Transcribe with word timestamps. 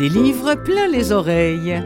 Des 0.00 0.08
livres 0.08 0.54
plein 0.54 0.88
les 0.88 1.12
oreilles. 1.12 1.78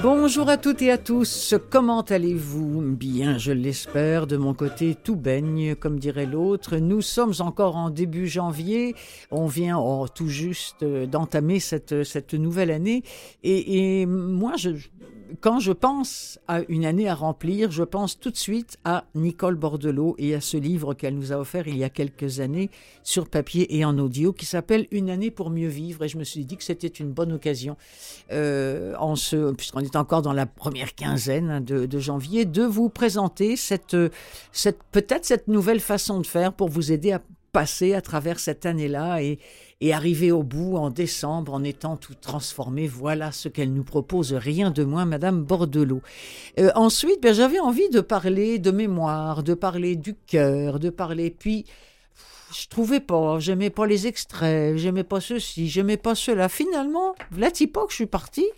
Bonjour 0.00 0.48
à 0.48 0.56
toutes 0.56 0.82
et 0.82 0.92
à 0.92 0.98
tous, 0.98 1.56
comment 1.68 2.02
allez-vous? 2.02 2.80
Bien, 2.80 3.36
je 3.36 3.50
l'espère, 3.50 4.28
de 4.28 4.36
mon 4.36 4.54
côté 4.54 4.94
tout 4.94 5.16
baigne, 5.16 5.74
comme 5.74 5.98
dirait 5.98 6.26
l'autre. 6.26 6.76
Nous 6.76 7.02
sommes 7.02 7.34
encore 7.40 7.74
en 7.74 7.90
début 7.90 8.28
janvier, 8.28 8.94
on 9.32 9.46
vient 9.46 9.80
oh, 9.80 10.06
tout 10.06 10.28
juste 10.28 10.84
d'entamer 10.84 11.58
cette, 11.58 12.34
nouvelle 12.34 12.70
année, 12.70 13.02
et 13.42 14.06
moi 14.06 14.52
je, 14.56 14.70
quand 15.40 15.60
je 15.60 15.72
pense 15.72 16.38
à 16.48 16.60
une 16.68 16.84
année 16.84 17.08
à 17.08 17.14
remplir, 17.14 17.70
je 17.70 17.82
pense 17.82 18.18
tout 18.18 18.30
de 18.30 18.36
suite 18.36 18.78
à 18.84 19.04
Nicole 19.14 19.54
Bordelot 19.54 20.14
et 20.18 20.34
à 20.34 20.40
ce 20.40 20.56
livre 20.56 20.94
qu'elle 20.94 21.14
nous 21.14 21.32
a 21.32 21.36
offert 21.36 21.68
il 21.68 21.76
y 21.76 21.84
a 21.84 21.90
quelques 21.90 22.40
années 22.40 22.70
sur 23.02 23.28
papier 23.28 23.76
et 23.76 23.84
en 23.84 23.98
audio 23.98 24.32
qui 24.32 24.46
s'appelle 24.46 24.86
Une 24.90 25.10
année 25.10 25.30
pour 25.30 25.50
mieux 25.50 25.68
vivre. 25.68 26.04
Et 26.04 26.08
je 26.08 26.18
me 26.18 26.24
suis 26.24 26.44
dit 26.44 26.56
que 26.56 26.64
c'était 26.64 26.88
une 26.88 27.12
bonne 27.12 27.32
occasion, 27.32 27.76
euh, 28.32 28.94
puisqu'on 29.56 29.80
est 29.80 29.96
encore 29.96 30.22
dans 30.22 30.32
la 30.32 30.46
première 30.46 30.94
quinzaine 30.94 31.64
de, 31.64 31.86
de 31.86 31.98
janvier, 31.98 32.44
de 32.44 32.62
vous 32.62 32.88
présenter 32.88 33.56
cette, 33.56 33.96
cette 34.52 34.78
peut-être 34.92 35.24
cette 35.24 35.48
nouvelle 35.48 35.80
façon 35.80 36.20
de 36.20 36.26
faire 36.26 36.52
pour 36.52 36.68
vous 36.68 36.92
aider 36.92 37.12
à 37.12 37.22
passer 37.52 37.94
à 37.94 38.00
travers 38.00 38.38
cette 38.38 38.66
année-là 38.66 39.22
et, 39.22 39.38
et 39.80 39.92
arriver 39.94 40.30
au 40.30 40.42
bout 40.42 40.76
en 40.76 40.90
décembre 40.90 41.54
en 41.54 41.64
étant 41.64 41.96
tout 41.96 42.14
transformé. 42.14 42.86
Voilà 42.86 43.32
ce 43.32 43.48
qu'elle 43.48 43.72
nous 43.72 43.84
propose, 43.84 44.34
rien 44.34 44.70
de 44.70 44.84
moins, 44.84 45.06
Madame 45.06 45.42
Bordelot. 45.42 46.02
Euh, 46.58 46.70
ensuite, 46.74 47.22
ben, 47.22 47.34
j'avais 47.34 47.58
envie 47.58 47.88
de 47.88 48.00
parler 48.00 48.58
de 48.58 48.70
mémoire, 48.70 49.42
de 49.42 49.54
parler 49.54 49.96
du 49.96 50.14
cœur, 50.14 50.78
de 50.78 50.90
parler. 50.90 51.30
Puis, 51.30 51.64
je 52.54 52.66
trouvais 52.68 53.00
pas, 53.00 53.38
j'aimais 53.38 53.70
pas 53.70 53.86
les 53.86 54.06
extraits, 54.06 54.76
j'aimais 54.76 55.04
pas 55.04 55.20
ceci, 55.20 55.68
j'aimais 55.68 55.96
pas 55.96 56.14
cela. 56.14 56.48
Finalement, 56.48 57.14
que 57.86 57.90
je 57.90 57.94
suis 57.94 58.06
partie 58.06 58.48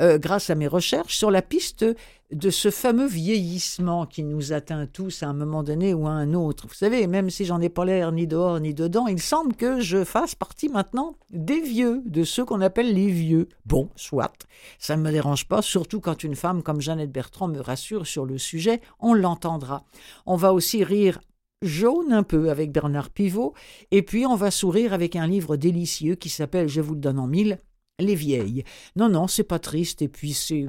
euh, 0.00 0.18
grâce 0.18 0.50
à 0.50 0.54
mes 0.54 0.68
recherches, 0.68 1.16
sur 1.16 1.30
la 1.30 1.42
piste 1.42 1.84
de 2.32 2.50
ce 2.50 2.70
fameux 2.70 3.06
vieillissement 3.06 4.04
qui 4.04 4.22
nous 4.22 4.52
atteint 4.52 4.86
tous 4.86 5.22
à 5.22 5.28
un 5.28 5.32
moment 5.32 5.62
donné 5.62 5.94
ou 5.94 6.06
à 6.06 6.10
un 6.10 6.34
autre. 6.34 6.66
Vous 6.66 6.74
savez, 6.74 7.06
même 7.06 7.30
si 7.30 7.46
j'en 7.46 7.60
ai 7.60 7.70
pas 7.70 7.86
l'air 7.86 8.12
ni 8.12 8.26
dehors 8.26 8.60
ni 8.60 8.74
dedans, 8.74 9.06
il 9.06 9.20
semble 9.20 9.56
que 9.56 9.80
je 9.80 10.04
fasse 10.04 10.34
partie 10.34 10.68
maintenant 10.68 11.16
des 11.30 11.60
vieux, 11.60 12.02
de 12.04 12.24
ceux 12.24 12.44
qu'on 12.44 12.60
appelle 12.60 12.92
les 12.92 13.10
vieux. 13.10 13.48
Bon, 13.64 13.88
soit, 13.96 14.46
ça 14.78 14.96
ne 14.96 15.02
me 15.02 15.10
dérange 15.10 15.48
pas, 15.48 15.62
surtout 15.62 16.00
quand 16.00 16.22
une 16.22 16.36
femme 16.36 16.62
comme 16.62 16.82
Jeannette 16.82 17.12
Bertrand 17.12 17.48
me 17.48 17.60
rassure 17.60 18.06
sur 18.06 18.26
le 18.26 18.36
sujet, 18.36 18.82
on 19.00 19.14
l'entendra. 19.14 19.84
On 20.26 20.36
va 20.36 20.52
aussi 20.52 20.84
rire 20.84 21.20
jaune 21.62 22.12
un 22.12 22.22
peu 22.22 22.50
avec 22.50 22.72
Bernard 22.72 23.10
Pivot, 23.10 23.54
et 23.90 24.02
puis 24.02 24.26
on 24.26 24.36
va 24.36 24.50
sourire 24.50 24.92
avec 24.92 25.16
un 25.16 25.26
livre 25.26 25.56
délicieux 25.56 26.14
qui 26.14 26.28
s'appelle 26.28 26.68
Je 26.68 26.82
vous 26.82 26.94
le 26.94 27.00
donne 27.00 27.18
en 27.18 27.26
mille, 27.26 27.58
les 27.98 28.14
vieilles. 28.14 28.64
Non, 28.96 29.08
non, 29.08 29.26
c'est 29.28 29.44
pas 29.44 29.58
triste, 29.58 30.02
et 30.02 30.08
puis 30.08 30.34
c'est 30.34 30.66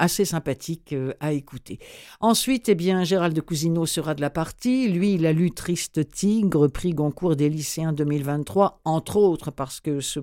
assez 0.00 0.24
sympathique 0.24 0.92
euh, 0.92 1.12
à 1.20 1.32
écouter. 1.32 1.78
Ensuite, 2.20 2.68
eh 2.68 2.74
bien, 2.74 3.04
Gérald 3.04 3.36
de 3.36 3.40
Cousineau 3.40 3.86
sera 3.86 4.14
de 4.14 4.20
la 4.20 4.30
partie. 4.30 4.88
Lui, 4.88 5.14
il 5.14 5.26
a 5.26 5.32
lu 5.32 5.52
Triste 5.52 6.08
Tigre, 6.10 6.66
prix 6.68 6.92
Goncourt 6.94 7.36
des 7.36 7.48
lycéens 7.48 7.92
2023, 7.92 8.80
entre 8.84 9.16
autres 9.16 9.50
parce 9.50 9.80
que 9.80 10.00
ce, 10.00 10.20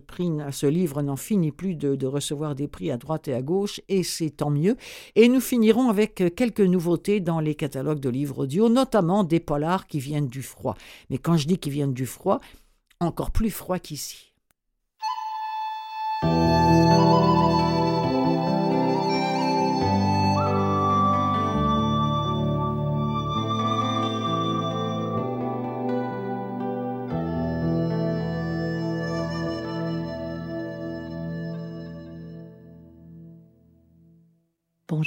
livre 0.68 1.02
n'en 1.02 1.16
finit 1.16 1.52
plus 1.52 1.76
de, 1.76 1.96
de, 1.96 2.08
recevoir 2.08 2.56
des 2.56 2.68
prix 2.68 2.92
à 2.92 2.98
droite 2.98 3.28
et 3.28 3.34
à 3.34 3.42
gauche, 3.42 3.80
et 3.88 4.04
c'est 4.04 4.32
tant 4.32 4.50
mieux. 4.50 4.76
Et 5.16 5.30
nous 5.30 5.42
finirons 5.42 5.90
avec 5.90 6.36
quelques 6.36 6.60
nouveautés 6.62 7.20
dans 7.20 7.40
les 7.40 7.56
catalogues 7.56 8.00
de 8.00 8.10
livres 8.10 8.40
audio, 8.40 8.70
notamment 8.70 9.24
des 9.24 9.40
polars 9.40 9.88
qui 9.88 10.00
viennent 10.00 10.28
du 10.28 10.42
froid. 10.42 10.76
Mais 11.10 11.20
quand 11.20 11.38
je 11.38 11.48
dis 11.48 11.58
qu'ils 11.58 11.74
viennent 11.74 11.94
du 11.94 12.06
froid, 12.06 12.40
encore 13.00 13.32
plus 13.32 13.52
froid 13.52 13.80
qu'ici. 13.80 14.27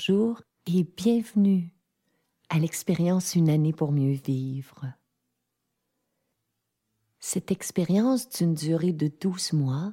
Bonjour 0.00 0.40
et 0.64 0.84
bienvenue 0.84 1.74
à 2.48 2.58
l'expérience 2.58 3.34
Une 3.34 3.50
année 3.50 3.74
pour 3.74 3.92
mieux 3.92 4.14
vivre. 4.14 4.86
Cette 7.18 7.50
expérience 7.50 8.30
d'une 8.30 8.54
durée 8.54 8.94
de 8.94 9.08
douze 9.08 9.52
mois 9.52 9.92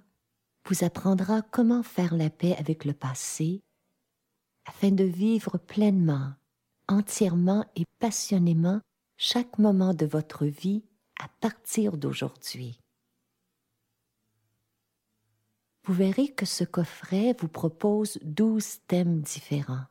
vous 0.65 0.85
apprendra 0.85 1.41
comment 1.41 1.83
faire 1.83 2.15
la 2.15 2.29
paix 2.29 2.55
avec 2.55 2.85
le 2.85 2.93
passé 2.93 3.59
afin 4.65 4.91
de 4.91 5.03
vivre 5.03 5.57
pleinement, 5.57 6.31
entièrement 6.87 7.65
et 7.75 7.83
passionnément 7.99 8.79
chaque 9.17 9.59
moment 9.59 9.93
de 9.93 10.05
votre 10.05 10.45
vie 10.45 10.85
à 11.19 11.27
partir 11.41 11.97
d'aujourd'hui. 11.97 12.79
Vous 15.83 15.93
verrez 15.93 16.29
que 16.29 16.45
ce 16.45 16.63
coffret 16.63 17.35
vous 17.37 17.49
propose 17.49 18.19
douze 18.21 18.77
thèmes 18.87 19.19
différents. 19.19 19.83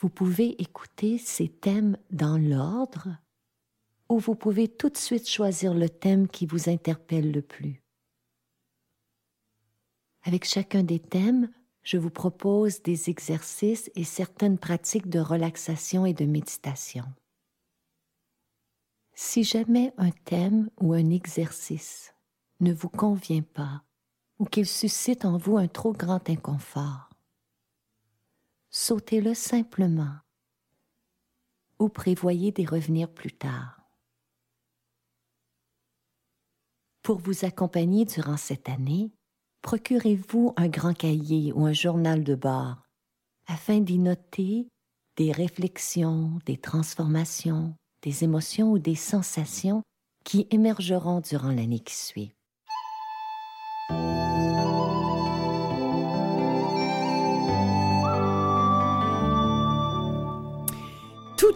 Vous 0.00 0.08
pouvez 0.10 0.60
écouter 0.60 1.18
ces 1.18 1.48
thèmes 1.48 1.96
dans 2.10 2.36
l'ordre 2.36 3.08
ou 4.08 4.18
vous 4.18 4.34
pouvez 4.34 4.68
tout 4.68 4.90
de 4.90 4.96
suite 4.96 5.28
choisir 5.28 5.74
le 5.74 5.88
thème 5.88 6.28
qui 6.28 6.46
vous 6.46 6.68
interpelle 6.68 7.32
le 7.32 7.42
plus. 7.42 7.82
Avec 10.22 10.44
chacun 10.44 10.82
des 10.82 10.98
thèmes, 10.98 11.50
je 11.82 11.98
vous 11.98 12.10
propose 12.10 12.82
des 12.82 13.10
exercices 13.10 13.90
et 13.94 14.04
certaines 14.04 14.58
pratiques 14.58 15.08
de 15.08 15.20
relaxation 15.20 16.04
et 16.04 16.14
de 16.14 16.24
méditation. 16.24 17.04
Si 19.14 19.44
jamais 19.44 19.94
un 19.96 20.10
thème 20.10 20.68
ou 20.80 20.92
un 20.92 21.10
exercice 21.10 22.12
ne 22.60 22.72
vous 22.72 22.88
convient 22.88 23.42
pas 23.42 23.82
ou 24.38 24.44
qu'il 24.44 24.66
suscite 24.66 25.24
en 25.24 25.38
vous 25.38 25.56
un 25.56 25.68
trop 25.68 25.92
grand 25.92 26.28
inconfort, 26.28 27.08
sautez-le 28.78 29.32
simplement 29.32 30.18
ou 31.78 31.88
prévoyez 31.88 32.52
d'y 32.52 32.66
revenir 32.66 33.08
plus 33.10 33.32
tard. 33.32 33.80
Pour 37.02 37.18
vous 37.18 37.46
accompagner 37.46 38.04
durant 38.04 38.36
cette 38.36 38.68
année, 38.68 39.12
procurez-vous 39.62 40.52
un 40.58 40.68
grand 40.68 40.92
cahier 40.92 41.54
ou 41.54 41.64
un 41.64 41.72
journal 41.72 42.22
de 42.22 42.34
bord 42.34 42.82
afin 43.46 43.80
d'y 43.80 43.98
noter 43.98 44.68
des 45.16 45.32
réflexions, 45.32 46.38
des 46.44 46.58
transformations, 46.58 47.74
des 48.02 48.24
émotions 48.24 48.72
ou 48.72 48.78
des 48.78 48.94
sensations 48.94 49.82
qui 50.22 50.48
émergeront 50.50 51.20
durant 51.20 51.50
l'année 51.50 51.80
qui 51.80 51.94
suit. 51.94 52.32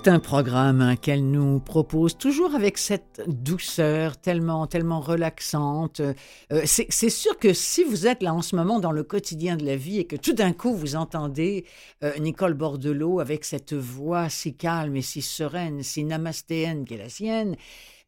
Tout 0.03 0.11
un 0.11 0.19
programme 0.19 0.81
hein, 0.81 0.97
qu'elle 0.97 1.31
nous 1.31 1.61
propose, 1.61 2.17
toujours 2.17 2.55
avec 2.55 2.79
cette 2.79 3.23
douceur 3.27 4.17
tellement, 4.17 4.67
tellement 4.67 5.01
relaxante. 5.01 6.01
Euh, 6.01 6.63
c'est 6.65 7.11
sûr 7.11 7.39
que 7.39 7.53
si 7.53 7.85
vous 7.85 8.07
êtes 8.07 8.23
là 8.23 8.33
en 8.33 8.43
ce 8.43 8.57
moment 8.57 8.81
dans 8.81 8.93
le 8.93 9.03
quotidien 9.03 9.57
de 9.57 9.65
la 9.65 9.77
vie 9.77 9.99
et 9.99 10.07
que 10.07 10.17
tout 10.17 10.33
d'un 10.33 10.53
coup 10.53 10.75
vous 10.75 10.97
entendez 10.97 11.65
euh, 12.03 12.17
Nicole 12.19 12.55
Bordelot 12.55 13.21
avec 13.21 13.45
cette 13.45 13.75
voix 13.75 14.29
si 14.29 14.55
calme 14.55 14.97
et 14.97 15.03
si 15.03 15.23
sereine, 15.23 15.83
si 15.83 16.05
namastéenne 16.05 16.85
qu'est 16.85 16.97
la 16.97 17.09
sienne, 17.09 17.57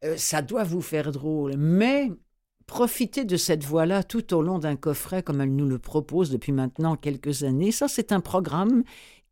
euh, 0.04 0.16
ça 0.16 0.40
doit 0.40 0.64
vous 0.64 0.82
faire 0.82 1.12
drôle. 1.12 1.56
Mais 1.58 2.10
profitez 2.66 3.24
de 3.24 3.36
cette 3.36 3.64
voix-là 3.64 4.02
tout 4.02 4.34
au 4.34 4.40
long 4.40 4.58
d'un 4.58 4.76
coffret 4.76 5.22
comme 5.22 5.40
elle 5.40 5.54
nous 5.54 5.68
le 5.68 5.78
propose 5.78 6.30
depuis 6.30 6.52
maintenant 6.52 6.96
quelques 6.96 7.42
années. 7.42 7.72
Ça, 7.72 7.88
c'est 7.88 8.12
un 8.12 8.20
programme 8.20 8.82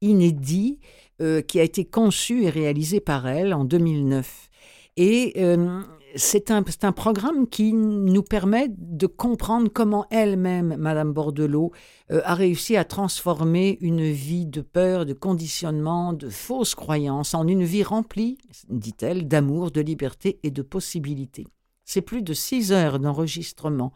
inédit 0.02 0.78
euh, 1.20 1.42
qui 1.42 1.60
a 1.60 1.62
été 1.62 1.84
conçu 1.84 2.44
et 2.44 2.50
réalisé 2.50 3.00
par 3.00 3.28
elle 3.28 3.52
en 3.52 3.64
2009. 3.64 4.48
Et 4.96 5.34
euh, 5.36 5.82
c'est 6.16 6.50
un, 6.50 6.62
programme 6.92 7.46
qui 7.48 7.72
nous 7.72 8.22
permet 8.22 8.68
de 8.76 9.06
comprendre 9.06 9.68
comment 9.72 10.06
elle-même, 10.10 10.76
Madame 10.76 11.12
Bordelot, 11.12 11.72
euh, 12.10 12.20
a 12.24 12.34
réussi 12.34 12.76
à 12.76 12.84
transformer 12.84 13.78
une 13.80 14.10
vie 14.10 14.46
de 14.46 14.60
peur, 14.60 15.06
de 15.06 15.12
conditionnement, 15.12 16.12
de 16.12 16.28
fausses 16.28 16.74
croyances 16.74 17.34
en 17.34 17.46
une 17.46 17.64
vie 17.64 17.82
remplie, 17.82 18.38
dit-elle, 18.68 19.28
d'amour, 19.28 19.70
de 19.70 19.80
liberté 19.80 20.40
et 20.42 20.50
de 20.50 20.62
possibilités. 20.62 21.46
C'est 21.84 22.02
plus 22.02 22.22
de 22.22 22.32
six 22.32 22.72
heures 22.72 22.98
d'enregistrement 22.98 23.92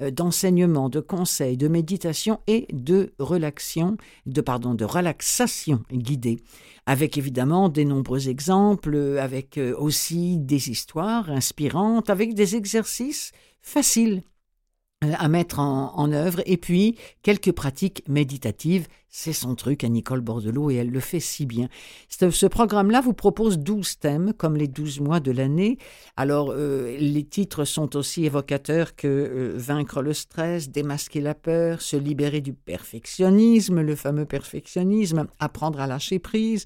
d'enseignement, 0.00 0.88
de 0.88 1.00
conseils, 1.00 1.56
de 1.56 1.68
méditation 1.68 2.40
et 2.46 2.66
de 2.72 3.12
relaxation, 3.18 3.96
de 4.26 4.40
pardon, 4.40 4.74
de 4.74 4.84
relaxation 4.84 5.82
guidée, 5.92 6.38
avec 6.86 7.18
évidemment 7.18 7.68
des 7.68 7.84
nombreux 7.84 8.28
exemples, 8.28 9.18
avec 9.20 9.58
euh, 9.58 9.74
aussi 9.76 10.38
des 10.38 10.70
histoires 10.70 11.30
inspirantes, 11.30 12.10
avec 12.10 12.34
des 12.34 12.56
exercices 12.56 13.32
faciles. 13.62 14.22
euh, 14.22 14.35
à 15.02 15.28
mettre 15.28 15.58
en, 15.58 16.12
œuvre 16.12 16.40
et 16.46 16.56
puis 16.56 16.96
quelques 17.22 17.52
pratiques 17.52 18.02
méditatives. 18.08 18.86
C'est 19.08 19.34
son 19.34 19.54
truc 19.54 19.84
à 19.84 19.88
Nicole 19.88 20.20
Bordelot 20.20 20.70
et 20.70 20.76
elle 20.76 20.90
le 20.90 21.00
fait 21.00 21.20
si 21.20 21.44
bien. 21.44 21.68
Ce, 22.08 22.46
programme-là 22.46 23.02
vous 23.02 23.12
propose 23.12 23.58
12 23.58 23.98
thèmes 23.98 24.32
comme 24.32 24.56
les 24.56 24.68
12 24.68 25.00
mois 25.00 25.20
de 25.20 25.32
l'année. 25.32 25.78
Alors 26.16 26.50
euh, 26.50 26.96
les 26.98 27.24
titres 27.24 27.64
sont 27.64 27.96
aussi 27.96 28.24
évocateurs 28.24 28.96
que 28.96 29.06
euh, 29.06 29.52
vaincre 29.56 30.00
le 30.00 30.14
stress, 30.14 30.70
démasquer 30.70 31.20
la 31.20 31.34
peur, 31.34 31.82
se 31.82 31.96
libérer 31.96 32.40
du 32.40 32.54
perfectionnisme, 32.54 33.80
le 33.80 33.96
fameux 33.96 34.26
perfectionnisme, 34.26 35.26
apprendre 35.38 35.80
à 35.80 35.86
lâcher 35.86 36.18
prise, 36.18 36.64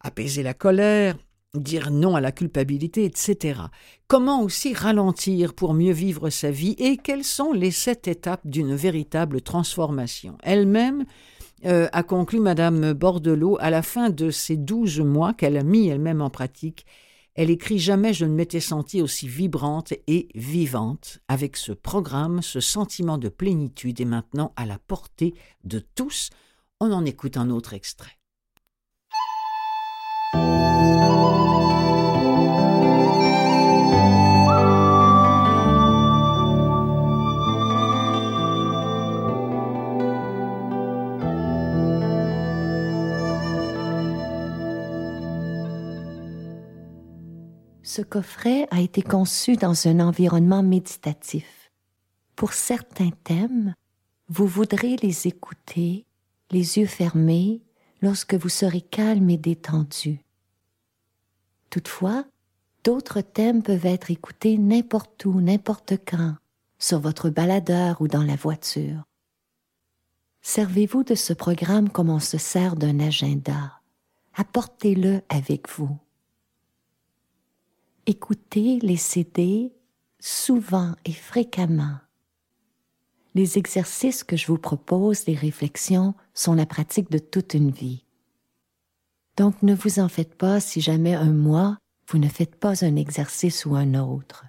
apaiser 0.00 0.42
la 0.42 0.54
colère, 0.54 1.16
dire 1.54 1.90
non 1.90 2.14
à 2.14 2.20
la 2.20 2.32
culpabilité, 2.32 3.04
etc. 3.04 3.60
Comment 4.06 4.42
aussi 4.42 4.74
ralentir 4.74 5.54
pour 5.54 5.74
mieux 5.74 5.92
vivre 5.92 6.30
sa 6.30 6.50
vie 6.50 6.76
et 6.78 6.96
quelles 6.96 7.24
sont 7.24 7.52
les 7.52 7.70
sept 7.70 8.08
étapes 8.08 8.46
d'une 8.46 8.74
véritable 8.74 9.40
transformation? 9.40 10.36
Elle-même 10.42 11.04
euh, 11.64 11.88
a 11.92 12.02
conclu 12.02 12.40
Madame 12.40 12.92
Bordelot 12.92 13.56
à 13.60 13.70
la 13.70 13.82
fin 13.82 14.10
de 14.10 14.30
ces 14.30 14.56
douze 14.56 15.00
mois 15.00 15.34
qu'elle 15.34 15.56
a 15.56 15.64
mis 15.64 15.88
elle-même 15.88 16.20
en 16.20 16.30
pratique. 16.30 16.86
Elle 17.34 17.50
écrit 17.50 17.78
Jamais 17.78 18.12
je 18.12 18.24
ne 18.24 18.34
m'étais 18.34 18.60
sentie 18.60 19.00
aussi 19.00 19.28
vibrante 19.28 19.94
et 20.06 20.28
vivante. 20.34 21.20
Avec 21.28 21.56
ce 21.56 21.72
programme, 21.72 22.42
ce 22.42 22.60
sentiment 22.60 23.16
de 23.16 23.28
plénitude 23.28 24.00
est 24.00 24.04
maintenant 24.04 24.52
à 24.56 24.66
la 24.66 24.78
portée 24.78 25.34
de 25.64 25.78
tous. 25.94 26.30
On 26.80 26.92
en 26.92 27.04
écoute 27.04 27.36
un 27.36 27.50
autre 27.50 27.74
extrait. 27.74 28.17
Ce 47.88 48.02
coffret 48.02 48.68
a 48.70 48.82
été 48.82 49.00
conçu 49.00 49.56
dans 49.56 49.88
un 49.88 50.00
environnement 50.00 50.62
méditatif. 50.62 51.72
Pour 52.36 52.52
certains 52.52 53.12
thèmes, 53.24 53.74
vous 54.28 54.46
voudrez 54.46 54.96
les 54.96 55.26
écouter, 55.26 56.04
les 56.50 56.76
yeux 56.76 56.86
fermés, 56.86 57.62
lorsque 58.02 58.34
vous 58.34 58.50
serez 58.50 58.82
calme 58.82 59.30
et 59.30 59.38
détendu. 59.38 60.20
Toutefois, 61.70 62.26
d'autres 62.84 63.22
thèmes 63.22 63.62
peuvent 63.62 63.86
être 63.86 64.10
écoutés 64.10 64.58
n'importe 64.58 65.24
où, 65.24 65.40
n'importe 65.40 65.94
quand, 66.06 66.36
sur 66.78 67.00
votre 67.00 67.30
baladeur 67.30 68.02
ou 68.02 68.06
dans 68.06 68.22
la 68.22 68.36
voiture. 68.36 69.04
Servez-vous 70.42 71.04
de 71.04 71.14
ce 71.14 71.32
programme 71.32 71.88
comme 71.88 72.10
on 72.10 72.20
se 72.20 72.36
sert 72.36 72.76
d'un 72.76 73.00
agenda. 73.00 73.80
Apportez-le 74.34 75.22
avec 75.30 75.70
vous. 75.70 75.98
Écoutez 78.10 78.78
les 78.78 78.96
CD 78.96 79.70
souvent 80.18 80.94
et 81.04 81.12
fréquemment. 81.12 81.98
Les 83.34 83.58
exercices 83.58 84.24
que 84.24 84.34
je 84.34 84.46
vous 84.46 84.56
propose, 84.56 85.26
les 85.26 85.34
réflexions, 85.34 86.14
sont 86.32 86.54
la 86.54 86.64
pratique 86.64 87.10
de 87.10 87.18
toute 87.18 87.52
une 87.52 87.70
vie. 87.70 88.06
Donc 89.36 89.62
ne 89.62 89.74
vous 89.74 89.98
en 89.98 90.08
faites 90.08 90.34
pas 90.36 90.58
si 90.58 90.80
jamais 90.80 91.16
un 91.16 91.34
mois, 91.34 91.76
vous 92.08 92.16
ne 92.16 92.30
faites 92.30 92.56
pas 92.56 92.82
un 92.82 92.96
exercice 92.96 93.66
ou 93.66 93.76
un 93.76 93.92
autre. 93.92 94.46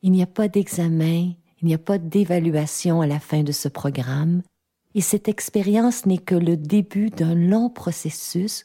Il 0.00 0.12
n'y 0.12 0.22
a 0.22 0.26
pas 0.26 0.48
d'examen, 0.48 1.34
il 1.60 1.66
n'y 1.66 1.74
a 1.74 1.78
pas 1.78 1.98
d'évaluation 1.98 3.02
à 3.02 3.06
la 3.06 3.20
fin 3.20 3.42
de 3.42 3.52
ce 3.52 3.68
programme, 3.68 4.40
et 4.94 5.02
cette 5.02 5.28
expérience 5.28 6.06
n'est 6.06 6.16
que 6.16 6.34
le 6.34 6.56
début 6.56 7.10
d'un 7.10 7.34
long 7.34 7.68
processus 7.68 8.64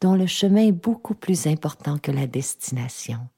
dont 0.00 0.14
le 0.14 0.26
chemin 0.26 0.66
est 0.66 0.72
beaucoup 0.72 1.14
plus 1.14 1.46
important 1.46 1.98
que 1.98 2.10
la 2.10 2.26
destination. 2.26 3.28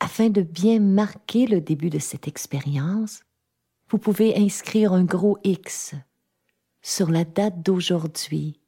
Afin 0.00 0.30
de 0.30 0.42
bien 0.42 0.80
marquer 0.80 1.46
le 1.46 1.60
début 1.60 1.90
de 1.90 1.98
cette 1.98 2.26
expérience, 2.26 3.22
vous 3.90 3.98
pouvez 3.98 4.36
inscrire 4.38 4.92
un 4.92 5.04
gros 5.04 5.38
X 5.44 5.94
sur 6.80 7.10
la 7.10 7.24
date 7.24 7.62
d'aujourd'hui, 7.62 8.60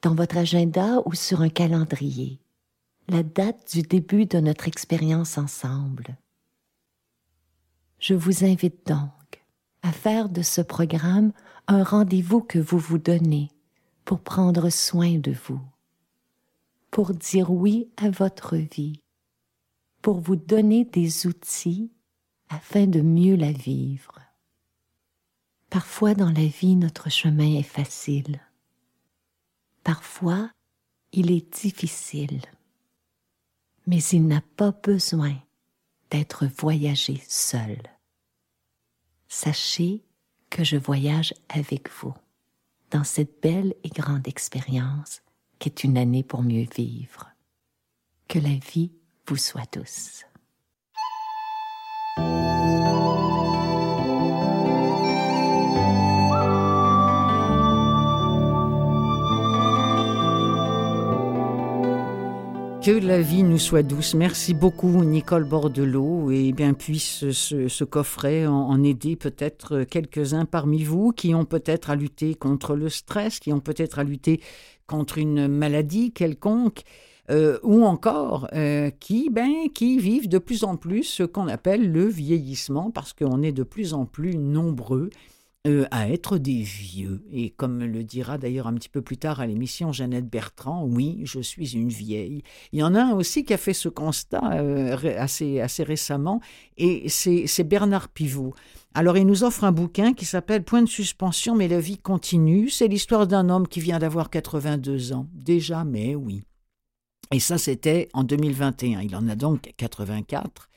dans 0.00 0.14
votre 0.14 0.36
agenda 0.36 1.00
ou 1.06 1.14
sur 1.14 1.42
un 1.42 1.48
calendrier, 1.48 2.40
la 3.08 3.22
date 3.22 3.72
du 3.72 3.82
début 3.82 4.26
de 4.26 4.38
notre 4.38 4.66
expérience 4.66 5.38
ensemble. 5.38 6.16
Je 8.00 8.14
vous 8.14 8.44
invite 8.44 8.84
donc 8.86 9.44
à 9.82 9.92
faire 9.92 10.28
de 10.28 10.42
ce 10.42 10.60
programme 10.60 11.32
un 11.68 11.84
rendez-vous 11.84 12.40
que 12.40 12.58
vous 12.58 12.78
vous 12.78 12.98
donnez 12.98 13.50
pour 14.04 14.20
prendre 14.20 14.68
soin 14.70 15.18
de 15.18 15.32
vous, 15.32 15.60
pour 16.90 17.14
dire 17.14 17.50
oui 17.50 17.88
à 17.96 18.10
votre 18.10 18.56
vie, 18.56 19.00
pour 20.00 20.20
vous 20.20 20.36
donner 20.36 20.84
des 20.84 21.26
outils 21.26 21.90
afin 22.48 22.86
de 22.86 23.00
mieux 23.00 23.36
la 23.36 23.52
vivre. 23.52 24.18
Parfois 25.70 26.14
dans 26.14 26.30
la 26.30 26.46
vie, 26.46 26.76
notre 26.76 27.10
chemin 27.10 27.56
est 27.56 27.62
facile. 27.62 28.40
Parfois, 29.84 30.50
il 31.12 31.30
est 31.30 31.62
difficile. 31.62 32.42
Mais 33.86 34.02
il 34.12 34.26
n'a 34.26 34.42
pas 34.56 34.70
besoin 34.70 35.34
d'être 36.10 36.46
voyagé 36.46 37.22
seul. 37.26 37.78
Sachez 39.28 40.04
que 40.50 40.62
je 40.62 40.76
voyage 40.76 41.32
avec 41.48 41.90
vous 41.90 42.14
dans 42.92 43.04
cette 43.04 43.40
belle 43.42 43.74
et 43.84 43.88
grande 43.88 44.28
expérience 44.28 45.22
qu'est 45.58 45.82
une 45.82 45.96
année 45.96 46.22
pour 46.22 46.42
mieux 46.42 46.66
vivre. 46.76 47.30
Que 48.28 48.38
la 48.38 48.54
vie 48.54 48.92
vous 49.26 49.36
soit 49.36 49.72
douce. 49.74 50.24
Que 62.84 62.90
la 62.90 63.20
vie 63.20 63.44
nous 63.44 63.58
soit 63.58 63.84
douce. 63.84 64.14
Merci 64.14 64.54
beaucoup, 64.54 65.04
Nicole 65.04 65.44
Bordelot, 65.44 66.32
et 66.32 66.50
bien 66.52 66.74
puisse 66.74 67.30
ce, 67.30 67.84
coffret 67.84 68.44
en, 68.48 68.82
aider 68.82 69.14
peut-être 69.14 69.84
quelques-uns 69.84 70.46
parmi 70.46 70.82
vous 70.82 71.12
qui 71.12 71.32
ont 71.32 71.44
peut-être 71.44 71.90
à 71.90 71.94
lutter 71.94 72.34
contre 72.34 72.74
le 72.74 72.88
stress, 72.88 73.38
qui 73.38 73.52
ont 73.52 73.60
peut-être 73.60 74.00
à 74.00 74.04
lutter 74.04 74.40
contre 74.88 75.18
une 75.18 75.46
maladie 75.46 76.10
quelconque. 76.10 76.82
Euh, 77.30 77.60
ou 77.62 77.84
encore 77.84 78.48
euh, 78.52 78.90
qui, 78.90 79.30
ben, 79.30 79.68
qui 79.72 80.00
vivent 80.00 80.28
de 80.28 80.38
plus 80.38 80.64
en 80.64 80.76
plus 80.76 81.04
ce 81.04 81.22
qu'on 81.22 81.46
appelle 81.46 81.92
le 81.92 82.06
vieillissement, 82.06 82.90
parce 82.90 83.12
qu'on 83.12 83.42
est 83.42 83.52
de 83.52 83.62
plus 83.62 83.94
en 83.94 84.06
plus 84.06 84.36
nombreux 84.36 85.08
euh, 85.68 85.86
à 85.92 86.08
être 86.08 86.38
des 86.38 86.62
vieux. 86.62 87.24
Et 87.30 87.50
comme 87.50 87.84
le 87.84 88.02
dira 88.02 88.36
d'ailleurs 88.36 88.66
un 88.66 88.74
petit 88.74 88.88
peu 88.88 89.00
plus 89.00 89.16
tard 89.16 89.40
à 89.40 89.46
l'émission 89.46 89.92
Jeannette 89.92 90.28
Bertrand, 90.28 90.84
oui, 90.84 91.20
je 91.22 91.38
suis 91.38 91.74
une 91.74 91.88
vieille. 91.88 92.42
Il 92.72 92.80
y 92.80 92.82
en 92.82 92.96
a 92.96 93.02
un 93.02 93.12
aussi 93.12 93.44
qui 93.44 93.54
a 93.54 93.56
fait 93.56 93.72
ce 93.72 93.88
constat 93.88 94.42
euh, 94.54 94.96
assez, 95.16 95.60
assez 95.60 95.84
récemment, 95.84 96.40
et 96.78 97.08
c'est 97.08 97.62
Bernard 97.64 98.08
Pivot. 98.08 98.54
Alors 98.94 99.16
il 99.16 99.24
nous 99.24 99.44
offre 99.44 99.62
un 99.62 99.70
bouquin 99.70 100.14
qui 100.14 100.24
s'appelle 100.24 100.64
Point 100.64 100.82
de 100.82 100.88
suspension, 100.88 101.54
mais 101.54 101.68
la 101.68 101.78
vie 101.78 101.98
continue. 101.98 102.68
C'est 102.68 102.88
l'histoire 102.88 103.28
d'un 103.28 103.48
homme 103.48 103.68
qui 103.68 103.78
vient 103.78 104.00
d'avoir 104.00 104.30
82 104.30 105.12
ans. 105.12 105.28
Déjà, 105.32 105.84
mais 105.84 106.16
oui. 106.16 106.42
Et 107.32 107.40
ça, 107.40 107.56
c'était 107.56 108.08
en 108.12 108.24
2021. 108.24 109.00
Il 109.00 109.16
en 109.16 109.28
a 109.28 109.36
donc 109.36 109.72
84. 109.76 110.68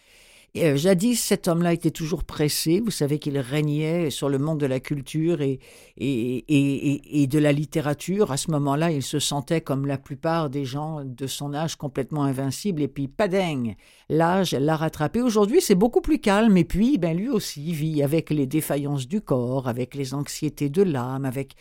Euh, 0.58 0.78
jadis, 0.78 1.20
cet 1.22 1.50
homme-là 1.50 1.74
était 1.74 1.92
toujours 1.92 2.24
pressé. 2.24 2.80
Vous 2.80 2.92
savez 2.92 3.20
qu'il 3.20 3.38
régnait 3.38 4.10
sur 4.10 4.30
le 4.30 4.38
monde 4.38 4.60
de 4.60 4.66
la 4.66 4.80
culture 4.80 5.42
et, 5.42 5.60
de 5.98 7.40
la 7.40 7.52
littérature. 7.52 8.32
À 8.32 8.38
ce 8.38 8.52
moment-là, 8.52 8.92
il 8.92 9.04
se 9.04 9.20
sentait 9.20 9.60
comme 9.60 9.86
la 9.86 9.98
plupart 9.98 10.50
des 10.50 10.64
gens 10.64 11.04
de 11.04 11.28
son 11.28 11.54
âge 11.54 11.76
complètement 11.76 12.24
invincible. 12.24 12.82
Et 12.82 12.88
puis, 12.88 13.10
padeng, 13.10 13.76
l'âge 14.08 14.54
l'a 14.54 14.78
rattrapé. 14.78 15.22
Aujourd'hui, 15.22 15.60
c'est 15.60 15.76
beaucoup 15.76 16.02
plus 16.02 16.20
calme. 16.20 16.56
Et 16.56 16.64
puis, 16.64 16.98
ben, 16.98 17.18
lui 17.18 17.28
aussi 17.28 17.74
vit 17.74 18.02
avec 18.02 18.30
les 18.30 18.48
défaillances 18.48 19.10
du 19.10 19.20
corps, 19.20 19.68
avec 19.68 19.94
les 19.94 20.14
anxiétés 20.14 20.70
de 20.70 20.84
l'âme, 20.84 21.26
avec 21.26 21.56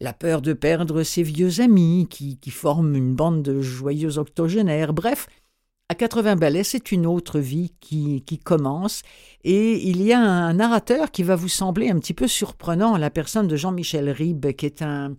la 0.00 0.12
peur 0.12 0.42
de 0.42 0.52
perdre 0.52 1.04
ses 1.04 1.22
vieux 1.22 1.60
amis 1.60 2.08
qui, 2.10 2.38
qui 2.38 2.50
forment 2.50 2.96
une 2.96 3.14
bande 3.14 3.42
de 3.42 3.60
joyeux 3.60 4.18
octogénaires. 4.18 4.92
Bref, 4.92 5.28
À 5.88 5.94
80 5.94 6.34
balais, 6.34 6.64
c'est 6.64 6.90
une 6.90 7.06
autre 7.06 7.38
vie 7.38 7.72
qui, 7.80 8.40
commence. 8.42 9.02
Et 9.44 9.88
il 9.88 10.02
y 10.02 10.12
a 10.12 10.18
un 10.18 10.54
narrateur 10.54 11.12
qui 11.12 11.22
va 11.22 11.36
vous 11.36 11.48
sembler 11.48 11.90
un 11.90 11.98
petit 12.00 12.12
peu 12.12 12.26
surprenant, 12.26 12.96
la 12.96 13.08
personne 13.08 13.46
de 13.46 13.54
Jean-Michel 13.54 14.10
Ribes, 14.10 14.52
qui 14.54 14.66
est 14.66 14.82
un, 14.82 15.14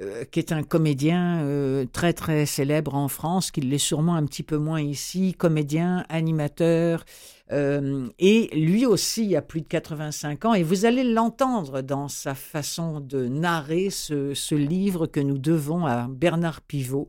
euh, 0.00 0.24
qui 0.24 0.38
est 0.38 0.52
un 0.52 0.62
comédien 0.62 1.42
euh, 1.42 1.86
très 1.92 2.12
très 2.12 2.46
célèbre 2.46 2.94
en 2.94 3.08
France, 3.08 3.50
qui 3.50 3.62
l'est 3.62 3.78
sûrement 3.78 4.14
un 4.14 4.24
petit 4.24 4.44
peu 4.44 4.58
moins 4.58 4.80
ici, 4.80 5.34
comédien, 5.36 6.04
animateur, 6.08 7.04
euh, 7.50 8.08
et 8.20 8.48
lui 8.54 8.86
aussi 8.86 9.34
a 9.34 9.42
plus 9.42 9.62
de 9.62 9.66
85 9.66 10.44
ans, 10.44 10.54
et 10.54 10.62
vous 10.62 10.84
allez 10.84 11.02
l'entendre 11.02 11.82
dans 11.82 12.06
sa 12.06 12.36
façon 12.36 13.00
de 13.00 13.26
narrer 13.26 13.90
ce 13.90 14.54
livre 14.54 15.08
que 15.08 15.18
nous 15.18 15.38
devons 15.38 15.84
à 15.84 16.06
Bernard 16.08 16.60
Pivot, 16.60 17.08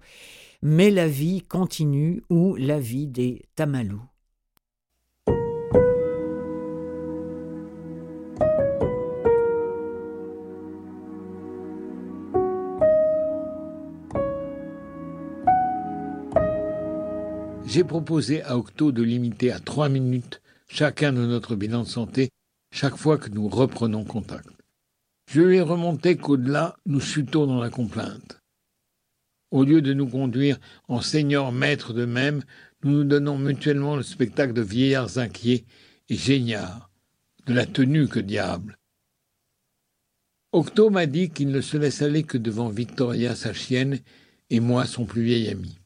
Mais 0.66 0.92
la 0.92 1.10
vie 1.10 1.42
continue 1.42 2.24
ou 2.30 2.56
la 2.56 2.80
vie 2.80 3.08
des 3.08 3.44
Tamalous. 3.56 4.02
J'ai 17.66 17.84
proposé 17.84 18.42
à 18.44 18.58
Octo 18.58 18.94
de 18.94 19.04
limiter 19.04 19.52
à 19.52 19.60
trois 19.60 19.90
minutes 19.90 20.42
chacun 20.70 21.12
de 21.12 21.26
notre 21.26 21.58
bilan 21.58 21.84
de 21.84 21.88
santé 21.90 22.30
chaque 22.72 22.96
fois 22.96 23.18
que 23.18 23.28
nous 23.28 23.50
reprenons 23.50 24.06
contact. 24.06 24.48
Je 25.30 25.42
lui 25.42 25.58
ai 25.58 25.62
remonté 25.62 26.16
qu'au-delà, 26.16 26.78
nous 26.86 27.02
chutons 27.02 27.48
dans 27.48 27.60
la 27.60 27.70
complainte. 27.70 28.43
Au 29.54 29.64
lieu 29.64 29.84
de 29.84 29.94
nous 29.94 30.08
conduire 30.08 30.60
en 30.88 31.00
seigneurs 31.00 31.52
maîtres 31.52 31.94
d'eux-mêmes, 31.94 32.42
nous 32.84 32.90
nous 32.90 33.04
donnons 33.04 33.38
mutuellement 33.38 33.96
le 33.96 34.02
spectacle 34.02 34.52
de 34.52 34.64
vieillards 34.64 35.20
inquiets 35.20 35.64
et 36.10 36.16
géniards, 36.16 36.90
de 37.46 37.54
la 37.54 37.68
tenue 37.68 38.08
que 38.08 38.20
diable. 38.20 38.80
Octo 40.54 40.90
m'a 40.90 41.06
dit 41.06 41.30
qu'il 41.30 41.50
ne 41.50 41.62
se 41.62 41.78
laisse 41.78 42.02
aller 42.02 42.24
que 42.24 42.40
devant 42.40 42.70
Victoria, 42.70 43.36
sa 43.36 43.54
chienne, 43.54 44.00
et 44.50 44.60
moi, 44.60 44.88
son 44.88 45.06
plus 45.06 45.22
vieil 45.22 45.50
ami. 45.50 45.78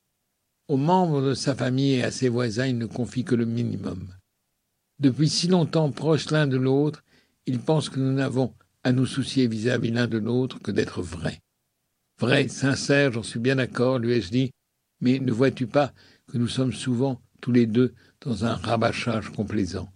Aux 0.70 0.78
membres 0.78 1.22
de 1.22 1.34
sa 1.34 1.54
famille 1.54 1.96
et 1.96 2.04
à 2.04 2.12
ses 2.12 2.30
voisins, 2.30 2.68
il 2.68 2.78
ne 2.78 2.86
confie 2.86 3.26
que 3.26 3.36
le 3.36 3.46
minimum. 3.46 4.08
Depuis 5.00 5.28
si 5.28 5.50
longtemps 5.50 5.92
proches 5.92 6.32
l'un 6.32 6.48
de 6.48 6.58
l'autre, 6.58 7.04
il 7.46 7.60
pense 7.60 7.90
que 7.90 8.00
nous 8.00 8.14
n'avons 8.14 8.54
à 8.86 8.94
nous 8.94 9.06
soucier 9.06 9.46
vis-à-vis 9.46 9.92
l'un 9.92 10.08
de 10.08 10.20
l'autre 10.20 10.58
que 10.62 10.72
d'être 10.72 11.02
vrais. 11.02 11.42
Vrai, 12.20 12.48
sincère, 12.48 13.12
j'en 13.12 13.22
suis 13.22 13.40
bien 13.40 13.58
d'accord, 13.58 14.00
lui 14.00 14.14
ai-je 14.14 14.32
dit, 14.32 14.52
mais 15.02 15.20
ne 15.20 15.32
vois-tu 15.32 15.68
pas 15.68 15.94
que 16.28 16.40
nous 16.40 16.48
sommes 16.48 16.74
souvent 16.74 17.22
tous 17.42 17.52
les 17.52 17.68
deux 17.68 17.94
dans 18.22 18.44
un 18.44 18.56
rabâchage 18.56 19.30
complaisant? 19.30 19.94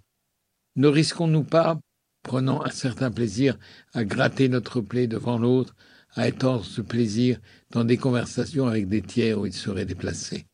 Ne 0.75 0.87
risquons-nous 0.87 1.43
pas, 1.43 1.79
prenant 2.21 2.63
un 2.63 2.69
certain 2.69 3.09
plaisir 3.09 3.57
à 3.93 4.03
gratter 4.03 4.49
notre 4.49 4.81
plaie 4.81 5.07
devant 5.07 5.39
l'autre, 5.39 5.75
à 6.13 6.27
étendre 6.27 6.63
ce 6.63 6.81
plaisir 6.81 7.39
dans 7.71 7.83
des 7.83 7.97
conversations 7.97 8.67
avec 8.67 8.87
des 8.87 9.01
tiers 9.01 9.39
où 9.39 9.47
il 9.47 9.53
serait 9.53 9.85
déplacé? 9.85 10.45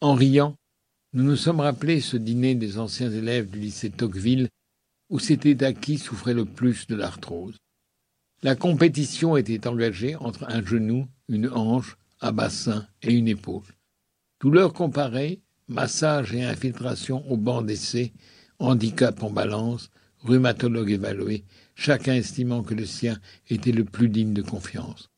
En 0.00 0.14
riant, 0.14 0.56
nous 1.12 1.22
nous 1.22 1.36
sommes 1.36 1.60
rappelé 1.60 2.00
ce 2.00 2.16
dîner 2.16 2.56
des 2.56 2.78
anciens 2.78 3.12
élèves 3.12 3.48
du 3.48 3.60
lycée 3.60 3.90
Tocqueville, 3.90 4.48
où 5.08 5.20
c'était 5.20 5.62
à 5.62 5.72
qui 5.72 5.98
souffrait 5.98 6.34
le 6.34 6.46
plus 6.46 6.88
de 6.88 6.96
l'arthrose. 6.96 7.61
La 8.44 8.56
compétition 8.56 9.36
était 9.36 9.68
engagée 9.68 10.16
entre 10.16 10.44
un 10.48 10.64
genou, 10.64 11.06
une 11.28 11.48
hanche, 11.48 11.96
un 12.20 12.32
bassin 12.32 12.88
et 13.00 13.12
une 13.12 13.28
épaule. 13.28 13.62
Douleur 14.40 14.72
comparée, 14.72 15.40
massage 15.68 16.34
et 16.34 16.42
infiltration 16.42 17.24
au 17.30 17.36
banc 17.36 17.62
d'essai, 17.62 18.12
handicap 18.58 19.22
en 19.22 19.30
balance, 19.30 19.90
rhumatologue 20.24 20.90
évalué, 20.90 21.44
chacun 21.76 22.14
estimant 22.14 22.64
que 22.64 22.74
le 22.74 22.84
sien 22.84 23.20
était 23.48 23.70
le 23.70 23.84
plus 23.84 24.08
digne 24.08 24.34
de 24.34 24.42
confiance. 24.42 25.08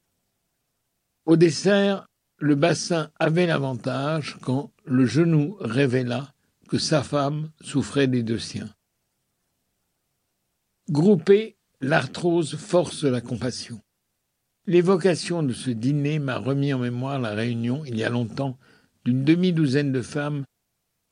Au 1.25 1.37
dessert, 1.37 2.07
le 2.39 2.57
bassin 2.57 3.11
avait 3.19 3.47
l'avantage 3.47 4.37
quand 4.43 4.71
le 4.85 5.07
genou 5.07 5.57
révéla 5.61 6.35
que 6.69 6.77
sa 6.77 7.03
femme 7.03 7.51
souffrait 7.63 8.07
des 8.07 8.23
deux 8.23 8.39
siens. 8.39 8.69
Groupé, 10.91 11.57
l'arthrose 11.85 12.57
force 12.57 13.05
la 13.05 13.21
compassion. 13.21 13.79
L'évocation 14.67 15.43
de 15.43 15.53
ce 15.53 15.69
dîner 15.69 16.19
m'a 16.19 16.39
remis 16.39 16.73
en 16.73 16.79
mémoire 16.79 17.19
la 17.19 17.35
réunion, 17.35 17.85
il 17.85 17.99
y 17.99 18.05
a 18.05 18.09
longtemps, 18.09 18.57
d'une 19.05 19.23
demi-douzaine 19.23 19.93
de 19.93 20.01
femmes 20.01 20.45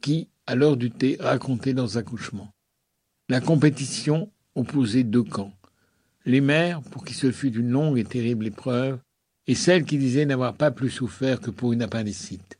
qui, 0.00 0.29
à 0.47 0.55
l'heure 0.55 0.79
du 0.79 0.91
thé, 0.91 1.19
racontaient 1.21 1.75
leurs 1.75 1.99
accouchements. 1.99 2.50
La 3.29 3.43
compétition 3.43 4.33
opposait 4.55 5.05
deux 5.05 5.23
camps. 5.23 5.52
Les 6.25 6.41
mères, 6.41 6.81
pour 6.81 7.05
qui 7.05 7.12
ce 7.12 7.31
fut 7.31 7.55
une 7.55 7.71
longue 7.71 7.99
et 7.99 8.05
terrible 8.05 8.47
épreuve, 8.47 8.99
et 9.47 9.55
celle 9.55 9.85
qui 9.85 9.99
disait 9.99 10.25
n'avoir 10.25 10.55
pas 10.55 10.71
plus 10.71 10.91
souffert 10.91 11.41
que 11.41 11.50
pour 11.50 11.75
une 11.75 11.83
appendicite. 11.83 12.59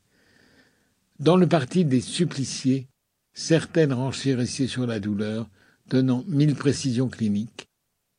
Dans 1.19 1.37
le 1.37 1.47
parti 1.47 1.87
des 1.87 2.03
suppliciés, 2.03 2.89
certaines 3.33 3.95
renchérissaient 3.95 4.67
sur 4.67 4.87
la 4.87 5.01
douleur, 5.01 5.49
donnant 5.87 6.25
mille 6.29 6.55
précisions 6.55 7.09
cliniques. 7.09 7.69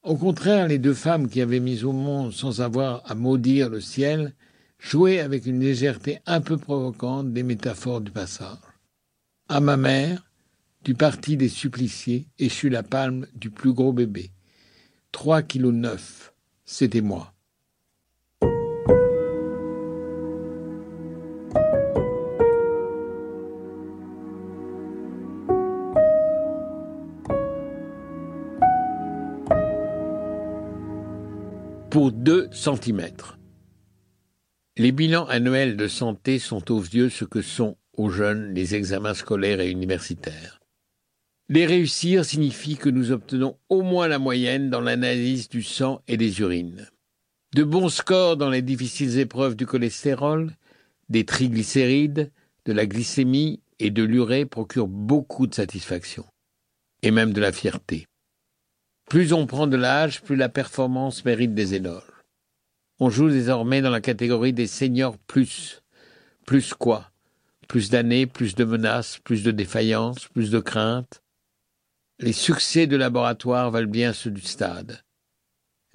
Au 0.04 0.18
contraire, 0.18 0.68
les 0.68 0.80
deux 0.80 0.94
femmes 0.94 1.30
qui 1.30 1.40
avaient 1.40 1.62
mis 1.62 1.86
au 1.86 1.94
monde 1.94 2.34
sans 2.34 2.60
avoir 2.60 3.02
à 3.10 3.16
maudire 3.16 3.70
le 3.70 3.80
ciel 3.80 4.36
jouaient 4.78 5.22
avec 5.22 5.46
une 5.46 5.62
légèreté 5.62 6.20
un 6.26 6.42
peu 6.42 6.58
provocante 6.58 7.32
des 7.32 7.44
métaphores 7.44 8.02
du 8.02 8.12
passage. 8.12 8.58
À 9.48 9.62
ma 9.62 9.78
mère, 9.78 10.30
du 10.84 10.94
parti 10.94 11.38
des 11.38 11.48
suppliciés, 11.48 12.28
échut 12.38 12.70
la 12.70 12.84
palme 12.84 13.28
du 13.34 13.50
plus 13.50 13.72
gros 13.72 13.94
bébé. 13.94 14.32
Trois 15.14 15.42
kilos 15.42 15.74
neuf, 15.74 16.34
c'était 16.66 17.00
moi. 17.00 17.33
Pour 31.94 32.12
2 32.12 32.50
cm. 32.52 33.08
Les 34.78 34.92
bilans 34.92 35.28
annuels 35.28 35.78
de 35.78 35.88
santé 35.88 36.40
sont 36.40 36.72
aux 36.72 36.80
vieux 36.80 37.12
ce 37.12 37.24
que 37.24 37.44
sont 37.44 37.78
aux 37.96 38.10
jeunes 38.10 38.56
les 38.56 38.74
examens 38.74 39.14
scolaires 39.14 39.60
et 39.60 39.70
universitaires. 39.70 40.60
Les 41.50 41.68
réussir 41.68 42.26
signifie 42.26 42.78
que 42.78 42.90
nous 42.90 43.12
obtenons 43.12 43.60
au 43.70 43.84
moins 43.84 44.08
la 44.08 44.18
moyenne 44.18 44.72
dans 44.72 44.82
l'analyse 44.82 45.50
du 45.50 45.62
sang 45.62 46.02
et 46.08 46.18
des 46.18 46.40
urines. 46.40 46.90
De 47.54 47.64
bons 47.64 47.90
scores 47.90 48.38
dans 48.38 48.50
les 48.50 48.64
difficiles 48.64 49.20
épreuves 49.20 49.56
du 49.56 49.68
cholestérol, 49.68 50.52
des 51.10 51.26
triglycérides, 51.26 52.32
de 52.66 52.74
la 52.74 52.88
glycémie 52.88 53.62
et 53.78 53.92
de 53.92 54.02
l'urée 54.02 54.48
procurent 54.48 54.88
beaucoup 54.88 55.46
de 55.46 55.54
satisfaction, 55.54 56.26
et 57.04 57.12
même 57.12 57.34
de 57.34 57.42
la 57.42 57.52
fierté. 57.52 58.08
Plus 59.10 59.34
on 59.34 59.46
prend 59.46 59.68
de 59.68 59.78
l'âge, 59.78 60.22
plus 60.22 60.36
la 60.36 60.50
performance 60.50 61.24
mérite 61.26 61.54
des 61.54 61.76
éloges. 61.76 62.04
On 63.00 63.10
joue 63.10 63.30
désormais 63.30 63.82
dans 63.82 63.90
la 63.90 64.02
catégorie 64.02 64.54
des 64.54 64.68
seniors 64.68 65.18
plus. 65.18 65.84
Plus 66.46 66.74
quoi? 66.74 67.12
Plus 67.68 67.90
d'années, 67.90 68.28
plus 68.28 68.56
de 68.56 68.64
menaces, 68.64 69.20
plus 69.20 69.44
de 69.44 69.52
défaillances, 69.52 70.28
plus 70.28 70.52
de 70.52 70.60
craintes. 70.60 71.22
Les 72.20 72.34
succès 72.34 72.88
de 72.88 72.96
laboratoire 72.96 73.72
valent 73.72 73.90
bien 73.90 74.14
ceux 74.14 74.32
du 74.32 74.42
stade. 74.42 75.04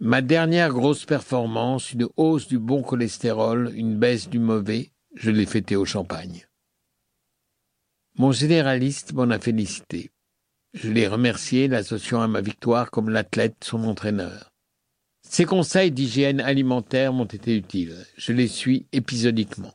Ma 0.01 0.23
dernière 0.23 0.71
grosse 0.71 1.05
performance, 1.05 1.93
une 1.93 2.09
hausse 2.17 2.47
du 2.47 2.59
bon 2.59 2.83
cholestérol, 2.83 3.73
une 3.75 3.99
baisse 3.99 4.29
du 4.29 4.39
mauvais, 4.39 4.93
je 5.15 5.31
l'ai 5.31 5.47
fêté 5.47 5.75
au 5.75 5.85
champagne. 5.85 6.47
Mon 8.17 8.33
généraliste 8.33 9.13
m'en 9.13 9.31
a 9.31 9.39
félicité. 9.39 10.11
Je 10.75 10.91
l'ai 10.91 11.09
remercié, 11.09 11.67
l'associant 11.67 12.21
à 12.21 12.29
ma 12.29 12.41
victoire 12.41 12.91
comme 12.91 13.09
l'athlète, 13.09 13.57
son 13.65 13.85
entraîneur. 13.85 14.51
Ses 15.23 15.45
conseils 15.45 15.91
d'hygiène 15.91 16.41
alimentaire 16.41 17.13
m'ont 17.13 17.25
été 17.25 17.57
utiles. 17.57 17.97
Je 18.17 18.33
les 18.33 18.49
suis 18.49 18.87
épisodiquement. 18.93 19.73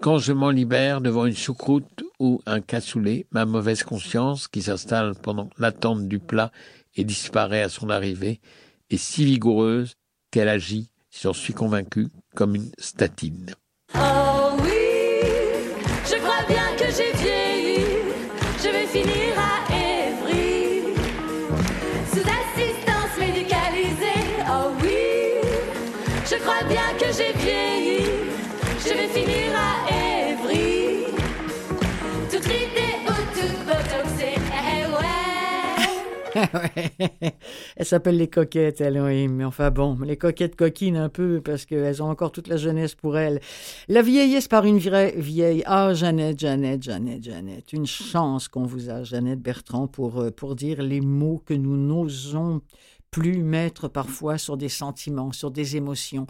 Quand 0.00 0.18
je 0.18 0.32
m'en 0.32 0.50
libère 0.50 1.00
devant 1.00 1.26
une 1.26 1.36
choucroute 1.36 2.04
ou 2.18 2.40
un 2.46 2.60
cassoulet, 2.60 3.26
ma 3.32 3.44
mauvaise 3.44 3.82
conscience, 3.82 4.48
qui 4.48 4.62
s'installe 4.62 5.14
pendant 5.14 5.50
l'attente 5.58 6.08
du 6.08 6.18
plat 6.18 6.52
et 6.94 7.04
disparaît 7.04 7.62
à 7.62 7.68
son 7.68 7.90
arrivée, 7.90 8.40
est 8.88 8.96
si 8.96 9.24
vigoureuse 9.24 9.94
qu'elle 10.30 10.48
agit, 10.48 10.90
j'en 11.20 11.32
suis 11.32 11.52
convaincu, 11.52 12.08
comme 12.34 12.54
une 12.54 12.70
statine. 12.78 13.54
Oh 13.94 14.56
oui, 14.62 14.70
je 16.06 16.16
crois 16.16 16.46
bien 16.48 16.76
que 16.78 16.86
j'ai 16.86 17.12
vieilli, 17.22 17.84
je 18.58 18.68
vais 18.68 18.86
finir 18.86 19.49
elles 37.76 37.86
s'appellent 37.86 38.16
les 38.16 38.28
coquettes, 38.28 38.80
elles, 38.80 39.00
oui. 39.00 39.28
Mais 39.28 39.44
enfin 39.44 39.70
bon, 39.70 39.98
les 40.00 40.16
coquettes 40.16 40.56
coquines 40.56 40.96
un 40.96 41.08
peu 41.08 41.40
parce 41.40 41.64
qu'elles 41.64 42.02
ont 42.02 42.10
encore 42.10 42.32
toute 42.32 42.48
la 42.48 42.56
jeunesse 42.56 42.94
pour 42.94 43.18
elles. 43.18 43.40
La 43.88 44.02
vieillesse 44.02 44.48
par 44.48 44.64
une 44.64 44.78
vraie 44.78 45.14
vieille. 45.16 45.62
Ah, 45.66 45.94
Jeannette, 45.94 46.38
Jeannette, 46.38 46.82
Jeannette, 46.82 47.24
Jeannette. 47.24 47.72
Une 47.72 47.86
chance 47.86 48.48
qu'on 48.48 48.64
vous 48.64 48.90
a, 48.90 49.02
Jeannette 49.02 49.40
Bertrand, 49.40 49.86
pour, 49.86 50.20
euh, 50.20 50.30
pour 50.30 50.56
dire 50.56 50.82
les 50.82 51.00
mots 51.00 51.42
que 51.44 51.54
nous 51.54 51.76
n'osons 51.76 52.62
plus 53.10 53.42
mettre 53.42 53.88
parfois 53.88 54.38
sur 54.38 54.56
des 54.56 54.68
sentiments, 54.68 55.32
sur 55.32 55.50
des 55.50 55.76
émotions. 55.76 56.26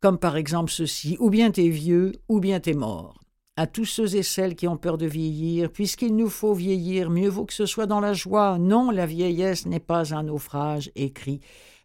Comme 0.00 0.18
par 0.18 0.36
exemple 0.36 0.70
ceci, 0.70 1.16
ou 1.20 1.30
bien 1.30 1.50
t'es 1.50 1.68
vieux, 1.68 2.12
ou 2.28 2.40
bien 2.40 2.60
t'es 2.60 2.74
mort 2.74 3.21
à 3.56 3.66
tous 3.66 3.84
ceux 3.84 4.16
et 4.16 4.22
celles 4.22 4.54
qui 4.54 4.66
ont 4.66 4.76
peur 4.76 4.96
de 4.96 5.06
vieillir, 5.06 5.70
puisqu'il 5.70 6.16
nous 6.16 6.30
faut 6.30 6.54
vieillir, 6.54 7.10
mieux 7.10 7.28
vaut 7.28 7.44
que 7.44 7.52
ce 7.52 7.66
soit 7.66 7.86
dans 7.86 8.00
la 8.00 8.14
joie. 8.14 8.58
Non, 8.58 8.90
la 8.90 9.06
vieillesse 9.06 9.66
n'est 9.66 9.80
pas 9.80 10.14
un 10.14 10.24
naufrage, 10.24 10.90
écrit 10.96 11.40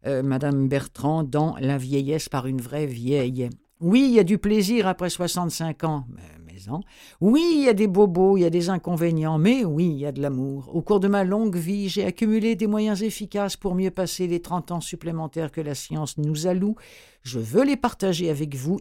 euh, 0.06 0.24
Madame 0.24 0.68
Bertrand 0.68 1.24
dans 1.24 1.56
La 1.60 1.78
vieillesse 1.78 2.30
par 2.30 2.48
une 2.48 2.62
vraie 2.62 2.86
vieille. 2.86 3.50
Oui, 3.82 4.06
il 4.08 4.16
y 4.16 4.20
a 4.20 4.24
du 4.24 4.38
plaisir 4.38 4.88
après 4.88 5.10
65 5.10 5.84
ans, 5.84 6.06
mais, 6.10 6.22
en. 6.70 6.82
Oui, 7.22 7.44
il 7.54 7.64
y 7.66 7.70
a 7.70 7.74
des 7.74 7.88
bobos, 7.88 8.38
il 8.38 8.42
y 8.42 8.46
a 8.46 8.50
des 8.50 8.70
inconvénients, 8.70 9.38
mais 9.38 9.64
oui, 9.64 9.86
il 9.86 9.98
y 9.98 10.06
a 10.06 10.12
de 10.12 10.22
l'amour. 10.22 10.74
Au 10.74 10.82
cours 10.82 11.00
de 11.00 11.08
ma 11.08 11.24
longue 11.24 11.56
vie, 11.56 11.88
j'ai 11.88 12.04
accumulé 12.06 12.56
des 12.56 12.66
moyens 12.66 13.04
efficaces 13.04 13.56
pour 13.56 13.76
mieux 13.76 13.92
passer 13.92 14.28
les 14.28 14.42
30 14.42 14.72
ans 14.72 14.82
supplémentaires 14.82 15.52
que 15.52 15.62
la 15.62 15.76
science 15.76 16.18
nous 16.18 16.48
alloue. 16.48 16.76
Je 17.22 17.40
veux 17.40 17.64
les 17.64 17.78
partager 17.78 18.30
avec 18.30 18.56
vous. 18.56 18.80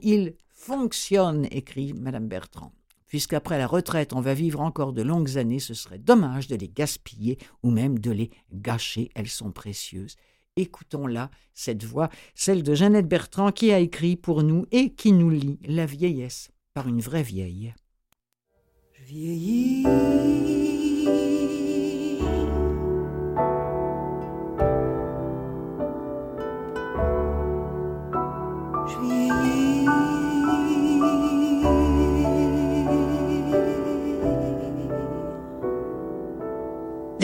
Fonctionnent, 0.56 1.46
écrit 1.52 1.92
Madame 1.92 2.26
Bertrand 2.26 2.72
puisqu'après 3.06 3.58
la 3.58 3.66
retraite 3.66 4.12
on 4.12 4.20
va 4.20 4.34
vivre 4.34 4.60
encore 4.60 4.92
de 4.92 5.02
longues 5.02 5.38
années, 5.38 5.60
ce 5.60 5.75
serait 5.75 5.98
dommage 5.98 6.48
de 6.48 6.56
les 6.56 6.68
gaspiller 6.68 7.38
ou 7.62 7.70
même 7.70 7.98
de 7.98 8.10
les 8.10 8.30
gâcher, 8.52 9.10
elles 9.14 9.28
sont 9.28 9.52
précieuses. 9.52 10.16
Écoutons-la, 10.56 11.30
cette 11.54 11.84
voix, 11.84 12.08
celle 12.34 12.62
de 12.62 12.75
Jeannette 12.75 13.08
Bertrand 13.08 13.52
qui 13.52 13.72
a 13.72 13.78
écrit 13.78 14.16
pour 14.16 14.42
nous 14.42 14.66
et 14.72 14.90
qui 14.90 15.12
nous 15.12 15.30
lit 15.30 15.58
La 15.66 15.86
vieillesse 15.86 16.50
par 16.72 16.88
une 16.88 17.00
vraie 17.00 17.22
vieille. 17.22 17.75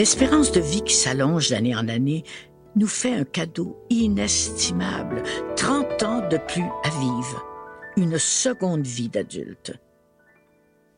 L'espérance 0.03 0.51
de 0.51 0.59
vie 0.59 0.81
qui 0.81 0.95
s'allonge 0.95 1.49
d'année 1.49 1.77
en 1.77 1.87
année 1.87 2.25
nous 2.75 2.87
fait 2.87 3.13
un 3.13 3.23
cadeau 3.23 3.81
inestimable, 3.89 5.23
30 5.55 6.03
ans 6.03 6.27
de 6.27 6.35
plus 6.35 6.65
à 6.83 6.89
vivre, 6.89 7.45
une 7.95 8.19
seconde 8.19 8.85
vie 8.85 9.07
d'adulte. 9.07 9.79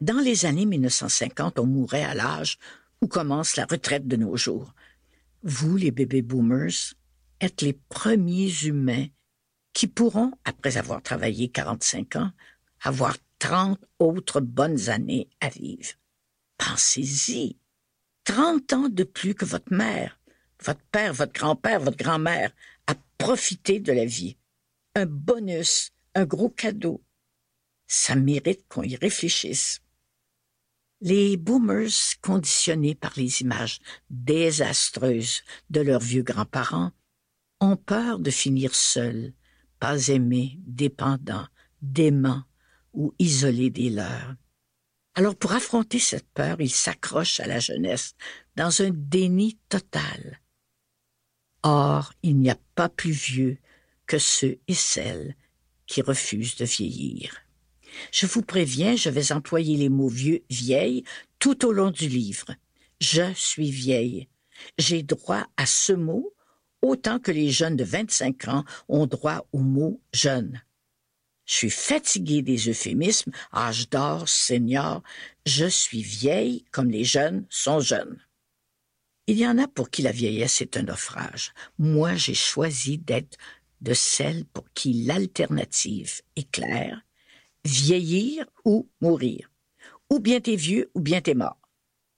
Dans 0.01 0.17
les 0.17 0.47
années 0.47 0.65
1950, 0.65 1.59
on 1.59 1.67
mourait 1.67 2.03
à 2.03 2.15
l'âge 2.15 2.57
où 2.99 3.05
commence 3.05 3.57
la 3.57 3.65
retraite 3.65 4.07
de 4.07 4.15
nos 4.15 4.37
jours. 4.37 4.73
Vous, 5.43 5.77
les 5.77 5.91
bébés 5.91 6.23
boomers, 6.23 6.95
êtes 7.39 7.61
les 7.61 7.73
premiers 7.73 8.51
humains 8.63 9.05
qui 9.73 9.85
pourront, 9.85 10.31
après 10.45 10.77
avoir 10.77 11.03
travaillé 11.03 11.49
45 11.49 12.15
ans, 12.15 12.31
avoir 12.81 13.15
30 13.37 13.79
autres 13.99 14.41
bonnes 14.41 14.89
années 14.89 15.29
à 15.41 15.49
vivre. 15.49 15.91
Pensez-y. 16.57 17.59
30 18.25 18.73
ans 18.73 18.89
de 18.89 19.03
plus 19.03 19.35
que 19.35 19.45
votre 19.45 19.71
mère, 19.73 20.19
votre 20.63 20.81
père, 20.91 21.13
votre 21.13 21.33
grand-père, 21.33 21.79
votre 21.79 21.97
grand-mère 21.97 22.51
à 22.87 22.95
profiter 23.17 23.79
de 23.79 23.93
la 23.93 24.05
vie. 24.05 24.37
Un 24.95 25.05
bonus, 25.05 25.91
un 26.15 26.25
gros 26.25 26.49
cadeau. 26.49 27.03
Ça 27.87 28.15
mérite 28.15 28.65
qu'on 28.67 28.83
y 28.83 28.95
réfléchisse. 28.95 29.81
Les 31.01 31.37
boomers, 31.37 32.15
conditionnés 32.21 32.95
par 32.95 33.13
les 33.15 33.41
images 33.41 33.79
désastreuses 34.09 35.43
de 35.69 35.81
leurs 35.81 35.99
vieux 35.99 36.23
grands-parents, 36.23 36.91
ont 37.61 37.77
peur 37.77 38.19
de 38.19 38.31
finir 38.31 38.73
seuls, 38.73 39.33
pas 39.79 40.07
aimés, 40.07 40.57
dépendants, 40.65 41.47
déments 41.81 42.43
ou 42.93 43.13
isolés 43.19 43.69
des 43.69 43.89
leurs. 43.89 44.35
Alors 45.15 45.35
pour 45.35 45.53
affronter 45.53 45.99
cette 45.99 46.27
peur, 46.33 46.59
ils 46.59 46.69
s'accrochent 46.69 47.39
à 47.39 47.47
la 47.47 47.59
jeunesse 47.59 48.15
dans 48.57 48.81
un 48.81 48.89
déni 48.91 49.57
total. 49.69 50.41
Or, 51.63 52.13
il 52.21 52.37
n'y 52.37 52.49
a 52.49 52.59
pas 52.75 52.89
plus 52.89 53.11
vieux 53.11 53.57
que 54.07 54.19
ceux 54.19 54.59
et 54.67 54.73
celles 54.73 55.35
qui 55.87 56.01
refusent 56.01 56.57
de 56.57 56.65
vieillir. 56.65 57.41
Je 58.11 58.25
vous 58.25 58.41
préviens, 58.41 58.97
je 58.97 59.09
vais 59.09 59.31
employer 59.31 59.77
les 59.77 59.89
mots 59.89 60.09
vieux, 60.09 60.43
vieille 60.49 61.03
tout 61.39 61.65
au 61.65 61.71
long 61.71 61.91
du 61.91 62.09
livre. 62.09 62.53
Je 62.99 63.33
suis 63.35 63.71
vieille. 63.71 64.27
J'ai 64.77 65.01
droit 65.01 65.47
à 65.55 65.65
ce 65.65 65.93
mot 65.93 66.33
autant 66.81 67.19
que 67.19 67.31
les 67.31 67.49
jeunes 67.49 67.75
de 67.75 67.83
25 67.83 68.47
ans 68.49 68.65
ont 68.89 69.07
droit 69.07 69.47
au 69.53 69.59
mot 69.59 70.01
jeune. 70.13 70.61
Je 71.45 71.53
suis 71.53 71.69
fatigué 71.69 72.41
des 72.41 72.69
euphémismes, 72.69 73.31
âge 73.53 73.89
d'or, 73.89 74.27
senior. 74.27 75.03
Je 75.45 75.65
suis 75.65 76.01
vieille 76.01 76.65
comme 76.71 76.89
les 76.89 77.03
jeunes 77.03 77.45
sont 77.49 77.79
jeunes. 77.79 78.19
Il 79.27 79.37
y 79.37 79.47
en 79.47 79.57
a 79.57 79.67
pour 79.67 79.89
qui 79.89 80.01
la 80.01 80.11
vieillesse 80.11 80.61
est 80.61 80.77
un 80.77 80.83
naufrage. 80.83 81.53
Moi, 81.77 82.15
j'ai 82.15 82.35
choisi 82.35 82.97
d'être 82.97 83.37
de 83.81 83.93
celles 83.93 84.45
pour 84.45 84.65
qui 84.73 85.05
l'alternative 85.05 86.21
est 86.35 86.49
claire. 86.51 87.01
Vieillir 87.63 88.45
ou 88.63 88.89
mourir. 89.01 89.51
Ou 90.11 90.19
bien 90.19 90.39
t'es 90.39 90.55
vieux 90.55 90.91
ou 90.93 91.01
bien 91.01 91.21
t'es 91.21 91.33
mort. 91.33 91.59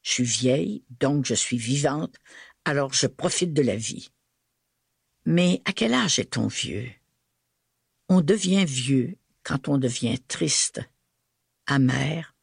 Je 0.04 0.12
suis 0.12 0.24
vieille, 0.24 0.84
donc 1.00 1.26
je 1.26 1.34
suis 1.34 1.58
vivante, 1.58 2.16
alors 2.66 2.94
je 2.94 3.08
profite 3.08 3.54
de 3.54 3.62
la 3.62 3.76
vie. 3.76 4.10
Mais 5.26 5.62
à 5.66 5.74
quel 5.74 5.94
âge 5.94 6.20
est-on 6.20 6.48
vieux? 6.48 6.90
On 8.10 8.22
devient 8.22 8.66
vieux 8.66 9.18
quand 9.44 9.68
on 9.68 9.78
devient 9.78 10.18
triste, 10.28 10.82
amer 11.66 12.36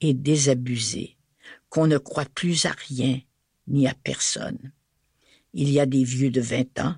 et 0.00 0.14
désabusé, 0.14 1.16
qu'on 1.68 1.86
ne 1.86 1.98
croit 1.98 2.26
plus 2.26 2.66
à 2.66 2.72
rien 2.72 3.20
ni 3.68 3.86
à 3.86 3.94
personne. 3.94 4.72
Il 5.52 5.70
y 5.70 5.78
a 5.78 5.86
des 5.86 6.02
vieux 6.02 6.30
de 6.30 6.40
vingt 6.40 6.80
ans, 6.80 6.96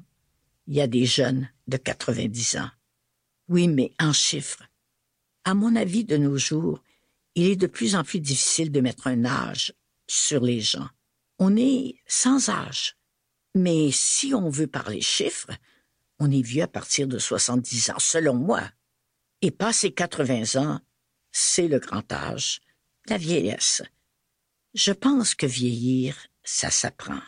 il 0.67 0.75
y 0.75 0.81
a 0.81 0.87
des 0.87 1.05
jeunes 1.05 1.49
de 1.67 1.77
quatre-vingt-dix 1.77 2.57
ans. 2.57 2.71
Oui, 3.49 3.69
mais 3.69 3.93
en 4.01 4.13
chiffres. 4.13 4.63
À 5.45 5.53
mon 5.53 5.77
avis, 5.77 6.05
de 6.05 6.17
nos 6.17 6.39
jours, 6.39 6.83
il 7.35 7.47
est 7.47 7.57
de 7.57 7.67
plus 7.67 7.97
en 7.97 8.05
plus 8.05 8.21
difficile 8.21 8.73
de 8.73 8.81
mettre 8.81 9.09
un 9.09 9.27
âge 9.27 9.75
sur 10.07 10.43
les 10.43 10.61
gens. 10.61 10.89
On 11.39 11.57
est 11.57 11.97
sans 12.07 12.49
âge. 12.49 12.97
Mais 13.55 13.91
si 13.93 14.33
on 14.35 14.49
veut 14.49 14.67
parler 14.67 15.03
chiffres, 15.03 15.51
on 16.19 16.31
est 16.31 16.43
vieux 16.43 16.63
à 16.63 16.69
partir 16.69 17.07
de 17.07 17.19
70 17.19 17.91
ans, 17.91 17.99
selon 17.99 18.35
moi. 18.35 18.63
Et 19.43 19.51
passé 19.51 19.93
80 19.93 20.61
ans, 20.63 20.81
c'est 21.33 21.69
le 21.69 21.79
grand 21.79 22.11
âge, 22.13 22.61
la 23.09 23.19
vieillesse. 23.19 23.83
Je 24.75 24.93
pense 24.93 25.35
que 25.35 25.47
vieillir, 25.47 26.17
ça 26.43 26.71
s'apprend. 26.71 27.21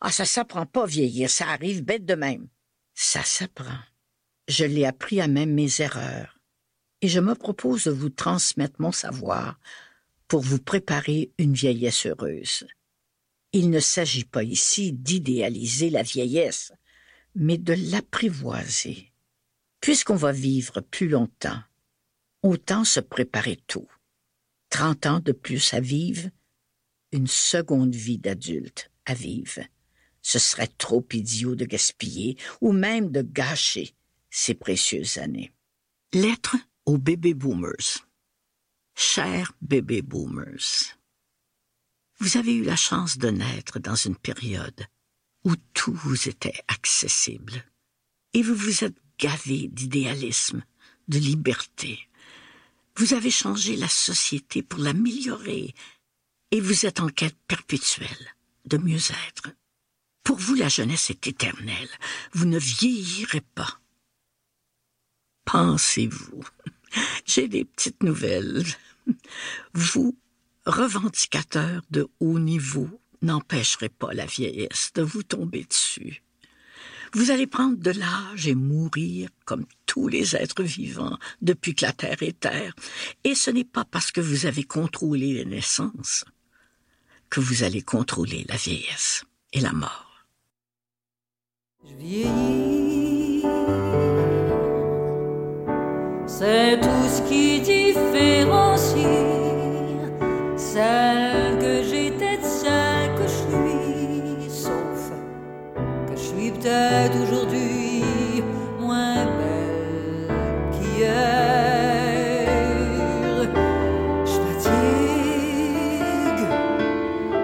Ah, 0.00 0.12
ça 0.12 0.24
s'apprend 0.24 0.66
pas 0.66 0.86
vieillir, 0.86 1.30
ça 1.30 1.48
arrive 1.48 1.82
bête 1.82 2.04
de 2.04 2.14
même. 2.14 2.48
Ça 2.94 3.22
s'apprend. 3.22 3.78
Je 4.48 4.64
l'ai 4.64 4.84
appris 4.84 5.20
à 5.20 5.28
même 5.28 5.54
mes 5.54 5.80
erreurs. 5.80 6.38
Et 7.00 7.08
je 7.08 7.20
me 7.20 7.34
propose 7.34 7.84
de 7.84 7.90
vous 7.90 8.10
transmettre 8.10 8.80
mon 8.80 8.92
savoir 8.92 9.58
pour 10.26 10.40
vous 10.40 10.58
préparer 10.58 11.32
une 11.38 11.54
vieillesse 11.54 12.06
heureuse. 12.06 12.66
Il 13.52 13.70
ne 13.70 13.80
s'agit 13.80 14.24
pas 14.24 14.42
ici 14.42 14.92
d'idéaliser 14.92 15.90
la 15.90 16.02
vieillesse, 16.02 16.72
mais 17.38 17.56
de 17.56 17.72
l'apprivoiser. 17.72 19.12
Puisqu'on 19.80 20.16
va 20.16 20.32
vivre 20.32 20.80
plus 20.80 21.08
longtemps, 21.08 21.62
autant 22.42 22.84
se 22.84 22.98
préparer 22.98 23.56
tôt. 23.68 23.88
Trente 24.70 25.06
ans 25.06 25.20
de 25.20 25.32
plus 25.32 25.72
à 25.72 25.80
vivre, 25.80 26.28
une 27.12 27.28
seconde 27.28 27.94
vie 27.94 28.18
d'adulte 28.18 28.90
à 29.06 29.14
vivre. 29.14 29.60
Ce 30.20 30.40
serait 30.40 30.66
trop 30.66 31.06
idiot 31.12 31.54
de 31.54 31.64
gaspiller 31.64 32.36
ou 32.60 32.72
même 32.72 33.10
de 33.12 33.22
gâcher 33.22 33.94
ces 34.30 34.54
précieuses 34.54 35.18
années. 35.18 35.52
Lettre 36.12 36.56
aux 36.86 36.98
bébés 36.98 37.34
boomers. 37.34 38.04
Chers 38.96 39.52
bébés 39.62 40.02
boomers, 40.02 40.98
vous 42.18 42.36
avez 42.36 42.52
eu 42.52 42.64
la 42.64 42.74
chance 42.74 43.16
de 43.16 43.30
naître 43.30 43.78
dans 43.78 43.94
une 43.94 44.16
période 44.16 44.88
où 45.48 45.54
tout 45.72 45.94
vous 45.94 46.28
était 46.28 46.60
accessible. 46.68 47.64
Et 48.34 48.42
vous 48.42 48.54
vous 48.54 48.84
êtes 48.84 48.96
gavé 49.18 49.68
d'idéalisme, 49.68 50.62
de 51.08 51.18
liberté. 51.18 51.98
Vous 52.96 53.14
avez 53.14 53.30
changé 53.30 53.74
la 53.74 53.88
société 53.88 54.62
pour 54.62 54.80
l'améliorer, 54.80 55.74
et 56.50 56.60
vous 56.60 56.84
êtes 56.84 57.00
en 57.00 57.08
quête 57.08 57.38
perpétuelle 57.46 58.34
de 58.66 58.76
mieux 58.76 59.10
être. 59.28 59.54
Pour 60.22 60.36
vous, 60.36 60.54
la 60.54 60.68
jeunesse 60.68 61.08
est 61.08 61.26
éternelle. 61.26 61.88
Vous 62.32 62.44
ne 62.44 62.58
vieillirez 62.58 63.40
pas. 63.54 63.80
Pensez-vous. 65.46 66.44
J'ai 67.24 67.48
des 67.48 67.64
petites 67.64 68.02
nouvelles. 68.02 68.66
Vous, 69.72 70.14
revendicateurs 70.66 71.82
de 71.90 72.06
haut 72.20 72.38
niveau, 72.38 73.00
n'empêcherez 73.22 73.88
pas 73.88 74.12
la 74.12 74.26
vieillesse 74.26 74.92
de 74.94 75.02
vous 75.02 75.22
tomber 75.22 75.64
dessus. 75.64 76.22
Vous 77.14 77.30
allez 77.30 77.46
prendre 77.46 77.78
de 77.78 77.90
l'âge 77.90 78.46
et 78.46 78.54
mourir 78.54 79.30
comme 79.44 79.64
tous 79.86 80.08
les 80.08 80.36
êtres 80.36 80.62
vivants 80.62 81.18
depuis 81.40 81.74
que 81.74 81.86
la 81.86 81.92
Terre 81.92 82.22
est 82.22 82.38
Terre. 82.40 82.74
Et 83.24 83.34
ce 83.34 83.50
n'est 83.50 83.64
pas 83.64 83.84
parce 83.84 84.12
que 84.12 84.20
vous 84.20 84.46
avez 84.46 84.64
contrôlé 84.64 85.32
les 85.32 85.44
naissances 85.46 86.24
que 87.30 87.40
vous 87.40 87.62
allez 87.62 87.82
contrôler 87.82 88.44
la 88.48 88.56
vieillesse 88.56 89.24
et 89.52 89.60
la 89.60 89.72
mort. 89.72 90.26
Je 91.84 91.94
vieillis. 91.94 93.42
C'est 96.26 96.78
tout 96.80 97.08
ce 97.08 97.28
qui 97.28 97.60
différencie 97.60 98.96
celle 100.56 101.58
que 101.58 101.82
j'étais 101.88 102.07
aujourd'hui 107.22 108.02
moins 108.80 109.24
belle 109.38 110.28
qu'hier. 110.72 112.48
Je 114.26 114.36
fatigue, 114.46 114.80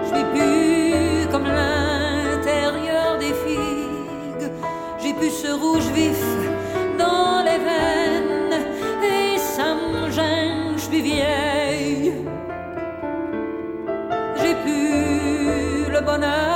je 0.05 0.11
vis 0.15 0.27
plus 0.33 1.27
comme 1.31 1.45
l'intérieur 1.45 3.17
des 3.19 3.33
figues. 3.43 4.49
J'ai 5.01 5.13
plus 5.13 5.31
ce 5.31 5.51
rouge 5.51 5.89
vif 5.93 6.23
dans 6.99 7.43
les 7.43 7.59
veines 7.67 8.57
et 9.03 9.37
ça 9.37 9.75
me 9.75 10.11
gêne, 10.11 10.73
je 10.77 10.81
suis 10.81 11.01
vieille. 11.01 12.13
J'ai 14.39 14.55
plus 14.63 15.91
le 15.91 16.01
bonheur 16.01 16.54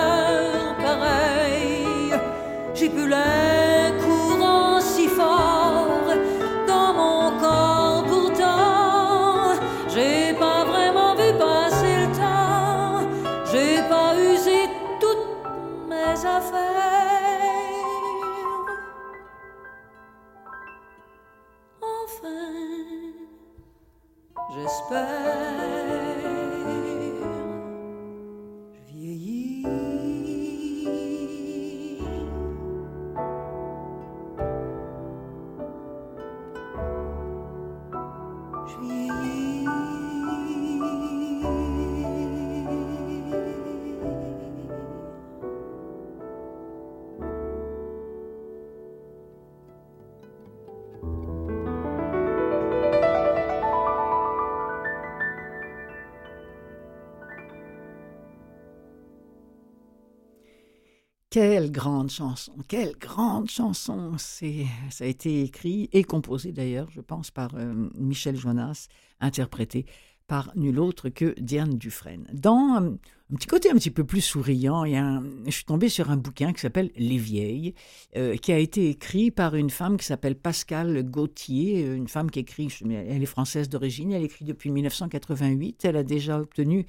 Quelle 61.69 61.81
grande 61.83 62.09
chanson, 62.09 62.53
quelle 62.67 62.97
grande 62.97 63.47
chanson. 63.47 64.13
C'est, 64.17 64.65
ça 64.89 65.03
a 65.03 65.07
été 65.07 65.43
écrit 65.43 65.87
et 65.93 66.03
composé 66.03 66.51
d'ailleurs, 66.51 66.89
je 66.89 66.99
pense, 66.99 67.29
par 67.29 67.51
euh, 67.53 67.89
Michel 67.93 68.35
Jonas, 68.35 68.87
interprété 69.19 69.85
par 70.29 70.51
nul 70.55 70.79
autre 70.79 71.09
que 71.09 71.33
Diane 71.41 71.77
Dufresne. 71.77 72.27
Dans 72.31 72.75
euh, 72.75 72.91
un 73.31 73.35
petit 73.35 73.47
côté 73.47 73.71
un 73.71 73.73
petit 73.73 73.89
peu 73.89 74.03
plus 74.03 74.21
souriant, 74.21 74.85
il 74.85 74.93
y 74.93 74.95
a 74.95 75.03
un- 75.03 75.23
je 75.45 75.51
suis 75.51 75.65
tombé 75.65 75.89
sur 75.89 76.11
un 76.11 76.17
bouquin 76.17 76.53
qui 76.53 76.61
s'appelle 76.61 76.91
Les 76.95 77.17
Vieilles, 77.17 77.73
euh, 78.15 78.37
qui 78.37 78.51
a 78.51 78.59
été 78.59 78.89
écrit 78.89 79.31
par 79.31 79.55
une 79.55 79.71
femme 79.71 79.97
qui 79.97 80.05
s'appelle 80.05 80.35
Pascale 80.35 81.01
Gauthier, 81.03 81.83
euh, 81.83 81.95
une 81.95 82.07
femme 82.07 82.29
qui 82.29 82.39
écrit, 82.39 82.69
elle 82.87 83.23
est 83.23 83.25
française 83.25 83.69
d'origine, 83.69 84.11
elle 84.11 84.23
écrit 84.23 84.45
depuis 84.45 84.69
1988, 84.69 85.83
elle 85.85 85.97
a 85.97 86.03
déjà 86.03 86.39
obtenu, 86.39 86.85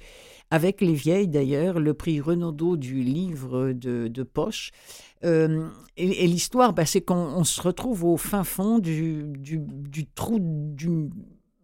avec 0.51 0.81
Les 0.81 0.93
Vieilles 0.93 1.27
d'ailleurs, 1.27 1.79
le 1.79 1.95
prix 1.95 2.21
Renaudot 2.21 2.77
du 2.77 3.01
livre 3.01 3.73
de, 3.73 4.23
poche. 4.23 4.71
Et 5.23 6.27
l'histoire, 6.27 6.73
bah, 6.73 6.85
c'est 6.85 7.01
qu'on 7.01 7.15
on 7.15 7.43
se 7.43 7.59
retrouve 7.59 8.03
au 8.03 8.17
fin 8.17 8.43
fond 8.43 8.77
du, 8.77 9.23
du, 9.37 9.59
du 9.59 10.05
trou 10.05 10.37
du 10.39 11.09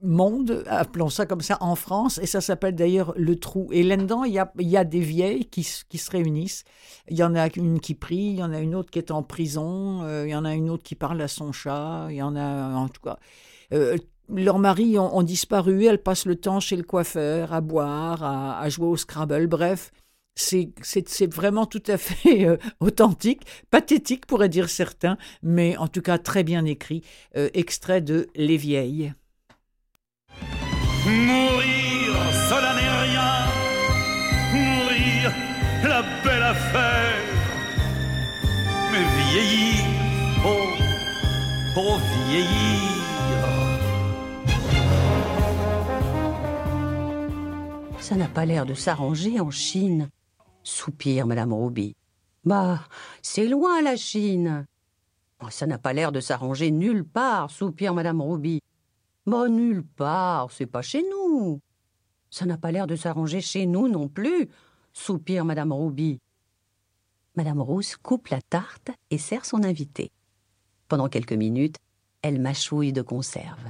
monde, 0.01 0.63
appelons 0.67 1.10
ça 1.10 1.25
comme 1.25 1.41
ça, 1.41 1.57
en 1.62 1.75
France, 1.75 2.19
et 2.21 2.25
ça 2.25 2.41
s'appelle 2.41 2.75
d'ailleurs 2.75 3.13
le 3.15 3.36
trou. 3.38 3.69
Et 3.71 3.83
là-dedans, 3.83 4.23
il 4.23 4.33
y 4.33 4.39
a, 4.39 4.51
y 4.60 4.77
a 4.77 4.83
des 4.83 4.99
vieilles 4.99 5.45
qui, 5.45 5.67
qui 5.89 5.97
se 5.97 6.12
réunissent. 6.12 6.63
Il 7.10 7.17
y 7.17 7.23
en 7.23 7.36
a 7.36 7.47
une 7.55 7.79
qui 7.79 7.95
prie, 7.95 8.15
il 8.15 8.36
y 8.36 8.43
en 8.43 8.53
a 8.53 8.60
une 8.60 8.75
autre 8.75 8.91
qui 8.91 8.99
est 8.99 9.12
en 9.12 9.23
prison, 9.23 10.03
euh, 10.03 10.25
il 10.27 10.31
y 10.31 10.36
en 10.36 10.45
a 10.45 10.53
une 10.53 10.69
autre 10.69 10.83
qui 10.83 10.95
parle 10.95 11.21
à 11.21 11.27
son 11.27 11.51
chat, 11.51 12.07
il 12.10 12.15
y 12.15 12.21
en 12.21 12.36
a, 12.36 12.75
en 12.75 12.89
tout 12.89 13.01
cas... 13.01 13.17
euh, 13.73 13.97
leurs 14.29 14.60
maris 14.60 14.97
ont, 14.99 15.23
disparu, 15.23 15.86
elles 15.86 16.01
passent 16.01 16.25
le 16.25 16.36
temps 16.36 16.60
chez 16.60 16.75
le 16.75 16.83
coiffeur, 16.83 17.53
à 17.53 17.62
boire, 17.62 18.23
à, 18.23 18.67
jouer 18.69 18.88
au 18.88 18.97
Scrabble, 18.97 19.47
bref, 19.47 19.91
c'est 20.36 21.33
vraiment 21.33 21.65
tout 21.65 21.83
à 21.88 21.97
fait 21.97 22.45
euh, 22.45 22.57
authentique, 22.79 23.43
pathétique 23.69 24.25
pourrait 24.25 24.49
dire 24.49 24.69
certains, 24.69 25.17
mais 25.41 25.77
en 25.77 25.88
tout 25.88 26.01
cas 26.01 26.17
très 26.17 26.43
bien 26.43 26.65
écrit, 26.65 27.03
euh, 27.36 27.49
extrait 27.53 28.01
de 28.01 28.27
Les 28.36 28.57
Vieilles. 28.57 29.13
Mourir, 31.07 32.13
cela 32.49 32.73
n'est 32.75 32.95
rien. 33.07 33.33
Mourir, 34.53 35.33
la 35.83 36.01
belle 36.23 36.43
affaire. 36.43 37.23
Mais 38.91 39.05
vieillir, 39.17 39.85
oh, 40.45 40.67
oh 41.77 41.97
vieillir. 42.27 42.97
Ça 47.99 48.15
n'a 48.15 48.27
pas 48.27 48.45
l'air 48.45 48.65
de 48.65 48.73
s'arranger 48.73 49.39
en 49.39 49.49
Chine, 49.49 50.09
soupire 50.63 51.25
Madame 51.25 51.53
Roby. 51.53 51.95
Bah, 52.43 52.81
c'est 53.21 53.47
loin 53.47 53.81
la 53.81 53.95
Chine. 53.95 54.65
Oh, 55.41 55.47
ça 55.49 55.67
n'a 55.67 55.77
pas 55.77 55.93
l'air 55.93 56.11
de 56.11 56.19
s'arranger 56.19 56.71
nulle 56.71 57.05
part, 57.05 57.49
soupire 57.49 57.93
Madame 57.93 58.21
Roby. 58.21 58.61
Bah, 59.27 59.49
nulle 59.49 59.83
part, 59.83 60.51
c'est 60.51 60.65
pas 60.65 60.81
chez 60.81 61.03
nous. 61.03 61.59
Ça 62.29 62.45
n'a 62.45 62.57
pas 62.57 62.71
l'air 62.71 62.87
de 62.87 62.95
s'arranger 62.95 63.41
chez 63.41 63.65
nous 63.65 63.89
non 63.89 64.07
plus, 64.07 64.47
soupire 64.93 65.43
Madame 65.43 65.73
Roby. 65.73 66.21
Madame 67.35 67.61
Rousse 67.61 67.97
coupe 67.97 68.29
la 68.29 68.41
tarte 68.41 68.89
et 69.11 69.17
sert 69.17 69.43
son 69.43 69.63
invité. 69.63 70.11
Pendant 70.87 71.09
quelques 71.09 71.33
minutes, 71.33 71.75
elle 72.21 72.39
mâchouille 72.39 72.93
de 72.93 73.01
conserve. 73.01 73.69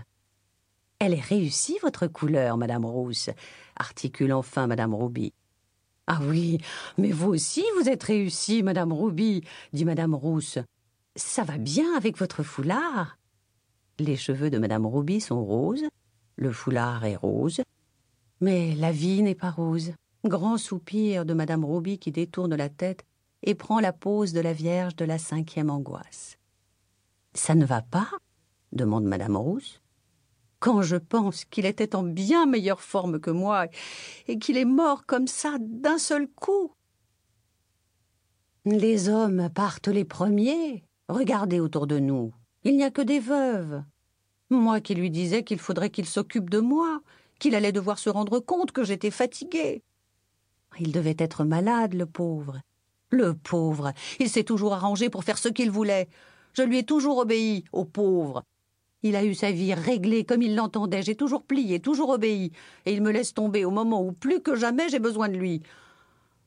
Elle 0.99 1.15
est 1.15 1.21
réussie, 1.21 1.79
votre 1.81 2.05
couleur, 2.05 2.55
Madame 2.57 2.85
Rousse, 2.85 3.31
articule 3.75 4.33
enfin 4.33 4.67
Madame 4.67 4.93
Rouby. 4.93 5.33
Ah 6.05 6.19
oui, 6.21 6.59
mais 6.99 7.11
vous 7.11 7.29
aussi 7.29 7.63
vous 7.79 7.89
êtes 7.89 8.03
réussie, 8.03 8.61
Madame 8.61 8.93
Rouby, 8.93 9.43
dit 9.73 9.85
Madame 9.85 10.13
Rousse. 10.13 10.59
Ça 11.15 11.43
va 11.43 11.57
bien 11.57 11.97
avec 11.97 12.17
votre 12.19 12.43
foulard? 12.43 13.16
Les 13.99 14.15
cheveux 14.15 14.51
de 14.51 14.59
Madame 14.59 14.85
Rouby 14.85 15.19
sont 15.19 15.43
roses, 15.43 15.85
le 16.35 16.51
foulard 16.51 17.03
est 17.05 17.15
rose, 17.15 17.61
mais 18.41 18.75
la 18.75 18.91
vie 18.91 19.23
n'est 19.23 19.33
pas 19.35 19.49
rose. 19.49 19.93
Grand 20.23 20.57
soupir 20.57 21.25
de 21.25 21.33
Madame 21.33 21.65
Rouby 21.65 21.97
qui 21.97 22.11
détourne 22.11 22.55
la 22.55 22.69
tête 22.69 23.03
et 23.41 23.55
prend 23.55 23.79
la 23.79 23.93
pose 23.93 24.33
de 24.33 24.39
la 24.39 24.53
Vierge 24.53 24.95
de 24.95 25.05
la 25.05 25.17
cinquième 25.17 25.69
angoisse. 25.69 26.37
Ça 27.33 27.55
ne 27.55 27.65
va 27.65 27.81
pas? 27.81 28.09
demande 28.71 29.05
Madame 29.05 29.37
Rousse. 29.37 29.81
Quand 30.59 30.81
je 30.81 30.95
pense 30.95 31.45
qu'il 31.45 31.65
était 31.65 31.95
en 31.95 32.03
bien 32.03 32.45
meilleure 32.45 32.81
forme 32.81 33.19
que 33.19 33.31
moi 33.31 33.67
et 34.27 34.37
qu'il 34.37 34.57
est 34.57 34.65
mort 34.65 35.05
comme 35.05 35.27
ça 35.27 35.57
d'un 35.59 35.97
seul 35.97 36.27
coup. 36.27 36.71
Les 38.65 39.07
hommes 39.07 39.49
partent 39.53 39.87
les 39.87 40.05
premiers. 40.05 40.83
Regardez 41.09 41.59
autour 41.59 41.87
de 41.87 41.99
nous. 41.99 42.33
Il 42.67 42.75
n'y 42.75 42.83
a 42.83 42.91
que 42.91 43.01
des 43.01 43.21
veuves. 43.21 43.81
Moi 44.49 44.81
qui 44.81 44.93
lui 44.93 45.09
disais 45.09 45.45
qu'il 45.45 45.57
faudrait 45.57 45.89
qu'il 45.89 46.05
s'occupe 46.05 46.49
de 46.49 46.59
moi, 46.59 46.99
qu'il 47.39 47.55
allait 47.55 47.71
devoir 47.71 47.97
se 47.97 48.09
rendre 48.09 48.41
compte 48.41 48.73
que 48.73 48.83
j'étais 48.83 49.09
fatiguée. 49.09 49.83
Il 50.77 50.91
devait 50.91 51.15
être 51.17 51.45
malade, 51.45 51.93
le 51.93 52.05
pauvre. 52.05 52.59
Le 53.09 53.33
pauvre, 53.35 53.93
il 54.19 54.29
s'est 54.29 54.43
toujours 54.43 54.73
arrangé 54.73 55.09
pour 55.09 55.23
faire 55.23 55.37
ce 55.37 55.47
qu'il 55.47 55.71
voulait. 55.71 56.09
Je 56.51 56.61
lui 56.61 56.79
ai 56.79 56.83
toujours 56.83 57.19
obéi, 57.19 57.63
au 57.71 57.85
pauvre. 57.85 58.43
Il 59.01 59.15
a 59.15 59.23
eu 59.23 59.33
sa 59.33 59.49
vie 59.49 59.73
réglée 59.73 60.25
comme 60.25 60.41
il 60.41 60.53
l'entendait. 60.53 61.03
J'ai 61.03 61.15
toujours 61.15 61.43
plié, 61.43 61.79
toujours 61.79 62.09
obéi. 62.09 62.51
Et 62.85 62.91
il 62.91 63.01
me 63.01 63.11
laisse 63.11 63.33
tomber 63.33 63.63
au 63.63 63.71
moment 63.71 64.03
où 64.03 64.11
plus 64.11 64.41
que 64.41 64.57
jamais 64.57 64.89
j'ai 64.89 64.99
besoin 64.99 65.29
de 65.29 65.37
lui. 65.37 65.61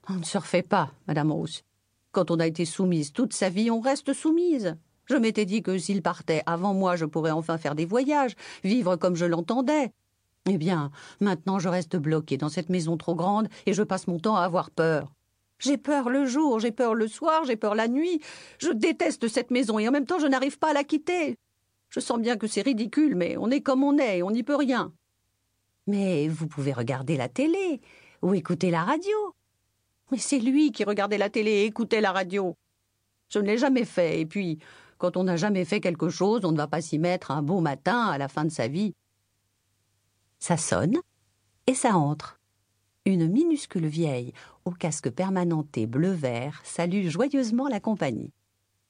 On 0.06 0.16
ne 0.16 0.24
se 0.24 0.36
refait 0.36 0.62
pas, 0.62 0.92
Madame 1.08 1.32
Rousse. 1.32 1.62
Quand 2.12 2.30
on 2.30 2.40
a 2.40 2.46
été 2.46 2.66
soumise 2.66 3.14
toute 3.14 3.32
sa 3.32 3.48
vie, 3.48 3.70
on 3.70 3.80
reste 3.80 4.12
soumise. 4.12 4.76
Je 5.10 5.16
m'étais 5.16 5.44
dit 5.44 5.60
que 5.60 5.76
s'il 5.76 6.02
partait 6.02 6.44
avant 6.46 6.72
moi, 6.72 6.94
je 6.94 7.04
pourrais 7.04 7.32
enfin 7.32 7.58
faire 7.58 7.74
des 7.74 7.84
voyages, 7.84 8.36
vivre 8.62 8.94
comme 8.94 9.16
je 9.16 9.24
l'entendais. 9.24 9.90
Eh 10.46 10.56
bien, 10.56 10.92
maintenant 11.20 11.58
je 11.58 11.68
reste 11.68 11.96
bloquée 11.96 12.36
dans 12.36 12.48
cette 12.48 12.68
maison 12.68 12.96
trop 12.96 13.16
grande 13.16 13.48
et 13.66 13.72
je 13.72 13.82
passe 13.82 14.06
mon 14.06 14.20
temps 14.20 14.36
à 14.36 14.42
avoir 14.42 14.70
peur. 14.70 15.12
J'ai 15.58 15.78
peur 15.78 16.10
le 16.10 16.26
jour, 16.26 16.60
j'ai 16.60 16.70
peur 16.70 16.94
le 16.94 17.08
soir, 17.08 17.42
j'ai 17.44 17.56
peur 17.56 17.74
la 17.74 17.88
nuit. 17.88 18.20
Je 18.58 18.70
déteste 18.70 19.26
cette 19.26 19.50
maison 19.50 19.80
et 19.80 19.88
en 19.88 19.90
même 19.90 20.06
temps 20.06 20.20
je 20.20 20.28
n'arrive 20.28 20.60
pas 20.60 20.70
à 20.70 20.74
la 20.74 20.84
quitter. 20.84 21.36
Je 21.88 21.98
sens 21.98 22.20
bien 22.20 22.36
que 22.36 22.46
c'est 22.46 22.62
ridicule, 22.62 23.16
mais 23.16 23.36
on 23.36 23.50
est 23.50 23.62
comme 23.62 23.82
on 23.82 23.98
est 23.98 24.18
et 24.18 24.22
on 24.22 24.30
n'y 24.30 24.44
peut 24.44 24.54
rien. 24.54 24.92
Mais 25.88 26.28
vous 26.28 26.46
pouvez 26.46 26.72
regarder 26.72 27.16
la 27.16 27.28
télé 27.28 27.80
ou 28.22 28.32
écouter 28.34 28.70
la 28.70 28.84
radio. 28.84 29.34
Mais 30.12 30.18
c'est 30.18 30.38
lui 30.38 30.70
qui 30.70 30.84
regardait 30.84 31.18
la 31.18 31.30
télé 31.30 31.50
et 31.50 31.64
écoutait 31.64 32.00
la 32.00 32.12
radio. 32.12 32.54
Je 33.28 33.38
ne 33.38 33.46
l'ai 33.46 33.58
jamais 33.58 33.84
fait, 33.84 34.20
et 34.20 34.26
puis, 34.26 34.58
quand 35.00 35.16
on 35.16 35.24
n'a 35.24 35.36
jamais 35.36 35.64
fait 35.64 35.80
quelque 35.80 36.10
chose, 36.10 36.44
on 36.44 36.52
ne 36.52 36.58
va 36.58 36.68
pas 36.68 36.82
s'y 36.82 36.98
mettre 36.98 37.30
un 37.30 37.42
beau 37.42 37.60
matin 37.60 38.06
à 38.06 38.18
la 38.18 38.28
fin 38.28 38.44
de 38.44 38.50
sa 38.50 38.68
vie. 38.68 38.94
Ça 40.38 40.58
sonne, 40.58 40.98
et 41.66 41.74
ça 41.74 41.96
entre. 41.96 42.38
Une 43.06 43.26
minuscule 43.26 43.86
vieille, 43.86 44.34
au 44.66 44.72
casque 44.72 45.10
permanenté 45.10 45.86
bleu-vert, 45.86 46.60
salue 46.64 47.08
joyeusement 47.08 47.66
la 47.66 47.80
compagnie. 47.80 48.30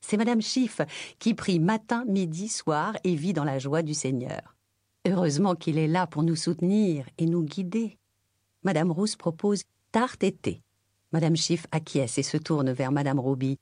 C'est 0.01 0.17
Madame 0.17 0.43
Schiff 0.43 0.81
qui 1.21 1.35
prie 1.35 1.61
matin, 1.61 2.05
midi, 2.07 2.49
soir 2.49 2.97
et 3.05 3.15
vit 3.15 3.33
dans 3.33 3.45
la 3.45 3.61
joie 3.61 3.83
du 3.83 3.95
Seigneur. 3.95 4.57
Heureusement 5.07 5.55
qu'il 5.55 5.79
est 5.79 5.87
là 5.87 6.09
pour 6.09 6.25
nous 6.25 6.37
soutenir 6.37 7.07
et 7.19 7.27
nous 7.27 7.45
guider. 7.45 7.99
Madame 8.65 8.91
Rousse 8.91 9.15
propose 9.15 9.63
tarte 9.93 10.25
et 10.25 10.33
thé. 10.33 10.61
Madame 11.13 11.37
Schiff 11.37 11.67
acquiesce 11.71 12.19
et 12.19 12.25
se 12.25 12.37
tourne 12.37 12.73
vers 12.73 12.91
Madame 12.91 13.21
Roby. 13.21 13.59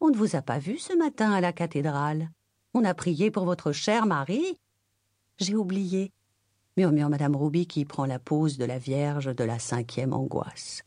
On 0.00 0.08
ne 0.08 0.16
vous 0.16 0.34
a 0.34 0.42
pas 0.42 0.58
vu 0.58 0.78
ce 0.78 0.96
matin 0.96 1.32
à 1.32 1.40
la 1.40 1.52
cathédrale. 1.52 2.30
On 2.74 2.84
a 2.84 2.94
prié 2.94 3.30
pour 3.30 3.44
votre 3.44 3.72
cher 3.72 4.06
mari. 4.06 4.56
J'ai 5.38 5.54
oublié, 5.54 6.12
murmure 6.76 7.10
Madame 7.10 7.36
Roby 7.36 7.66
qui 7.66 7.84
prend 7.84 8.06
la 8.06 8.18
pose 8.18 8.56
de 8.56 8.64
la 8.64 8.78
Vierge 8.78 9.34
de 9.34 9.44
la 9.44 9.58
cinquième 9.58 10.12
angoisse. 10.12 10.82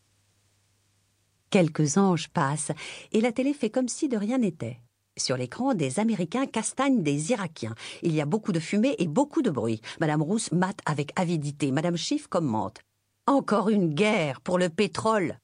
Quelques 1.50 1.98
anges 1.98 2.30
passent 2.30 2.72
et 3.12 3.22
la 3.22 3.32
télé 3.32 3.54
fait 3.54 3.70
comme 3.70 3.88
si 3.88 4.10
de 4.10 4.18
rien 4.18 4.40
n'était. 4.40 4.80
Sur 5.16 5.38
l'écran, 5.38 5.76
des 5.76 6.00
Américains 6.00 6.48
castagnent 6.48 7.04
des 7.04 7.32
Irakiens. 7.32 7.76
Il 8.02 8.14
y 8.14 8.22
a 8.22 8.26
beaucoup 8.26 8.52
de 8.52 8.60
fumée 8.60 8.96
et 8.98 9.08
beaucoup 9.08 9.44
de 9.44 9.52
bruit. 9.52 9.82
Madame 10.00 10.24
Rousse 10.24 10.52
mate 10.52 10.80
avec 10.88 11.12
avidité. 11.20 11.72
Madame 11.72 11.98
Schiff 11.98 12.28
commente. 12.28 12.80
Encore 13.28 13.70
une 13.70 13.94
guerre 13.94 14.42
pour 14.42 14.58
le 14.58 14.70
pétrole 14.70 15.38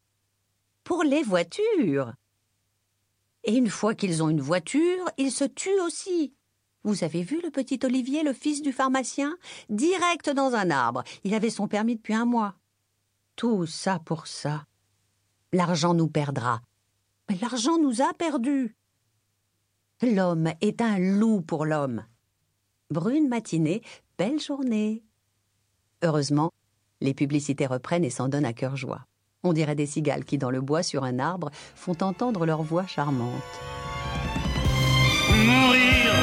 pour 0.89 1.03
les 1.03 1.21
voitures. 1.21 2.13
Et 3.43 3.55
une 3.55 3.69
fois 3.69 3.95
qu'ils 3.95 4.21
ont 4.21 4.29
une 4.29 4.41
voiture, 4.41 5.05
ils 5.17 5.31
se 5.31 5.45
tuent 5.45 5.79
aussi. 5.85 6.33
Vous 6.83 7.03
avez 7.03 7.23
vu 7.23 7.41
le 7.41 7.51
petit 7.51 7.79
Olivier, 7.83 8.23
le 8.23 8.33
fils 8.33 8.61
du 8.61 8.71
pharmacien? 8.71 9.37
Direct 9.69 10.29
dans 10.29 10.53
un 10.53 10.69
arbre. 10.71 11.03
Il 11.23 11.33
avait 11.33 11.49
son 11.49 11.67
permis 11.67 11.95
depuis 11.95 12.13
un 12.13 12.25
mois. 12.25 12.55
Tout 13.35 13.65
ça 13.65 13.99
pour 13.99 14.27
ça. 14.27 14.65
L'argent 15.51 15.93
nous 15.93 16.07
perdra. 16.07 16.61
Mais 17.29 17.37
l'argent 17.41 17.77
nous 17.77 18.01
a 18.01 18.13
perdus. 18.13 18.75
L'homme 20.01 20.53
est 20.61 20.81
un 20.81 20.97
loup 20.97 21.41
pour 21.41 21.65
l'homme. 21.65 22.05
Brune 22.89 23.27
matinée, 23.27 23.81
belle 24.17 24.39
journée. 24.39 25.03
Heureusement, 26.01 26.51
les 27.01 27.13
publicités 27.13 27.67
reprennent 27.67 28.05
et 28.05 28.09
s'en 28.09 28.29
donnent 28.29 28.45
à 28.45 28.53
cœur 28.53 28.77
joie. 28.77 29.05
On 29.43 29.53
dirait 29.53 29.75
des 29.75 29.85
cigales 29.85 30.25
qui, 30.25 30.37
dans 30.37 30.49
le 30.49 30.59
bois 30.59 30.83
sur 30.83 31.05
un 31.05 31.17
arbre, 31.17 31.49
font 31.73 31.95
entendre 32.01 32.45
leur 32.45 32.61
voix 32.61 32.85
charmante. 32.85 33.31
Mourir, 35.29 36.13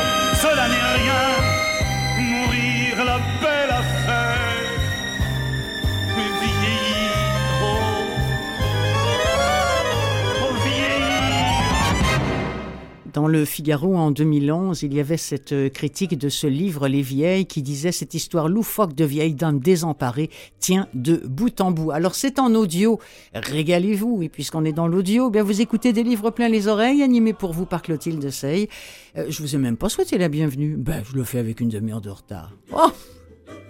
Dans 13.16 13.28
le 13.28 13.46
Figaro 13.46 13.96
en 13.96 14.10
2011, 14.10 14.82
il 14.82 14.92
y 14.92 15.00
avait 15.00 15.16
cette 15.16 15.52
euh, 15.52 15.70
critique 15.70 16.18
de 16.18 16.28
ce 16.28 16.46
livre 16.46 16.86
Les 16.86 17.00
Vieilles 17.00 17.46
qui 17.46 17.62
disait 17.62 17.90
cette 17.90 18.12
histoire 18.12 18.46
loufoque 18.46 18.94
de 18.94 19.06
vieille 19.06 19.32
dame 19.32 19.58
désemparée 19.58 20.28
tient 20.60 20.86
de 20.92 21.16
bout 21.26 21.58
en 21.62 21.70
bout. 21.70 21.92
Alors 21.92 22.14
c'est 22.14 22.38
en 22.38 22.54
audio, 22.54 23.00
régalez-vous 23.32 24.22
et 24.22 24.28
puisqu'on 24.28 24.66
est 24.66 24.74
dans 24.74 24.86
l'audio, 24.86 25.30
bien 25.30 25.42
vous 25.42 25.62
écoutez 25.62 25.94
des 25.94 26.02
livres 26.02 26.28
plein 26.28 26.50
les 26.50 26.68
oreilles 26.68 27.02
animés 27.02 27.32
pour 27.32 27.54
vous 27.54 27.64
par 27.64 27.80
Clotilde 27.80 28.28
Sey. 28.28 28.68
Euh, 29.16 29.24
je 29.30 29.40
vous 29.40 29.54
ai 29.54 29.58
même 29.58 29.78
pas 29.78 29.88
souhaité 29.88 30.18
la 30.18 30.28
bienvenue. 30.28 30.76
Ben 30.76 31.02
je 31.10 31.16
le 31.16 31.24
fais 31.24 31.38
avec 31.38 31.62
une 31.62 31.70
demi-heure 31.70 32.02
de 32.02 32.10
retard. 32.10 32.52
Oh, 32.70 32.90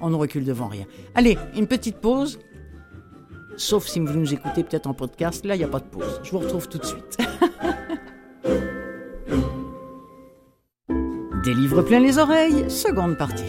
on 0.00 0.10
ne 0.10 0.16
recule 0.16 0.44
devant 0.44 0.66
rien. 0.66 0.86
Allez, 1.14 1.38
une 1.56 1.68
petite 1.68 1.98
pause. 1.98 2.40
Sauf 3.56 3.86
si 3.86 4.00
vous 4.00 4.12
nous 4.12 4.34
écoutez 4.34 4.64
peut-être 4.64 4.88
en 4.88 4.94
podcast, 4.94 5.46
là 5.46 5.54
il 5.54 5.58
n'y 5.58 5.64
a 5.64 5.68
pas 5.68 5.78
de 5.78 5.84
pause. 5.84 6.20
Je 6.24 6.32
vous 6.32 6.40
retrouve 6.40 6.68
tout 6.68 6.78
de 6.78 6.84
suite. 6.84 7.18
Des 11.46 11.54
livres 11.54 11.82
plein 11.82 12.00
les 12.00 12.18
oreilles, 12.18 12.68
seconde 12.68 13.16
partie. 13.16 13.44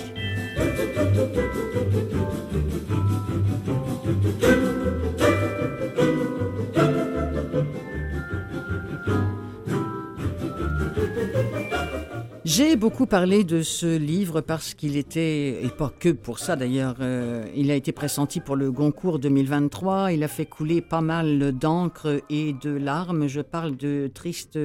J'ai 12.46 12.76
beaucoup 12.76 13.08
parlé 13.08 13.44
de 13.44 13.64
ce 13.64 13.98
livre 13.98 14.42
parce 14.42 14.76
qu'il 14.76 14.96
était, 14.96 15.64
et 15.64 15.70
pas 15.70 15.92
que 16.00 16.10
pour 16.10 16.38
ça 16.38 16.56
d'ailleurs, 16.56 16.98
euh, 17.02 17.48
il 17.56 17.72
a 17.72 17.76
été 17.76 17.92
pressenti 17.92 18.40
pour 18.40 18.56
le 18.56 18.72
Goncourt 18.72 19.18
2023, 19.18 20.12
il 20.12 20.24
a 20.24 20.28
fait 20.28 20.46
couler 20.46 20.82
pas 20.82 21.02
mal 21.02 21.52
d'encre 21.52 22.22
et 22.30 22.54
de 22.54 22.70
larmes. 22.70 23.28
Je 23.28 23.42
parle 23.42 23.76
de 23.76 24.10
Triste 24.14 24.60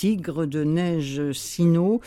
Tigre 0.00 0.46
de 0.46 0.64
Neige 0.64 1.32
Sino. 1.32 2.00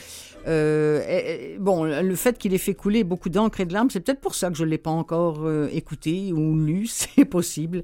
Euh, 0.47 1.57
bon, 1.59 1.83
le 1.83 2.15
fait 2.15 2.39
qu'il 2.39 2.55
ait 2.55 2.57
fait 2.57 2.73
couler 2.73 3.03
beaucoup 3.03 3.29
d'encre 3.29 3.59
et 3.59 3.65
de 3.65 3.73
larmes, 3.73 3.91
c'est 3.91 3.99
peut-être 3.99 4.19
pour 4.19 4.33
ça 4.33 4.49
que 4.49 4.57
je 4.57 4.63
ne 4.63 4.69
l'ai 4.71 4.79
pas 4.79 4.89
encore 4.89 5.41
euh, 5.43 5.69
écouté 5.71 6.33
ou 6.33 6.57
lu, 6.57 6.87
c'est 6.89 7.23
possible. 7.23 7.83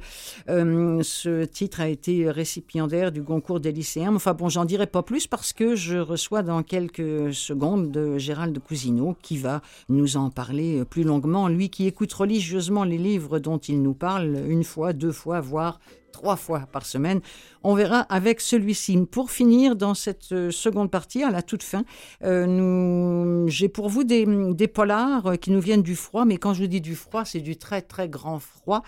Euh, 0.50 1.04
ce 1.04 1.46
titre 1.46 1.80
a 1.80 1.88
été 1.88 2.28
récipiendaire 2.32 3.12
du 3.12 3.22
Goncourt 3.22 3.60
des 3.60 3.72
lycéens. 3.72 4.16
Enfin 4.16 4.34
bon, 4.34 4.50
j'en 4.50 4.66
dirai 4.66 4.88
pas 4.88 5.04
plus 5.04 5.28
parce 5.28 5.54
que 5.54 5.76
je 5.76 6.00
reçois 6.00 6.42
dans 6.42 6.64
quelques 6.64 7.32
secondes 7.32 7.92
de 7.92 8.18
Gérald 8.18 8.58
Cousineau 8.58 9.16
qui 9.22 9.38
va 9.38 9.62
nous 9.90 10.18
en 10.18 10.32
parler 10.32 10.86
plus 10.90 11.04
longuement. 11.04 11.50
Lui 11.50 11.70
qui 11.70 11.86
écoute 11.86 12.12
religieusement 12.14 12.84
les 12.84 12.98
livres 12.98 13.38
dont 13.38 13.60
il 13.60 13.84
nous 13.84 13.94
parle 13.94 14.40
une 14.48 14.64
fois, 14.64 14.92
deux 14.92 15.12
fois, 15.12 15.40
voire 15.40 15.80
trois 16.12 16.36
fois 16.36 16.62
par 16.72 16.86
semaine. 16.86 17.22
On 17.64 17.76
verra 17.76 18.02
avec 18.02 18.42
celui-ci. 18.42 18.98
Pour 19.12 19.32
finir, 19.32 19.76
dans 19.76 19.94
cette 19.94 20.32
euh, 20.32 20.52
seconde 20.52 20.92
partie, 20.92 21.24
à 21.24 21.32
la 21.32 21.42
toute 21.42 21.64
fin, 21.64 21.84
euh, 22.24 23.46
j'ai 23.48 23.70
pour 23.70 23.90
vous 23.90 24.04
des, 24.04 24.26
polars 24.68 25.28
euh, 25.28 25.36
qui 25.36 25.52
nous 25.52 25.60
viennent 25.60 25.84
du 25.84 25.96
froid, 25.96 26.26
mais 26.26 26.38
quand 26.38 26.54
je 26.54 26.66
dis 26.66 26.82
du 26.82 26.96
froid, 26.96 27.26
c'est 27.26 27.42
du 27.42 27.58
très 27.58 27.82
très 27.82 28.08
grand 28.10 28.40
froid. 28.40 28.84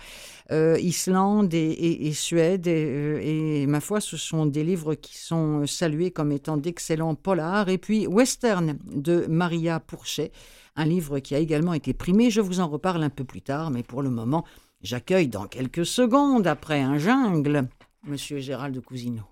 Euh, 0.50 0.78
Islande 0.80 1.52
et, 1.54 2.12
Suède, 2.12 2.66
et, 2.66 3.62
et 3.62 3.66
ma 3.66 3.80
foi, 3.80 4.00
ce 4.00 4.16
sont 4.16 4.46
des 4.46 4.64
livres 4.64 4.94
qui 4.94 5.16
sont 5.16 5.66
salués 5.66 6.10
comme 6.10 6.32
étant 6.32 6.56
d'excellents 6.56 7.14
polars. 7.14 7.68
Et 7.68 7.78
puis 7.78 8.06
Western 8.06 8.78
de 8.84 9.26
Maria 9.28 9.80
Pourchet, 9.80 10.32
un 10.76 10.84
livre 10.84 11.18
qui 11.18 11.34
a 11.34 11.38
également 11.38 11.74
été 11.74 11.92
primé. 11.92 12.30
Je 12.30 12.40
vous 12.40 12.60
en 12.60 12.68
reparle 12.68 13.02
un 13.02 13.10
peu 13.10 13.24
plus 13.24 13.42
tard, 13.42 13.70
mais 13.70 13.82
pour 13.82 14.02
le 14.02 14.10
moment, 14.10 14.44
j'accueille 14.82 15.28
dans 15.28 15.46
quelques 15.46 15.86
secondes, 15.86 16.46
après 16.46 16.80
un 16.80 16.98
jungle, 16.98 17.68
Monsieur 18.04 18.38
Gérald 18.38 18.80
Cousineau. 18.80 19.22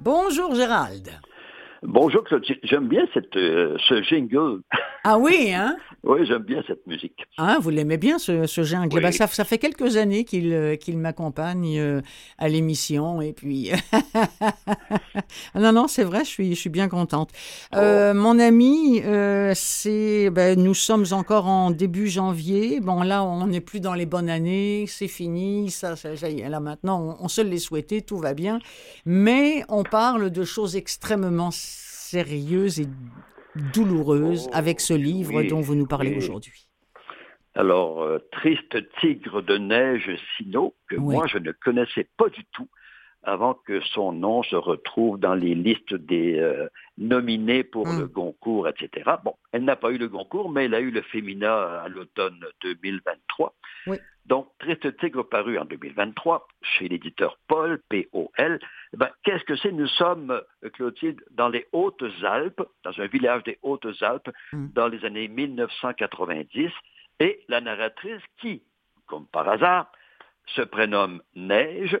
Bonjour 0.00 0.54
Gérald. 0.54 1.08
Bonjour, 1.82 2.24
Claude. 2.24 2.44
J'aime 2.62 2.88
bien 2.88 3.06
cette, 3.14 3.36
euh, 3.36 3.76
ce 3.88 4.02
jingle. 4.02 4.60
Ah 5.04 5.18
oui, 5.18 5.52
hein? 5.52 5.76
Oui, 6.02 6.24
j'aime 6.24 6.42
bien 6.42 6.62
cette 6.66 6.86
musique. 6.86 7.26
Hein, 7.36 7.58
vous 7.60 7.68
l'aimez 7.68 7.98
bien, 7.98 8.18
ce, 8.18 8.46
ce 8.46 8.62
jungle 8.62 8.94
Oui. 8.96 9.02
Ben, 9.02 9.12
ça, 9.12 9.26
ça 9.26 9.44
fait 9.44 9.58
quelques 9.58 9.96
années 9.96 10.24
qu'il 10.24 10.52
euh, 10.52 10.76
qu'il 10.76 10.96
m'accompagne 10.96 11.78
euh, 11.78 12.00
à 12.38 12.48
l'émission. 12.48 13.20
Et 13.20 13.34
puis. 13.34 13.70
Ah 13.92 14.50
non, 15.60 15.72
non, 15.72 15.88
c'est 15.88 16.04
vrai, 16.04 16.20
je 16.20 16.30
suis, 16.30 16.54
je 16.54 16.60
suis 16.60 16.70
bien 16.70 16.88
contente. 16.88 17.30
Euh, 17.74 18.14
mon 18.14 18.38
ami, 18.38 19.02
euh, 19.04 19.52
c'est. 19.54 20.30
Ben, 20.30 20.58
nous 20.58 20.74
sommes 20.74 21.04
encore 21.10 21.46
en 21.46 21.70
début 21.70 22.08
janvier. 22.08 22.80
Bon, 22.80 23.02
là, 23.02 23.22
on 23.22 23.46
n'est 23.46 23.60
plus 23.60 23.80
dans 23.80 23.94
les 23.94 24.06
bonnes 24.06 24.30
années. 24.30 24.86
C'est 24.88 25.08
fini. 25.08 25.70
Ça, 25.70 25.96
ça, 25.96 26.16
ça 26.16 26.30
y 26.30 26.40
est, 26.40 26.48
là, 26.48 26.60
maintenant, 26.60 27.16
on, 27.20 27.24
on 27.24 27.28
se 27.28 27.42
l'est 27.42 27.58
souhaité. 27.58 28.00
Tout 28.00 28.18
va 28.18 28.32
bien. 28.32 28.58
Mais 29.04 29.64
on 29.68 29.82
parle 29.82 30.30
de 30.30 30.44
choses 30.44 30.76
extrêmement 30.76 31.50
sérieuses 31.52 32.80
et 32.80 32.86
douloureuses 33.74 34.46
Oh, 34.48 34.54
avec 34.54 34.80
ce 34.80 34.94
livre 34.94 35.34
oui, 35.34 35.48
dont 35.48 35.60
vous 35.60 35.74
nous 35.74 35.86
parlez 35.86 36.10
oui. 36.10 36.18
aujourd'hui. 36.18 36.66
Alors, 37.54 38.02
euh, 38.02 38.18
Triste 38.32 38.78
tigre 39.00 39.42
de 39.42 39.58
neige 39.58 40.08
Sino, 40.36 40.74
que 40.88 40.96
Oui. 40.96 41.14
moi 41.16 41.26
je 41.26 41.38
ne 41.38 41.52
connaissais 41.52 42.08
pas 42.16 42.28
du 42.28 42.44
tout 42.52 42.68
avant 43.22 43.52
que 43.52 43.80
son 43.82 44.12
nom 44.12 44.42
se 44.42 44.56
retrouve 44.56 45.18
dans 45.18 45.34
les 45.34 45.54
listes 45.54 45.92
des 45.92 46.38
euh, 46.38 46.68
nominés 46.96 47.64
pour 47.64 47.86
Mm. 47.86 47.98
le 48.00 48.06
Goncourt, 48.06 48.66
etc. 48.68 49.10
Bon, 49.24 49.34
elle 49.52 49.64
n'a 49.64 49.76
pas 49.76 49.90
eu 49.90 49.98
le 49.98 50.08
Goncourt, 50.08 50.48
mais 50.50 50.64
elle 50.66 50.74
a 50.74 50.80
eu 50.80 50.90
le 50.90 51.02
Femina 51.02 51.82
à 51.82 51.88
l'automne 51.88 52.40
2023. 52.62 53.54
Oui. 53.88 53.98
Donc, 54.24 54.48
Triste 54.58 54.96
Tigre 54.98 55.22
paru 55.28 55.58
en 55.58 55.64
2023 55.66 56.46
chez 56.62 56.88
l'éditeur 56.88 57.36
Paul, 57.48 57.82
P-O-L. 57.90 58.58
Ben, 58.96 59.08
Qu'est-ce 59.22 59.44
que 59.44 59.56
c'est? 59.56 59.72
Nous 59.72 59.86
sommes, 59.86 60.30
euh, 60.30 60.70
Clotilde, 60.70 61.22
dans 61.30 61.48
les 61.48 61.66
Hautes-Alpes, 61.72 62.62
dans 62.82 63.00
un 63.00 63.06
village 63.06 63.44
des 63.44 63.58
Hautes-Alpes, 63.62 64.30
Mm. 64.52 64.68
dans 64.72 64.88
les 64.88 65.04
années 65.04 65.28
1990. 65.28 66.72
Et 67.20 67.40
la 67.48 67.60
narratrice, 67.60 68.22
qui, 68.38 68.62
comme 69.06 69.26
par 69.26 69.48
hasard, 69.48 69.92
se 70.46 70.62
prénomme 70.62 71.22
Neige, 71.36 71.98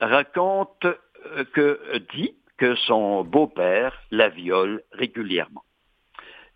raconte 0.00 0.84
euh, 0.84 1.44
que 1.52 1.98
dit 2.14 2.36
que 2.58 2.74
son 2.76 3.24
beau-père 3.24 4.00
la 4.10 4.28
viole 4.28 4.82
régulièrement. 4.92 5.64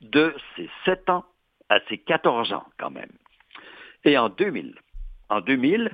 De 0.01 0.35
ses 0.55 0.69
7 0.85 1.09
ans 1.11 1.25
à 1.69 1.81
ses 1.89 1.99
14 1.99 2.53
ans 2.53 2.67
quand 2.79 2.91
même. 2.91 3.11
Et 4.05 4.17
en 4.19 4.29
2000, 4.29 4.79
en 5.31 5.41
2000, 5.41 5.91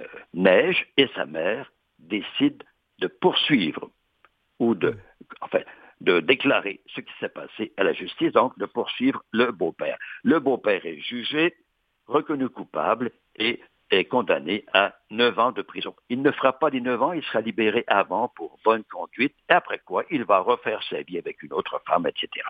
euh, 0.00 0.04
Neige 0.34 0.86
et 0.96 1.08
sa 1.14 1.24
mère 1.24 1.72
décident 1.98 2.64
de 2.98 3.06
poursuivre 3.06 3.90
ou 4.58 4.74
de, 4.74 4.96
enfin, 5.40 5.60
de 6.00 6.20
déclarer 6.20 6.80
ce 6.94 7.00
qui 7.00 7.12
s'est 7.20 7.28
passé 7.28 7.72
à 7.76 7.84
la 7.84 7.92
justice, 7.92 8.32
donc 8.32 8.56
de 8.58 8.66
poursuivre 8.66 9.22
le 9.32 9.50
beau-père. 9.52 9.98
Le 10.22 10.38
beau-père 10.38 10.84
est 10.86 11.00
jugé, 11.00 11.54
reconnu 12.06 12.48
coupable 12.48 13.10
et 13.36 13.60
est 13.90 14.04
condamné 14.04 14.64
à 14.72 14.94
9 15.10 15.38
ans 15.38 15.52
de 15.52 15.62
prison. 15.62 15.94
Il 16.08 16.22
ne 16.22 16.30
fera 16.30 16.52
pas 16.58 16.70
les 16.70 16.80
9 16.80 17.02
ans, 17.02 17.12
il 17.12 17.22
sera 17.24 17.40
libéré 17.40 17.84
avant 17.86 18.28
pour 18.28 18.58
bonne 18.64 18.84
conduite, 18.84 19.34
et 19.48 19.52
après 19.52 19.80
quoi, 19.84 20.04
il 20.10 20.24
va 20.24 20.38
refaire 20.40 20.82
sa 20.88 21.02
vie 21.02 21.18
avec 21.18 21.42
une 21.42 21.52
autre 21.52 21.80
femme, 21.86 22.06
etc. 22.06 22.46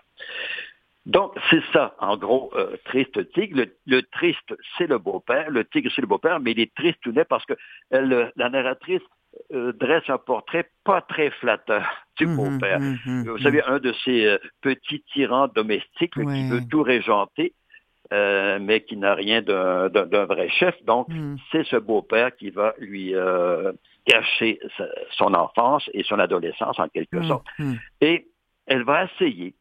Donc, 1.05 1.37
c'est 1.51 1.61
ça, 1.71 1.95
en 1.99 2.17
gros, 2.17 2.51
euh, 2.55 2.77
Triste 2.85 3.31
Tigre. 3.33 3.57
Le, 3.57 3.77
le 3.85 4.01
triste, 4.01 4.55
c'est 4.77 4.87
le 4.87 4.97
beau-père, 4.97 5.51
le 5.51 5.63
tigre, 5.65 5.91
c'est 5.93 6.01
le 6.01 6.07
beau-père, 6.07 6.39
mais 6.39 6.51
il 6.51 6.59
est 6.59 6.73
triste 6.73 6.97
tout 7.01 7.11
net 7.11 7.27
parce 7.27 7.45
que 7.45 7.53
elle, 7.91 8.31
la 8.35 8.49
narratrice 8.49 9.03
euh, 9.55 9.73
dresse 9.73 10.09
un 10.09 10.17
portrait 10.17 10.69
pas 10.83 11.01
très 11.01 11.29
flatteur 11.31 11.83
du 12.17 12.27
Mhm, 12.27 12.35
beau-père. 12.35 12.79
mhm, 12.79 13.23
Vous 13.25 13.37
mhm. 13.37 13.43
savez, 13.43 13.63
un 13.63 13.79
de 13.79 13.93
ces 14.03 14.25
euh, 14.25 14.37
petits 14.61 15.01
tyrans 15.13 15.47
domestiques 15.47 16.13
qui 16.13 16.49
veut 16.49 16.61
tout 16.69 16.83
régenter, 16.83 17.53
euh, 18.13 18.59
mais 18.61 18.81
qui 18.81 18.97
n'a 18.97 19.15
rien 19.15 19.41
d'un 19.41 20.25
vrai 20.25 20.49
chef. 20.49 20.75
Donc, 20.83 21.07
Mhm. 21.09 21.37
c'est 21.51 21.65
ce 21.65 21.77
beau-père 21.77 22.35
qui 22.35 22.49
va 22.51 22.73
lui 22.77 23.13
sa- 24.77 24.85
son 25.11 25.33
enfance 25.33 25.89
et 25.93 26.03
son 26.03 26.19
adolescence 26.19 26.79
en 26.79 26.87
quelque 26.89 27.17
Mhm, 27.17 27.27
sorte. 27.27 27.45
mhm. 27.59 27.79
Et 28.01 28.27
elle 28.67 28.83
va 28.83 29.05
essayer, 29.05 29.55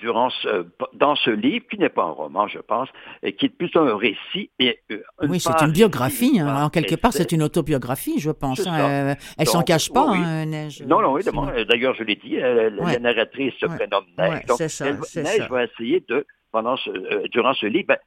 durant 0.00 0.30
ce, 0.30 0.66
dans 0.94 1.16
ce 1.16 1.28
livre, 1.30 1.66
qui 1.70 1.78
n'est 1.78 1.90
pas 1.90 2.04
un 2.04 2.10
roman, 2.12 2.48
je 2.48 2.58
pense, 2.58 2.88
et 3.22 3.34
qui 3.34 3.46
est 3.46 3.48
plutôt 3.50 3.80
un 3.80 3.96
récit. 3.96 4.50
Et, 4.58 4.80
euh, 4.90 5.02
Oui, 5.28 5.38
c'est 5.38 5.60
une 5.62 5.72
biographie. 5.72 6.40
hein. 6.40 6.46
Alors, 6.48 6.70
quelque 6.70 6.94
part, 6.94 7.12
c'est 7.12 7.30
une 7.32 7.42
autobiographie, 7.42 8.18
je 8.18 8.30
pense. 8.30 8.66
Hein. 8.66 8.80
Euh, 9.10 9.14
Elle 9.38 9.46
s'en 9.46 9.62
cache 9.62 9.92
pas, 9.92 10.10
oui, 10.10 10.18
hein, 10.20 10.46
Neige. 10.46 10.82
Non, 10.82 11.00
non, 11.02 11.12
oui, 11.12 11.22
d'abord, 11.24 11.50
D'ailleurs, 11.68 11.94
je 11.94 12.04
l'ai 12.04 12.16
dit, 12.16 12.36
euh, 12.40 12.70
la, 12.70 12.82
Ouais. 12.84 12.92
la 12.94 12.98
narratrice 13.00 13.54
se 13.60 13.66
Ouais. 13.66 13.76
prénomme 13.76 14.06
Neige. 14.16 14.30
Ouais, 14.32 14.44
Donc, 14.48 14.58
ça, 14.70 14.86
elle- 14.86 15.22
Neige 15.22 15.48
va 15.50 15.64
essayer 15.64 16.02
de, 16.08 16.26
pendant 16.52 16.76
ce, 16.78 16.90
euh, 16.90 17.28
durant 17.30 17.52
ce 17.54 17.66
livre, 17.66 17.88
ben, 17.88 17.98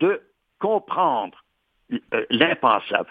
de 0.00 0.20
comprendre 0.58 1.36
euh, 2.14 2.24
l'impensable. 2.30 3.08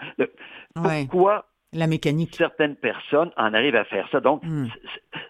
Pourquoi 0.74 1.46
La 1.72 1.86
mécanique. 1.86 2.34
certaines 2.36 2.76
personnes 2.76 3.30
en 3.36 3.54
arrivent 3.54 3.76
à 3.76 3.84
faire 3.84 4.08
ça. 4.10 4.20
Donc, 4.20 4.42
Hmm. 4.44 4.66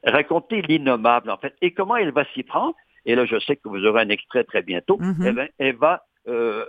raconter 0.05 0.63
l'innommable, 0.63 1.31
en 1.31 1.37
fait. 1.37 1.55
Et 1.63 1.73
comment 1.73 1.97
elle 1.97 2.11
va 2.13 2.25
s'y 2.35 2.43
prendre? 2.43 2.75
Et 3.05 3.15
là, 3.15 3.25
je 3.27 3.39
sais 3.41 3.57
que 3.57 3.69
vous 3.69 3.85
aurez 3.85 4.03
un 4.03 4.09
extrait 4.09 4.45
très 4.45 4.63
bientôt. 4.63 4.97
Mhm. 4.99 5.27
Eh 5.27 5.33
ben, 5.33 5.49
elle 5.59 5.77
va 5.77 6.05
euh, 6.29 6.65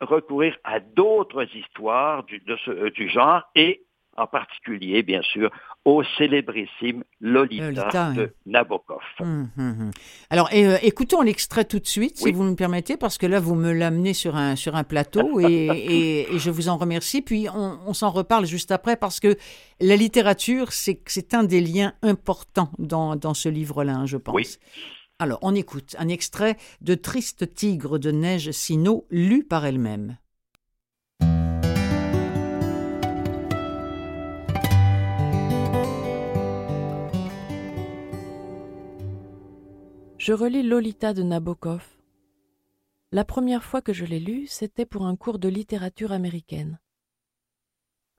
recourir 0.00 0.56
à 0.64 0.78
d'autres 0.80 1.44
histoires 1.56 2.22
du, 2.24 2.38
de 2.40 2.56
ce- 2.64 2.90
du 2.90 3.08
genre 3.08 3.42
et 3.56 3.82
en 4.16 4.26
particulier, 4.26 5.02
bien 5.02 5.22
sûr, 5.22 5.50
au 5.84 6.02
célébrissime 6.16 7.04
Lolita, 7.20 7.64
Lolita, 7.70 8.12
de 8.12 8.22
oui. 8.22 8.28
Nabokov. 8.52 9.00
Hum, 9.20 9.50
hum, 9.58 9.76
hum. 9.80 9.90
Alors, 10.30 10.48
et, 10.52 10.66
euh, 10.66 10.76
écoutons 10.82 11.20
l'extrait 11.22 11.64
tout 11.64 11.78
de 11.78 11.86
suite, 11.86 12.16
si 12.16 12.32
vous 12.32 12.42
me 12.42 12.54
permettez, 12.54 12.96
parce 12.96 13.18
que 13.18 13.26
là, 13.26 13.40
vous 13.40 13.54
me 13.54 13.72
l'amenez 13.72 14.14
sur 14.14 14.36
un, 14.36 14.56
sur 14.56 14.76
un 14.76 14.84
plateau 14.84 15.40
et, 15.40 15.44
et- 15.46 16.34
et 16.34 16.38
je 16.38 16.50
vous 16.50 16.68
en 16.68 16.76
remercie. 16.76 17.22
Puis, 17.22 17.48
on, 17.54 17.78
on 17.86 17.92
s'en 17.92 18.10
reparle 18.10 18.46
juste 18.46 18.70
après, 18.70 18.96
parce 18.96 19.20
que 19.20 19.36
la 19.80 19.96
littérature, 19.96 20.72
c'est 20.72 21.34
un 21.34 21.44
des 21.44 21.60
liens 21.60 21.92
importants 22.02 22.70
dans, 22.78 23.16
dans 23.16 23.34
ce 23.34 23.48
livre-là, 23.48 23.94
hein, 23.94 24.06
je 24.06 24.16
pense. 24.16 24.34
Oui. 24.34 24.46
Alors, 25.20 25.38
on 25.42 25.54
écoute 25.54 25.94
un 25.98 26.08
extrait 26.08 26.56
de 26.80 26.94
Triste 26.96 27.54
Tigre 27.54 27.98
de 27.98 28.10
Neige 28.10 28.50
Sino, 28.50 29.06
lu 29.10 29.44
par 29.44 29.64
elle-même. 29.64 30.16
Je 40.24 40.32
relis 40.32 40.62
Lolita 40.62 41.12
de 41.12 41.22
Nabokov. 41.22 41.84
La 43.12 43.26
première 43.26 43.62
fois 43.62 43.82
que 43.82 43.92
je 43.92 44.06
l'ai 44.06 44.20
lu, 44.20 44.46
c'était 44.46 44.86
pour 44.86 45.04
un 45.04 45.16
cours 45.16 45.38
de 45.38 45.50
littérature 45.50 46.12
américaine. 46.12 46.80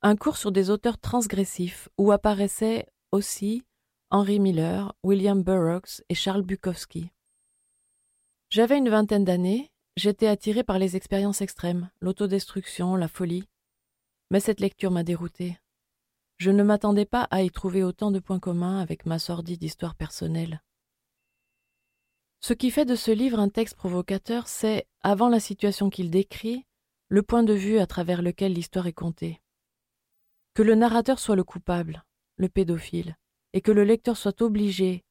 Un 0.04 0.16
cours 0.16 0.38
sur 0.38 0.52
des 0.52 0.70
auteurs 0.70 1.00
transgressifs 1.00 1.90
où 1.98 2.12
apparaissaient 2.12 2.86
aussi 3.12 3.64
Henry 4.12 4.40
Miller, 4.40 4.94
William 5.02 5.42
Burroughs 5.42 6.04
et 6.08 6.14
Charles 6.14 6.44
Bukowski. 6.44 7.10
J'avais 8.52 8.78
une 8.78 8.90
vingtaine 8.90 9.26
d'années, 9.26 9.72
j'étais 9.98 10.28
attiré 10.28 10.64
par 10.64 10.78
les 10.78 10.96
expériences 10.96 11.42
extrêmes, 11.42 11.90
l'autodestruction, 12.02 12.96
la 12.96 13.08
folie. 13.08 13.48
Mais 14.30 14.40
cette 14.40 14.60
lecture 14.60 14.92
m'a 14.92 15.02
dérouté. 15.02 15.58
Je 16.38 16.52
ne 16.52 16.62
m'attendais 16.62 17.08
pas 17.08 17.28
à 17.32 17.42
y 17.42 17.50
trouver 17.50 17.82
autant 17.82 18.12
de 18.12 18.20
points 18.20 18.38
communs 18.38 18.78
avec 18.78 19.08
ma 19.08 19.18
sordide 19.18 19.64
histoire 19.64 19.96
personnelle. 19.96 20.62
Ce 22.48 22.54
qui 22.54 22.70
fait 22.70 22.86
de 22.86 22.96
ce 22.96 23.10
livre 23.10 23.40
un 23.40 23.50
texte 23.50 23.76
provocateur, 23.76 24.48
c'est, 24.48 24.86
avant 25.02 25.30
la 25.30 25.40
situation 25.40 25.90
qu'il 25.90 26.12
décrit, 26.12 26.64
le 27.08 27.24
point 27.24 27.42
de 27.42 27.56
vue 27.56 27.80
à 27.80 27.88
travers 27.88 28.22
lequel 28.22 28.54
l'histoire 28.54 28.86
est 28.86 28.94
contée. 28.94 29.42
Que 30.54 30.62
le 30.62 30.76
narrateur 30.76 31.18
soit 31.18 31.36
le 31.36 31.44
coupable, 31.44 32.06
le 32.38 32.48
pédophile, 32.48 33.18
et 33.54 33.62
que 33.62 33.72
le 33.72 33.84
lecteur 33.84 34.16
soit 34.16 34.44
obligé, 34.44 35.04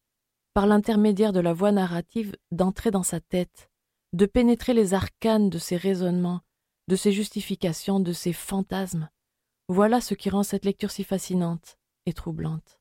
par 0.52 0.68
l'intermédiaire 0.68 1.32
de 1.32 1.40
la 1.40 1.52
voix 1.52 1.72
narrative, 1.72 2.36
d'entrer 2.52 2.92
dans 2.92 3.02
sa 3.02 3.18
tête, 3.18 3.68
de 4.12 4.26
pénétrer 4.26 4.72
les 4.72 4.94
arcanes 4.94 5.50
de 5.50 5.58
ses 5.58 5.76
raisonnements, 5.76 6.42
de 6.86 6.94
ses 6.94 7.10
justifications, 7.10 7.98
de 7.98 8.12
ses 8.12 8.32
fantasmes. 8.32 9.10
Voilà 9.68 10.00
ce 10.00 10.14
qui 10.14 10.30
rend 10.30 10.44
cette 10.44 10.64
lecture 10.64 10.92
si 10.92 11.02
fascinante 11.02 11.78
et 12.06 12.12
troublante. 12.12 12.78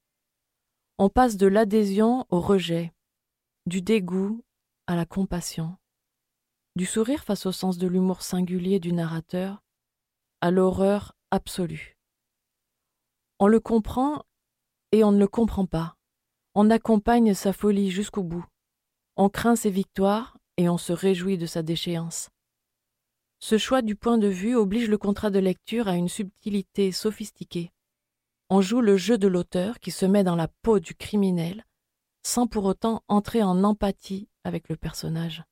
On 0.99 1.09
passe 1.09 1.37
de 1.37 1.47
l'adhésion 1.47 2.27
au 2.29 2.39
rejet, 2.39 2.93
du 3.65 3.81
dégoût 3.81 4.43
à 4.93 4.95
la 4.95 5.05
compassion, 5.07 5.75
du 6.75 6.85
sourire 6.85 7.23
face 7.23 7.47
au 7.47 7.51
sens 7.51 7.79
de 7.79 7.87
l'humour 7.87 8.21
singulier 8.21 8.79
du 8.79 8.93
narrateur 8.93 9.63
à 10.39 10.51
l'horreur 10.51 11.15
absolue. 11.31 11.97
On 13.39 13.47
le 13.47 13.59
comprend 13.59 14.23
et 14.91 15.03
on 15.03 15.11
ne 15.11 15.17
le 15.17 15.27
comprend 15.27 15.65
pas. 15.65 15.95
On 16.53 16.69
accompagne 16.69 17.33
sa 17.33 17.53
folie 17.53 17.89
jusqu'au 17.89 18.21
bout. 18.21 18.45
On 19.17 19.29
craint 19.29 19.55
ses 19.55 19.71
victoires 19.71 20.37
et 20.57 20.69
on 20.69 20.77
se 20.77 20.93
réjouit 20.93 21.39
de 21.39 21.47
sa 21.47 21.63
déchéance. 21.63 22.29
Ce 23.39 23.57
choix 23.57 23.81
du 23.81 23.95
point 23.95 24.19
de 24.19 24.27
vue 24.27 24.55
oblige 24.55 24.89
le 24.89 24.99
contrat 24.99 25.31
de 25.31 25.39
lecture 25.39 25.87
à 25.87 25.95
une 25.95 26.07
subtilité 26.07 26.91
sophistiquée. 26.91 27.71
On 28.51 28.61
joue 28.61 28.81
le 28.81 28.95
jeu 28.95 29.17
de 29.17 29.27
l'auteur 29.27 29.79
qui 29.79 29.89
se 29.89 30.05
met 30.05 30.23
dans 30.23 30.35
la 30.35 30.49
peau 30.61 30.79
du 30.79 30.93
criminel 30.93 31.65
sans 32.21 32.45
pour 32.45 32.65
autant 32.65 33.03
entrer 33.07 33.41
en 33.41 33.63
empathie 33.63 34.29
avec 34.43 34.69
le 34.69 34.75
personnage. 34.75 35.43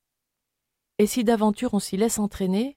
Et 0.98 1.06
si 1.06 1.24
d'aventure 1.24 1.74
on 1.74 1.80
s'y 1.80 1.96
laisse 1.96 2.18
entraîner, 2.18 2.76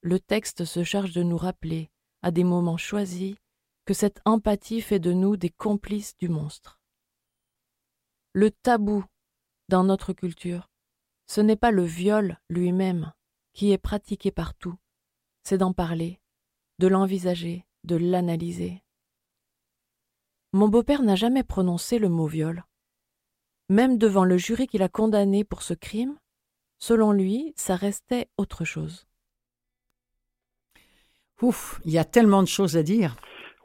le 0.00 0.18
texte 0.18 0.64
se 0.64 0.84
charge 0.84 1.12
de 1.12 1.22
nous 1.22 1.36
rappeler, 1.36 1.90
à 2.22 2.30
des 2.30 2.44
moments 2.44 2.76
choisis, 2.76 3.36
que 3.84 3.94
cette 3.94 4.20
empathie 4.24 4.80
fait 4.80 4.98
de 4.98 5.12
nous 5.12 5.36
des 5.36 5.50
complices 5.50 6.16
du 6.16 6.28
monstre. 6.28 6.80
Le 8.32 8.50
tabou 8.50 9.04
dans 9.68 9.84
notre 9.84 10.12
culture, 10.12 10.70
ce 11.26 11.40
n'est 11.40 11.56
pas 11.56 11.70
le 11.70 11.84
viol 11.84 12.40
lui-même 12.48 13.12
qui 13.52 13.72
est 13.72 13.78
pratiqué 13.78 14.30
partout, 14.30 14.76
c'est 15.44 15.58
d'en 15.58 15.72
parler, 15.72 16.20
de 16.78 16.86
l'envisager, 16.86 17.66
de 17.84 17.96
l'analyser. 17.96 18.82
Mon 20.52 20.68
beau-père 20.68 21.02
n'a 21.02 21.16
jamais 21.16 21.44
prononcé 21.44 21.98
le 21.98 22.08
mot 22.08 22.26
viol. 22.26 22.64
Même 23.72 23.96
devant 23.96 24.24
le 24.24 24.36
jury 24.36 24.66
qui 24.66 24.76
l'a 24.76 24.90
condamné 24.90 25.44
pour 25.44 25.62
ce 25.62 25.72
crime, 25.72 26.18
selon 26.78 27.10
lui, 27.10 27.54
ça 27.56 27.74
restait 27.74 28.28
autre 28.36 28.66
chose. 28.66 29.06
Ouf, 31.40 31.80
il 31.86 31.92
y 31.92 31.96
a 31.96 32.04
tellement 32.04 32.42
de 32.42 32.48
choses 32.48 32.76
à 32.76 32.82
dire. 32.82 33.16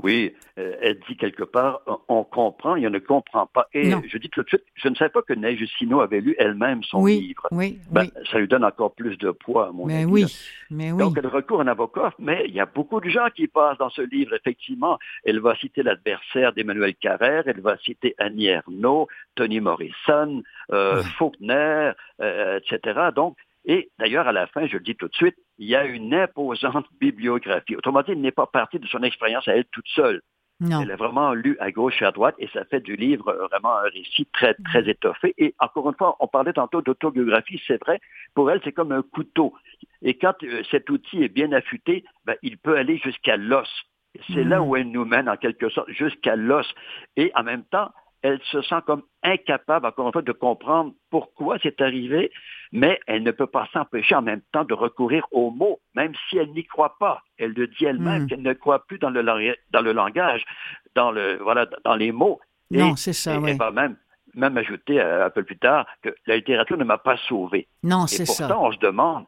Oui, 0.04 0.34
euh, 0.60 0.76
elle 0.82 1.00
dit 1.10 1.18
quelque 1.18 1.44
part, 1.44 1.82
on 2.08 2.24
comprend, 2.24 2.76
il 2.76 2.88
ne 2.88 3.00
comprend 3.00 3.48
pas. 3.48 3.68
Et 3.74 3.90
Non. 3.90 4.02
je 4.08 4.18
dis 4.20 4.30
tout 4.30 4.44
de 4.44 4.48
suite, 4.48 4.64
je 4.76 4.90
ne 4.90 4.96
savais 4.96 5.10
pas 5.10 5.24
que 5.24 5.34
Neige 5.34 5.66
Sino 5.78 6.02
avait 6.02 6.22
lu 6.22 6.36
elle-même 6.38 6.84
son 6.84 7.02
Oui, 7.02 7.20
livre. 7.20 7.48
oui, 7.52 7.80
Ben, 7.92 8.02
oui. 8.04 8.12
Ça 8.32 8.38
lui 8.38 8.48
donne 8.48 8.64
encore 8.64 8.94
plus 8.94 9.18
de 9.18 9.32
poids, 9.32 9.70
à 9.70 9.72
mon 9.72 9.86
Mais 9.88 10.04
avis. 10.04 10.06
oui, 10.06 10.26
mais 10.70 10.92
oui. 10.92 11.00
Donc, 11.00 11.18
elle 11.18 11.28
recourt 11.28 11.62
à 11.62 11.64
Nabokov, 11.64 12.14
mais 12.20 12.44
il 12.48 12.54
y 12.54 12.60
a 12.60 12.66
beaucoup 12.68 13.02
de 13.02 13.10
gens 13.10 13.28
qui 13.36 13.48
passent 13.48 13.80
dans 13.80 13.90
ce 13.90 14.02
livre, 14.04 14.34
effectivement. 14.36 15.00
Elle 15.24 15.40
va 15.40 15.56
citer 15.56 15.82
l'adversaire 15.84 16.54
d'Emmanuel 16.54 16.94
Carrère, 16.96 17.44
elle 17.48 17.62
va 17.62 17.78
citer 17.78 18.14
Annie 18.20 18.48
Ernaux, 18.48 19.08
Toni 19.36 19.60
Morrison, 19.60 20.44
euh, 20.72 21.02
Faulkner, 21.18 21.92
euh, 22.22 22.60
etc. 22.60 23.00
Donc, 23.16 23.36
et 23.68 23.92
d'ailleurs, 24.00 24.28
à 24.28 24.32
la 24.32 24.48
fin, 24.48 24.66
je 24.66 24.78
le 24.78 24.84
dis 24.84 24.96
tout 24.96 25.10
de 25.10 25.16
suite, 25.16 25.36
il 25.58 25.68
y 25.68 25.76
a 25.76 25.84
une 25.86 26.14
imposante 26.14 26.86
bibliographie. 27.00 27.76
Autrement 27.76 28.02
dit, 28.02 28.12
elle 28.12 28.22
n'est 28.22 28.32
pas 28.32 28.48
partie 28.48 28.80
de 28.80 28.88
son 28.88 29.04
expérience 29.04 29.48
à 29.48 29.56
elle 29.56 29.66
toute 29.66 29.88
seule. 29.90 30.22
Non. 30.60 30.82
Elle 30.82 30.92
a 30.92 30.96
vraiment 30.96 31.34
lu 31.34 31.56
à 31.60 31.70
gauche 31.70 32.02
et 32.02 32.06
à 32.06 32.12
droite 32.12 32.34
et 32.40 32.48
ça 32.48 32.66
fait 32.66 32.80
du 32.80 32.96
livre 32.96 33.32
vraiment 33.52 33.78
un 33.78 33.90
récit 33.94 34.26
très, 34.34 34.56
très 34.56 34.90
étoffé. 34.90 35.36
Et 35.38 35.54
encore 35.60 35.88
une 35.90 35.96
fois, 35.96 36.16
on 36.20 36.28
parlait 36.28 36.54
tantôt 36.54 36.82
d'autobiographie, 36.82 37.62
c'est 37.68 37.80
vrai. 37.84 38.00
Pour 38.34 38.50
elle, 38.50 38.62
c'est 38.64 38.72
comme 38.72 38.92
un 38.92 39.04
couteau. 39.04 39.54
Et 40.02 40.18
quand 40.18 40.34
euh, 40.44 40.64
cet 40.72 40.90
outil 40.90 41.22
est 41.22 41.30
bien 41.30 41.52
affûté, 41.52 42.06
ben, 42.26 42.36
il 42.42 42.58
peut 42.58 42.76
aller 42.76 42.98
jusqu'à 42.98 43.38
l'os. 43.38 43.70
C'est 44.34 44.44
là 44.44 44.64
où 44.64 44.76
elle 44.76 44.90
nous 44.90 45.06
mène 45.06 45.30
en 45.30 45.38
quelque 45.38 45.70
sorte, 45.70 45.92
jusqu'à 45.92 46.36
l'os. 46.36 46.66
Et 47.18 47.32
en 47.36 47.44
même 47.44 47.64
temps, 47.66 47.92
elle 48.28 48.42
se 48.52 48.62
sent 48.62 48.82
comme 48.86 49.04
incapable, 49.24 49.86
encore 49.88 50.08
une 50.08 50.12
fois, 50.14 50.22
de 50.22 50.32
comprendre 50.32 50.94
pourquoi 51.10 51.58
c'est 51.64 51.80
arrivé, 51.82 52.32
mais 52.72 53.00
elle 53.08 53.24
ne 53.24 53.32
peut 53.32 53.48
pas 53.48 53.68
s'empêcher 53.74 54.16
en 54.16 54.22
même 54.22 54.42
temps 54.52 54.66
de 54.66 54.74
recourir 54.74 55.26
aux 55.32 55.50
mots, 55.52 55.80
même 55.96 56.14
si 56.30 56.38
elle 56.38 56.52
n'y 56.52 56.66
croit 56.66 56.96
pas. 57.00 57.22
Elle 57.38 57.54
le 57.54 57.68
dit 57.68 57.86
elle-même 57.86 58.24
Mm. 58.24 58.28
qu'elle 58.28 58.42
ne 58.42 58.54
croit 58.54 58.86
plus 58.86 59.00
dans 59.00 59.10
le, 59.10 59.22
dans 59.72 59.82
le 59.82 59.92
langage, 59.94 60.44
dans, 60.96 61.12
le, 61.12 61.38
voilà, 61.42 61.68
dans 61.86 61.96
les 61.96 62.12
mots. 62.12 62.40
Non, 62.72 62.96
c'est 62.96 63.14
ça, 63.14 63.36
et 63.36 63.38
oui. 63.38 63.52
Elle 63.52 63.58
va 63.58 63.72
même, 63.72 63.96
même 64.34 64.58
ajouter 64.58 65.00
euh, 65.00 65.26
un 65.28 65.30
peu 65.30 65.44
plus 65.44 65.58
tard 65.58 65.86
que 66.02 66.10
la 66.26 66.36
littérature 66.36 66.78
ne 66.78 66.84
m'a 66.84 66.98
pas 66.98 67.18
sauvé. 67.30 67.68
Non, 67.84 68.06
Et 68.06 68.08
c'est 68.10 68.26
pourtant, 68.26 68.48
ça. 68.50 68.60
on 68.60 68.72
se 68.72 68.80
demande, 68.80 69.26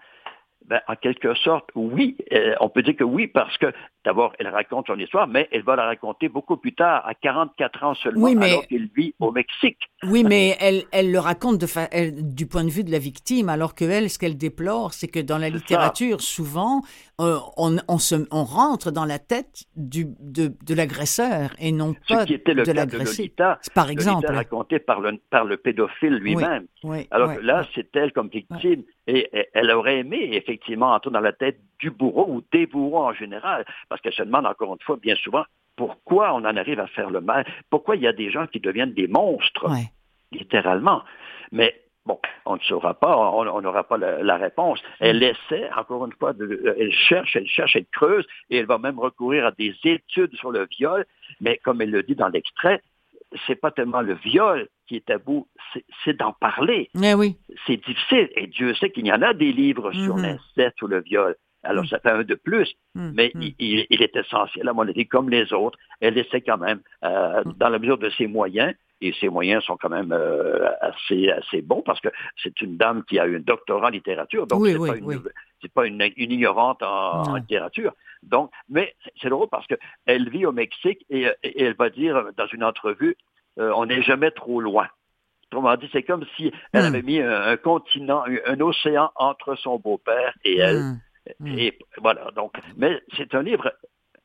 ben, 0.65 0.81
en 0.87 0.95
quelque 0.95 1.33
sorte, 1.35 1.69
oui, 1.75 2.17
euh, 2.33 2.55
on 2.59 2.69
peut 2.69 2.81
dire 2.83 2.95
que 2.95 3.03
oui, 3.03 3.27
parce 3.27 3.57
que 3.57 3.67
d'abord, 4.05 4.33
elle 4.39 4.47
raconte 4.47 4.87
son 4.87 4.97
histoire, 4.97 5.27
mais 5.27 5.47
elle 5.51 5.63
va 5.63 5.75
la 5.75 5.85
raconter 5.85 6.29
beaucoup 6.29 6.57
plus 6.57 6.73
tard, 6.73 7.05
à 7.05 7.13
44 7.13 7.83
ans 7.83 7.95
seulement, 7.95 8.23
Oui, 8.25 8.35
mais- 8.35 8.51
alors 8.51 8.67
qu'elle 8.67 8.89
vit 8.95 9.13
au 9.19 9.31
Mexique. 9.31 9.79
Oui, 10.03 10.23
mais 10.23 10.55
elle, 10.59 10.83
elle 10.91 11.11
le 11.11 11.19
raconte 11.19 11.57
de 11.57 11.65
fa- 11.67 11.89
elle- 11.91 12.33
du 12.33 12.47
point 12.47 12.63
de 12.63 12.69
vue 12.69 12.83
de 12.83 12.91
la 12.91 12.99
victime, 12.99 13.49
alors 13.49 13.75
que 13.75 13.83
elle, 13.85 14.09
ce 14.09 14.17
qu'elle 14.17 14.37
déplore, 14.37 14.93
c'est 14.93 15.07
que 15.09 15.19
dans 15.19 15.37
la 15.37 15.49
littérature, 15.49 16.21
souvent, 16.21 16.81
euh, 17.19 17.37
on, 17.57 17.77
on, 17.89 17.97
se, 17.97 18.15
on 18.31 18.43
rentre 18.45 18.91
dans 18.91 19.05
la 19.05 19.19
tête 19.19 19.65
du, 19.75 20.05
de, 20.19 20.53
de 20.65 20.73
l'agresseur 20.73 21.49
et 21.59 21.71
non 21.73 21.93
Ce 22.07 22.13
pas 22.13 22.25
qui 22.25 22.33
était 22.35 22.53
le 22.53 22.63
de 22.63 22.71
l'agressé. 22.71 23.33
Par 23.75 23.89
exemple. 23.89 24.23
Lolita 24.27 24.33
raconté 24.33 24.79
par 24.79 25.01
le, 25.01 25.17
par 25.29 25.43
le 25.43 25.57
pédophile 25.57 26.15
lui-même. 26.15 26.65
Oui, 26.83 27.07
Alors 27.11 27.35
que 27.35 27.41
là, 27.41 27.65
c'est 27.75 27.93
elle 27.95 28.13
comme 28.13 28.29
victime. 28.29 28.83
Et, 29.07 29.27
et 29.37 29.47
elle 29.53 29.71
aurait 29.71 29.99
aimé, 29.99 30.29
effectivement, 30.33 30.93
entrer 30.93 31.09
dans 31.11 31.19
la 31.19 31.33
tête 31.33 31.59
du 31.79 31.89
bourreau 31.89 32.27
ou 32.29 32.43
des 32.51 32.67
bourreaux 32.67 33.05
en 33.05 33.13
général. 33.13 33.65
Parce 33.89 34.01
qu'elle 34.01 34.13
se 34.13 34.23
demande, 34.23 34.45
encore 34.45 34.71
une 34.73 34.81
fois, 34.85 34.97
bien 34.97 35.15
souvent, 35.15 35.43
pourquoi 35.75 36.33
on 36.33 36.37
en 36.45 36.55
arrive 36.57 36.79
à 36.79 36.87
faire 36.87 37.09
le 37.09 37.21
mal? 37.21 37.45
Pourquoi 37.69 37.95
il 37.95 38.01
y 38.03 38.07
a 38.07 38.13
des 38.13 38.29
gens 38.31 38.47
qui 38.47 38.59
deviennent 38.59 38.93
des 38.93 39.07
monstres, 39.07 39.69
Ouais. 39.69 39.89
littéralement. 40.31 41.01
Mais 41.51 41.81
bon, 42.05 42.19
on 42.45 42.55
ne 42.55 42.61
saura 42.61 42.93
pas, 42.93 43.17
on 43.17 43.61
n'aura 43.61 43.83
pas 43.83 43.97
la, 43.97 44.21
la 44.23 44.37
réponse. 44.37 44.79
Elle 44.99 45.23
essaie, 45.23 45.69
encore 45.75 46.05
une 46.05 46.13
fois, 46.13 46.33
de- 46.33 46.75
elle 46.77 46.91
cherche, 46.91 47.35
elle 47.35 47.47
cherche, 47.47 47.75
elle 47.75 47.85
creuse, 47.87 48.25
et 48.49 48.57
elle 48.57 48.65
va 48.65 48.77
même 48.77 48.99
recourir 48.99 49.45
à 49.45 49.51
des 49.51 49.73
études 49.83 50.35
sur 50.35 50.51
le 50.51 50.67
viol. 50.77 51.05
Mais 51.41 51.57
comme 51.63 51.81
elle 51.81 51.91
le 51.91 52.03
dit 52.03 52.15
dans 52.15 52.27
l'extrait, 52.29 52.81
c'est 53.47 53.55
pas 53.55 53.71
tellement 53.71 54.01
le 54.01 54.15
viol 54.15 54.67
qui 54.87 54.95
est 54.97 55.05
tabou, 55.05 55.47
c'est- 55.73 55.85
c'est 56.03 56.17
d'en 56.17 56.33
parler 56.33 56.89
Eh 57.01 57.13
oui. 57.13 57.37
c'est 57.67 57.77
difficile. 57.77 58.29
Et 58.35 58.47
Dieu 58.47 58.73
sait 58.75 58.89
qu'il 58.91 59.05
y 59.05 59.13
en 59.13 59.21
a 59.21 59.33
des 59.33 59.51
livres 59.51 59.91
sur 59.93 60.15
Mhm. 60.17 60.23
l'inceste 60.23 60.81
ou 60.81 60.87
le 60.87 61.01
viol. 61.01 61.35
Alors, 61.63 61.85
ça 61.87 61.99
fait 61.99 62.09
un 62.11 62.23
de 62.23 62.35
plus, 62.35 62.73
Mm, 62.95 63.11
mais 63.13 63.31
mm. 63.35 63.41
il, 63.59 64.01
est 64.01 64.15
essentiel, 64.15 64.67
à 64.67 64.73
mon 64.73 64.87
avis, 64.87 65.07
comme 65.07 65.29
les 65.29 65.51
autres. 65.53 65.77
Elle 65.99 66.17
essaie 66.17 66.41
quand 66.41 66.57
même, 66.57 66.79
euh, 67.03 67.43
Mm. 67.45 67.53
dans 67.57 67.69
la 67.69 67.79
mesure 67.79 67.97
de 67.97 68.09
ses 68.11 68.27
moyens, 68.27 68.73
et 69.01 69.13
ses 69.19 69.29
moyens 69.29 69.63
sont 69.63 69.77
quand 69.77 69.89
même 69.89 70.11
euh, 70.11 70.69
assez, 70.81 71.29
assez 71.29 71.61
bons, 71.61 71.81
parce 71.81 72.01
que 72.01 72.09
c'est 72.43 72.59
une 72.61 72.75
dame 72.77 73.03
qui 73.03 73.19
a 73.19 73.25
eu 73.27 73.37
un 73.37 73.39
doctorat 73.41 73.87
en 73.87 73.91
littérature, 73.91 74.47
donc 74.47 74.61
Oui, 74.61 74.71
c'est 74.73 74.77
oui, 74.77 74.89
pas, 74.89 74.97
une, 74.97 75.05
oui. 75.05 75.15
c'est 75.61 75.71
pas 75.71 75.85
une, 75.85 76.01
une 76.17 76.31
ignorante 76.31 76.81
en, 76.83 77.35
littérature. 77.35 77.93
Donc, 78.23 78.51
mais 78.69 78.93
c'est 79.21 79.29
drôle 79.29 79.47
parce 79.49 79.65
qu'elle 79.67 80.29
vit 80.29 80.45
au 80.45 80.51
Mexique 80.51 81.05
et, 81.09 81.27
et 81.43 81.63
elle 81.63 81.75
va 81.75 81.89
dire 81.89 82.29
dans 82.35 82.47
une 82.47 82.63
entrevue, 82.63 83.15
euh, 83.59 83.71
on 83.75 83.85
n'est 83.85 84.01
jamais 84.01 84.31
trop 84.31 84.59
loin. 84.59 84.87
Autrement 85.51 85.75
dit, 85.77 85.89
c'est 85.91 86.03
comme 86.03 86.25
si 86.35 86.51
elle 86.73 86.85
avait 86.85 87.01
mis 87.01 87.19
un, 87.21 87.41
un 87.41 87.57
continent, 87.57 88.23
un, 88.27 88.53
un 88.53 88.59
océan 88.59 89.11
entre 89.15 89.55
son 89.55 89.79
beau-père 89.79 90.33
et 90.43 90.57
elle. 90.57 90.95
Mm. 91.39 91.51
Mm. 91.53 91.59
Et 91.59 91.79
voilà, 91.97 92.31
donc, 92.35 92.53
mais 92.77 93.01
c'est 93.17 93.33
un 93.35 93.41
livre 93.43 93.71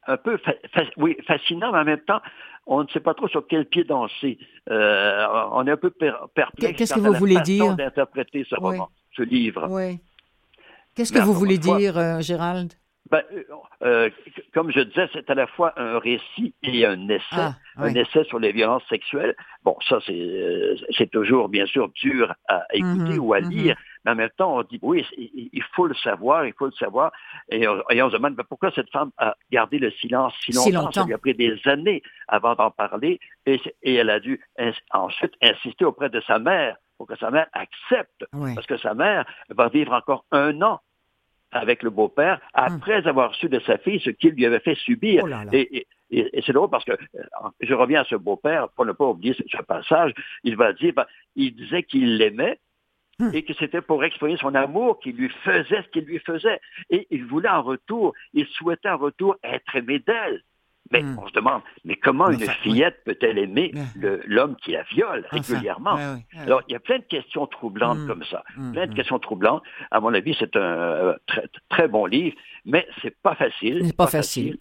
un 0.07 0.16
peu 0.16 0.36
fa- 0.38 0.55
fa- 0.72 0.82
oui, 0.97 1.16
fascinant, 1.26 1.72
mais 1.72 1.78
en 1.78 1.84
même 1.84 2.01
temps, 2.01 2.20
on 2.66 2.82
ne 2.82 2.88
sait 2.88 3.01
pas 3.01 3.14
trop 3.14 3.28
sur 3.28 3.47
quel 3.47 3.66
pied 3.66 3.84
danser. 3.84 4.38
Euh, 4.70 5.26
on 5.53 5.66
est 5.66 5.70
un 5.70 5.76
peu 5.76 5.90
per- 5.90 6.12
perplexe. 6.34 6.76
Qu'est-ce 6.78 6.95
que 6.95 7.01
vous 7.01 7.14
voulez 7.14 7.40
dire? 7.40 7.74
d'interpréter 7.76 8.45
ce 8.49 8.55
Oui. 8.57 8.61
roman, 8.72 8.88
ce 9.16 9.22
livre. 9.22 9.66
Oui. 9.70 10.01
Qu'est-ce 10.95 11.12
que 11.12 11.18
vous 11.20 11.32
voulez 11.34 11.61
fois- 11.61 11.78
dire, 11.78 11.97
euh, 11.99 12.20
Gérald? 12.20 12.72
Ben, 13.11 13.22
euh, 13.82 14.09
comme 14.55 14.70
je 14.72 14.80
disais, 14.80 15.09
c'est 15.12 15.28
à 15.28 15.34
la 15.34 15.47
fois 15.47 15.74
un 15.76 15.99
récit 15.99 16.55
et 16.62 16.86
un 16.86 17.07
essai. 17.09 17.22
Ah, 17.32 17.55
Un 17.76 17.95
essai 17.95 18.24
sur 18.24 18.38
les 18.38 18.51
violences 18.53 18.82
sexuelles. 18.88 19.34
Bon, 19.62 19.76
ça, 19.86 19.99
c'est 20.07 21.11
toujours, 21.11 21.49
bien 21.51 21.66
sûr, 21.66 21.90
dur 21.90 22.32
à 22.49 22.64
écouter 22.72 23.14
Mhm, 23.14 23.18
ou 23.18 23.34
à 23.34 23.40
mhm. 23.42 23.51
lire. 23.51 23.76
Mais 24.05 24.11
en 24.11 24.14
même 24.16 24.30
temps, 24.36 24.57
on 24.59 24.62
dit, 24.62 24.78
oui, 24.82 25.07
il 25.16 25.62
faut 25.74 25.86
le 25.86 25.94
savoir, 25.94 26.44
il 26.46 26.52
faut 26.52 26.66
le 26.66 26.72
savoir. 26.72 27.11
Et, 27.48 27.66
on- 27.66 27.82
et 27.90 28.02
on 28.02 28.09
se 28.11 28.16
demande, 28.16 28.34
ben, 28.34 28.44
pourquoi 28.48 28.70
cette 28.72 28.90
femme 28.90 29.11
a 29.18 29.34
gardé 29.50 29.78
le 29.78 29.90
silence 29.92 30.34
si 30.44 30.52
Si 30.62 30.72
longtemps? 30.72 30.90
Ça 30.92 31.07
lui 31.07 31.14
a 31.14 31.18
pris 31.18 31.34
des 31.34 31.59
années 31.64 32.02
avant 32.28 32.55
d'en 32.55 32.70
parler. 32.70 33.18
Et, 33.46 33.61
elle 33.82 34.11
a 34.11 34.20
dû 34.20 34.40
ins- 34.59 34.72
ensuite 34.92 35.32
insister 35.42 35.84
auprès 35.84 36.11
de 36.11 36.20
sa 36.20 36.38
mère 36.38 36.76
pour 36.98 37.07
que 37.07 37.16
sa 37.16 37.30
mère 37.30 37.46
accepte. 37.55 38.24
Oui. 38.34 38.55
Parce 38.55 38.66
que 38.66 38.76
sa 38.76 38.94
mère 38.94 39.24
va 39.48 39.68
vivre 39.68 39.92
encore 39.92 40.24
un 40.32 40.61
an 40.62 40.80
avec 41.50 41.82
le 41.82 41.90
beau-père 41.90 42.40
après 42.52 43.07
avoir 43.07 43.34
su 43.36 43.48
de 43.48 43.61
sa 43.61 43.78
fille 43.78 44.00
ce 44.00 44.11
qu'il 44.11 44.30
lui 44.34 44.44
avait 44.44 44.61
fait 44.61 44.74
subir. 44.74 45.22
Oh 45.24 45.26
là 45.28 45.44
là. 45.44 45.50
Et, 45.52 45.76
et- 45.78 45.86
et- 46.11 46.38
et 46.38 46.42
c'est 46.42 46.52
drôle 46.52 46.68
parce 46.70 46.84
que 46.84 46.92
euh, 46.92 47.22
je 47.61 47.72
reviens 47.74 48.02
à 48.02 48.05
ce 48.05 48.16
beau-père, 48.16 48.68
pour 48.70 48.84
ne 48.84 48.92
pas 48.92 49.07
oublier 49.07 49.34
ce, 49.34 49.42
ce 49.48 49.62
passage, 49.62 50.12
il 50.42 50.57
va 50.57 50.72
dire, 50.72 50.92
ben, 50.94 51.07
il 51.36 51.55
disait 51.55 51.82
qu'il 51.84 52.18
l'aimait. 52.18 52.59
Et 53.33 53.45
que 53.45 53.53
c'était 53.55 53.81
pour 53.81 54.03
exprimer 54.05 54.37
son 54.37 54.55
amour 54.55 54.99
qu'il 55.01 55.17
lui 55.17 55.31
faisait 55.45 55.83
ce 55.83 55.89
qu'il 55.91 56.05
lui 56.05 56.19
faisait. 56.21 56.61
Et 56.91 57.07
il 57.11 57.25
voulait 57.25 57.49
en 57.49 57.62
retour, 57.62 58.12
il 58.33 58.47
souhaitait 58.49 58.89
en 58.89 58.97
retour 58.99 59.37
être 59.45 59.77
aimé 59.77 60.01
d'elle. 60.07 60.43
Mais 60.91 61.03
Hmm. 61.03 61.19
on 61.19 61.27
se 61.27 61.33
demande, 61.33 61.62
mais 61.87 61.97
comment 61.97 62.29
une 62.29 62.41
fillette 62.62 63.03
peut-elle 63.07 63.39
aimer 63.39 63.73
l'homme 64.27 64.55
qui 64.57 64.73
la 64.73 64.83
viole 64.83 65.27
régulièrement? 65.31 65.97
Alors, 66.37 66.61
il 66.69 66.73
y 66.73 66.77
a 66.77 66.79
plein 66.79 66.99
de 66.99 67.05
questions 67.05 67.47
troublantes 67.47 68.01
Hmm. 68.01 68.07
comme 68.07 68.25
ça. 68.25 68.45
Hmm, 68.55 68.73
Plein 68.73 68.87
de 68.87 68.93
hmm. 68.93 68.95
questions 68.95 69.19
troublantes. 69.19 69.62
À 69.91 70.01
mon 70.01 70.12
avis, 70.12 70.37
c'est 70.39 70.55
un 70.57 70.61
euh, 70.61 71.15
très, 71.27 71.45
très 71.71 71.89
bon 71.89 72.05
livre, 72.05 72.37
mais 72.67 72.87
c'est 73.01 73.17
pas 73.23 73.35
facile. 73.35 73.81
C'est 73.87 73.97
pas 73.97 74.07
facile. 74.09 74.59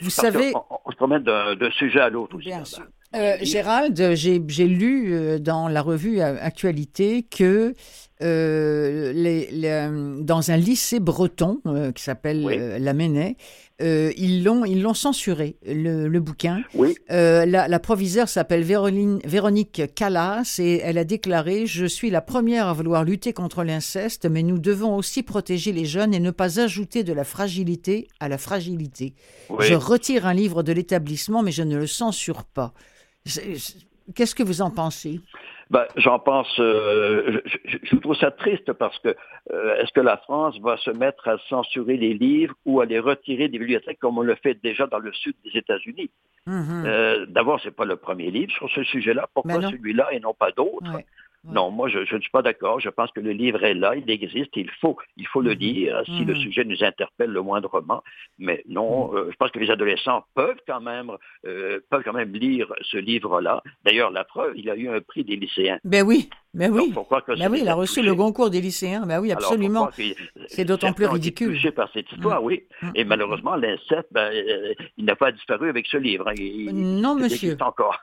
Vous 0.00 0.08
savez, 0.08 0.52
on, 0.54 0.78
on 0.86 0.90
se 0.90 0.96
promène 0.96 1.22
d'un 1.22 1.70
sujet 1.72 2.00
à 2.00 2.08
l'autre 2.08 2.36
aussi. 2.36 2.46
Bien 2.48 2.64
sûr. 2.64 2.84
Euh, 3.16 3.36
Gérald, 3.40 4.14
j'ai 4.14 4.38
lu 4.66 5.12
euh, 5.14 5.38
dans 5.38 5.68
la 5.68 5.80
revue 5.82 6.20
Actualité 6.20 7.22
que 7.22 7.74
euh, 8.22 9.12
les- 9.12 9.48
les- 9.50 10.22
dans 10.22 10.50
un 10.50 10.56
lycée 10.56 11.00
breton 11.00 11.60
euh, 11.66 11.92
qui 11.92 12.02
s'appelle 12.02 12.42
Oui. 12.44 12.56
la 12.78 12.92
Ménay. 12.94 13.36
Euh, 13.82 14.10
ils 14.16 14.42
l'ont 14.42 14.64
ils 14.64 14.80
l'ont 14.80 14.94
censuré 14.94 15.56
le, 15.66 16.08
le 16.08 16.20
bouquin. 16.20 16.62
Oui, 16.74 16.94
la, 17.10 17.44
la 17.68 17.78
proviseure 17.78 18.26
s'appelle 18.28 18.62
Véronique 18.62 19.82
Callas 19.94 20.56
et 20.58 20.80
elle 20.82 20.96
a 20.96 21.04
déclaré 21.04 21.66
Je 21.66 21.84
suis 21.84 22.08
la 22.08 22.22
première 22.22 22.68
à 22.68 22.72
vouloir 22.72 23.04
lutter 23.04 23.34
contre 23.34 23.64
l'inceste, 23.64 24.24
mais 24.30 24.42
nous 24.42 24.58
devons 24.58 24.96
aussi 24.96 25.22
protéger 25.22 25.72
les 25.72 25.84
jeunes 25.84 26.14
et 26.14 26.20
ne 26.20 26.30
pas 26.30 26.58
ajouter 26.58 27.04
de 27.04 27.12
la 27.12 27.24
fragilité 27.24 28.08
à 28.18 28.28
la 28.30 28.38
fragilité. 28.38 29.14
oui. 29.50 29.66
Je 29.68 29.74
retire 29.74 30.26
un 30.26 30.32
livre 30.34 30.62
de 30.62 30.72
l'établissement, 30.72 31.42
mais 31.42 31.52
je 31.52 31.62
ne 31.62 31.76
le 31.76 31.86
censure 31.86 32.44
pas. 32.44 32.72
Qu'est-ce 34.14 34.34
que 34.34 34.42
vous 34.44 34.62
en 34.62 34.70
pensez? 34.70 35.20
Ben, 35.68 35.84
j'en 35.96 36.20
pense, 36.20 36.46
euh, 36.60 37.40
je, 37.44 37.76
je- 37.82 37.96
trouve 37.96 38.14
ça 38.16 38.30
triste 38.30 38.72
parce 38.74 38.96
que 39.00 39.08
euh, 39.52 39.74
est-ce 39.82 39.92
que 39.92 40.00
la 40.00 40.16
France 40.18 40.56
va 40.60 40.76
se 40.76 40.90
mettre 40.90 41.26
à 41.26 41.38
censurer 41.48 41.96
les 41.96 42.14
livres 42.14 42.54
ou 42.64 42.80
à 42.80 42.84
les 42.86 43.00
retirer 43.00 43.48
des 43.48 43.58
bibliothèques 43.58 43.98
comme 43.98 44.16
on 44.16 44.22
le 44.22 44.36
fait 44.36 44.54
déjà 44.62 44.86
dans 44.86 45.00
le 45.00 45.12
sud 45.12 45.34
des 45.44 45.58
États-Unis? 45.58 46.08
Mhm. 46.46 46.84
Euh, 46.86 47.26
D'abord, 47.26 47.58
c'est 47.64 47.74
pas 47.74 47.84
le 47.84 47.96
premier 47.96 48.30
livre 48.30 48.52
sur 48.52 48.70
ce 48.70 48.84
sujet-là. 48.84 49.28
Pourquoi 49.34 49.58
Ben 49.58 49.70
celui-là 49.70 50.12
et 50.12 50.20
non 50.20 50.34
pas 50.34 50.52
d'autres? 50.52 50.94
Ouais. 50.94 51.04
Non, 51.52 51.70
moi, 51.70 51.88
je, 51.88 52.04
je 52.04 52.16
ne 52.16 52.20
suis 52.20 52.30
pas 52.30 52.42
d'accord. 52.42 52.80
Je 52.80 52.88
pense 52.88 53.10
que 53.12 53.20
le 53.20 53.32
livre 53.32 53.62
est 53.64 53.74
là, 53.74 53.94
il 53.96 54.10
existe, 54.10 54.50
il 54.56 54.70
faut, 54.80 54.96
il 55.16 55.26
faut 55.26 55.40
le 55.40 55.50
Mhm. 55.50 55.56
dire 55.56 56.02
si 56.06 56.24
le 56.24 56.34
Mhm. 56.34 56.40
sujet 56.40 56.64
nous 56.64 56.82
interpelle 56.82 57.30
le 57.30 57.42
moindrement. 57.42 58.02
Mais 58.38 58.62
non, 58.68 59.14
euh, 59.14 59.28
je 59.30 59.36
pense 59.36 59.50
que 59.50 59.58
les 59.58 59.70
adolescents 59.70 60.24
peuvent 60.34 60.58
quand 60.66 60.80
même, 60.80 61.10
euh, 61.46 61.80
peuvent 61.90 62.02
quand 62.04 62.12
même 62.12 62.32
lire 62.32 62.72
ce 62.82 62.96
livre-là. 62.96 63.62
D'ailleurs, 63.84 64.10
la 64.10 64.24
preuve, 64.24 64.52
il 64.56 64.68
a 64.70 64.76
eu 64.76 64.88
un 64.88 65.00
prix 65.00 65.24
des 65.24 65.36
lycéens. 65.36 65.78
Ben 65.84 66.04
oui, 66.04 66.28
ben 66.54 66.70
oui. 66.72 66.92
Donc, 66.92 67.08
que 67.08 67.38
Ben 67.38 67.50
oui, 67.50 67.60
il 67.62 67.68
a 67.68 67.74
reçu 67.74 68.02
le 68.02 68.14
concours 68.14 68.50
des 68.50 68.60
lycéens. 68.60 69.06
Ben 69.06 69.20
oui, 69.20 69.30
absolument. 69.32 69.86
qu'il- 69.88 70.14
C'est 70.48 70.64
d'autant 70.64 70.92
plus 70.92 71.06
ridicule. 71.06 71.54
touchés 71.54 71.70
par 71.70 71.90
cette 71.92 72.10
histoire, 72.12 72.42
oui. 72.42 72.64
Mm, 72.82 72.90
Et 72.94 73.04
mm, 73.04 73.08
malheureusement, 73.08 73.56
l'inceste, 73.56 74.08
ben, 74.10 74.32
euh, 74.32 74.74
il 74.96 75.04
n'a 75.04 75.16
pas 75.16 75.32
disparu 75.32 75.68
avec 75.68 75.86
ce 75.86 75.96
livre. 75.96 76.28
hein. 76.28 76.34
Il, 76.36 77.00
Non, 77.00 77.16
il 77.18 77.22
monsieur. 77.24 77.48
existe 77.50 77.62
encore. 77.62 77.98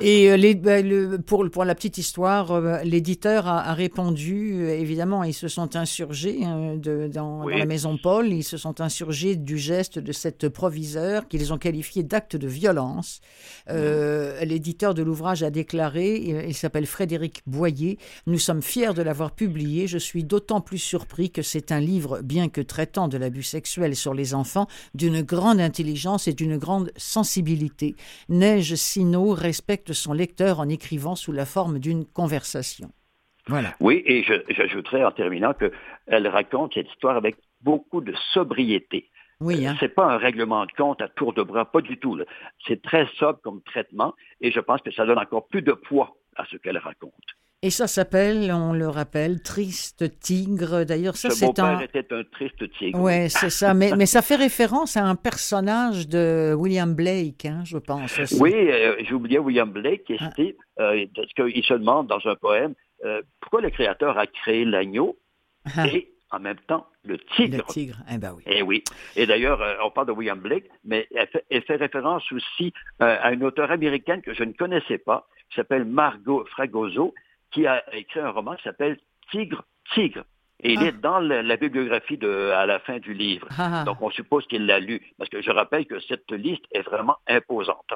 Et 0.00 0.30
euh, 0.30 0.36
les, 0.36 0.54
ben, 0.54 0.86
le- 0.86 1.18
pour, 1.18 1.48
pour 1.50 1.64
la 1.64 1.74
petite 1.74 1.98
histoire, 1.98 2.52
euh, 2.70 2.82
l'éditeur 2.84 3.46
a, 3.46 3.60
a 3.70 3.74
répondu, 3.74 4.54
euh, 4.62 4.78
évidemment, 4.78 5.24
ils 5.24 5.34
se 5.34 5.48
sont 5.48 5.76
insurgés 5.76 6.44
hein, 6.44 6.76
de- 6.76 7.08
dans, 7.12 7.44
Oui. 7.44 7.52
dans 7.52 7.58
la 7.58 7.66
maison 7.66 7.98
Paul, 8.02 8.28
ils 8.32 8.44
se 8.44 8.56
sont 8.56 8.80
insurgés 8.80 9.36
du 9.36 9.58
geste 9.58 9.98
de 9.98 10.12
cette 10.12 10.48
proviseure 10.48 11.28
qu'ils 11.28 11.52
ont 11.52 11.58
qualifié 11.58 12.02
d'acte 12.02 12.36
de 12.36 12.48
violence. 12.48 13.20
Euh, 13.68 14.44
L'éditeur 14.44 14.94
de 14.94 15.02
l'ouvrage 15.02 15.42
a 15.42 15.50
déclaré, 15.50 16.16
il, 16.16 16.48
il 16.48 16.54
s'appelle 16.54 16.86
Frédéric 16.86 17.42
Boyer, 17.46 17.98
nous 18.26 18.38
sommes 18.38 18.62
fiers 18.62 18.94
de 18.94 19.02
l'avoir 19.02 19.32
publié, 19.32 19.86
je 19.86 19.98
suis 19.98 20.24
d'autant 20.24 20.60
plus 20.60 20.78
surpris 20.78 21.30
que 21.30 21.42
c'est 21.42 21.72
un 21.72 21.80
livre, 21.80 22.20
bien 22.22 22.48
que 22.48 22.60
traitant 22.60 23.08
de 23.08 23.16
l'abus 23.18 23.42
sexuel 23.42 23.94
sur 23.96 24.14
les 24.14 24.34
enfants, 24.34 24.66
d'une 24.94 25.22
grande 25.22 25.60
intelligence 25.60 26.28
et 26.28 26.32
d'une 26.32 26.56
grande 26.58 26.90
sensibilité. 26.96 27.96
Neige 28.28 28.74
Sino 28.74 29.30
respecte 29.34 29.92
son 29.92 30.12
lecteur 30.12 30.60
en 30.60 30.68
écrivant 30.68 31.16
sous 31.16 31.32
la 31.32 31.46
forme 31.46 31.78
d'une 31.78 32.04
conversation. 32.04 32.49
Voilà. 33.46 33.74
Oui, 33.80 34.02
et 34.06 34.22
j'ajouterais 34.50 35.04
en 35.04 35.10
terminant 35.10 35.54
qu'elle 35.54 36.28
raconte 36.28 36.74
cette 36.74 36.88
histoire 36.88 37.16
avec 37.16 37.36
beaucoup 37.62 38.00
de 38.00 38.14
sobriété. 38.32 39.10
Oui, 39.40 39.66
hein. 39.66 39.76
C'est 39.80 39.94
pas 39.94 40.04
un 40.04 40.18
règlement 40.18 40.66
de 40.66 40.72
compte 40.72 41.00
à 41.00 41.08
tour 41.08 41.32
de 41.32 41.42
bras, 41.42 41.64
pas 41.64 41.80
du 41.80 41.96
tout. 41.96 42.18
C'est 42.66 42.82
très 42.82 43.06
sobre 43.18 43.40
comme 43.40 43.62
traitement 43.62 44.14
et 44.40 44.50
je 44.52 44.60
pense 44.60 44.82
que 44.82 44.92
ça 44.92 45.06
donne 45.06 45.18
encore 45.18 45.48
plus 45.48 45.62
de 45.62 45.72
poids 45.72 46.14
à 46.36 46.44
ce 46.44 46.58
qu'elle 46.58 46.78
raconte. 46.78 47.12
Et 47.62 47.68
ça 47.68 47.86
s'appelle, 47.86 48.50
on 48.52 48.72
le 48.72 48.88
rappelle, 48.88 49.42
Triste 49.42 50.18
Tigre. 50.20 50.84
D'ailleurs, 50.86 51.16
ça 51.16 51.28
ce 51.28 51.36
c'est 51.36 51.58
un... 51.58 51.78
était 51.80 52.06
un 52.10 52.22
triste 52.32 52.70
tigre. 52.78 52.98
Ouais, 52.98 53.28
c'est 53.28 53.50
ça. 53.50 53.74
Mais, 53.80 53.90
mais 53.98 54.06
ça 54.06 54.22
fait 54.22 54.36
référence 54.36 54.96
à 54.96 55.04
un 55.04 55.14
personnage 55.14 56.08
de 56.08 56.54
William 56.56 56.94
Blake, 56.94 57.44
hein, 57.44 57.60
je 57.66 57.76
pense. 57.76 58.18
aussi. 58.18 58.40
Oui, 58.40 58.54
euh, 58.54 58.96
j'ai 59.06 59.12
oublié 59.12 59.38
William 59.38 59.70
Blake, 59.70 60.04
qui 60.04 60.16
Ah. 60.20 60.30
était, 60.32 60.56
euh, 60.78 61.04
parce 61.14 61.30
qu'il 61.34 61.62
se 61.62 61.74
demande 61.74 62.06
dans 62.06 62.20
un 62.26 62.34
poème 62.34 62.72
euh, 63.04 63.20
pourquoi 63.40 63.60
le 63.60 63.68
créateur 63.70 64.18
a 64.18 64.26
créé 64.26 64.64
l'agneau 64.64 65.18
Ah, 65.76 65.86
et 65.86 66.10
en 66.30 66.38
même 66.40 66.58
temps 66.66 66.86
le 67.04 67.18
tigre? 67.18 67.58
le 67.58 67.62
tigre. 67.72 67.96
Eh 68.12 68.16
ben 68.18 68.32
oui. 68.36 68.42
Eh 68.46 68.62
oui. 68.62 68.84
Et 69.16 69.26
d'ailleurs, 69.26 69.60
euh, 69.60 69.74
on 69.84 69.90
parle 69.90 70.06
de 70.06 70.12
William 70.12 70.38
Blake, 70.38 70.64
mais 70.84 71.06
elle 71.14 71.26
fait, 71.28 71.44
elle 71.50 71.62
fait 71.62 71.76
référence 71.76 72.24
aussi 72.32 72.72
à 73.00 73.32
une 73.32 73.44
auteure 73.44 73.70
américaine 73.70 74.22
que 74.22 74.32
je 74.32 74.44
ne 74.44 74.52
connaissais 74.52 74.98
pas, 74.98 75.28
qui 75.50 75.56
s'appelle 75.56 75.84
Margot 75.84 76.44
Fragoso, 76.50 77.14
qui 77.52 77.66
a 77.66 77.82
écrit 77.94 78.20
un 78.20 78.30
roman 78.30 78.54
qui 78.56 78.62
s'appelle 78.64 78.98
Tigre, 79.30 79.64
Tigre. 79.94 80.24
Et 80.62 80.74
il 80.74 80.80
Ah. 80.80 80.86
est 80.88 80.92
dans 81.00 81.20
la, 81.20 81.42
de, 81.42 82.50
à 82.50 82.66
la 82.66 82.78
fin 82.80 82.98
du 82.98 83.14
livre. 83.14 83.48
Ah, 83.56 83.80
ah. 83.80 83.84
Donc, 83.84 84.02
on 84.02 84.10
suppose 84.10 84.46
qu'il 84.46 84.66
l'a 84.66 84.78
lu. 84.78 85.00
Parce 85.16 85.30
que 85.30 85.40
je 85.40 85.50
rappelle 85.50 85.86
que 85.86 85.98
cette 86.00 86.30
liste 86.32 86.64
est 86.72 86.82
vraiment 86.82 87.16
imposante. 87.26 87.88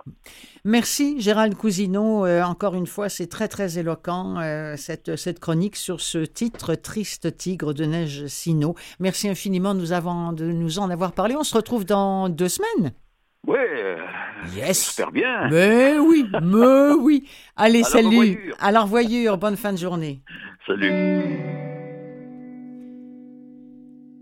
Merci 0.64 1.20
Gérald 1.20 1.54
Cousineau. 1.56 2.24
Euh, 2.24 2.42
encore 2.42 2.74
une 2.74 2.86
fois, 2.86 3.10
c'est 3.10 3.26
très 3.26 3.48
très 3.48 3.78
éloquent 3.78 4.40
euh, 4.40 4.76
cette, 4.76 5.16
cette 5.16 5.40
chronique 5.40 5.76
sur 5.76 6.00
ce 6.00 6.18
titre 6.24 6.74
Triste 6.74 7.36
Tigre 7.36 7.74
de 7.74 7.84
Neige 7.84 8.26
Sino. 8.28 8.74
Merci 8.98 9.28
infiniment 9.28 9.74
nous, 9.74 9.92
avons, 9.92 10.32
de 10.32 10.46
nous 10.46 10.78
en 10.78 10.88
avoir 10.88 11.12
parlé. 11.12 11.36
On 11.36 11.44
se 11.44 11.54
retrouve 11.54 11.84
dans 11.84 12.30
deux 12.30 12.48
semaines. 12.48 12.92
Oui, 13.46 13.56
euh, 13.58 13.96
Yes. 14.54 14.86
super 14.90 15.10
bien. 15.12 15.48
Mais 15.50 15.98
oui, 15.98 16.26
mais 16.42 16.92
oui. 16.98 17.28
Allez, 17.56 17.80
À 17.80 17.84
salut. 17.84 18.52
À 18.60 18.72
la 18.72 18.82
revoyure. 18.82 19.36
Bonne 19.38 19.56
fin 19.56 19.72
de 19.72 19.78
journée. 19.78 20.20
Salut. 20.66 21.63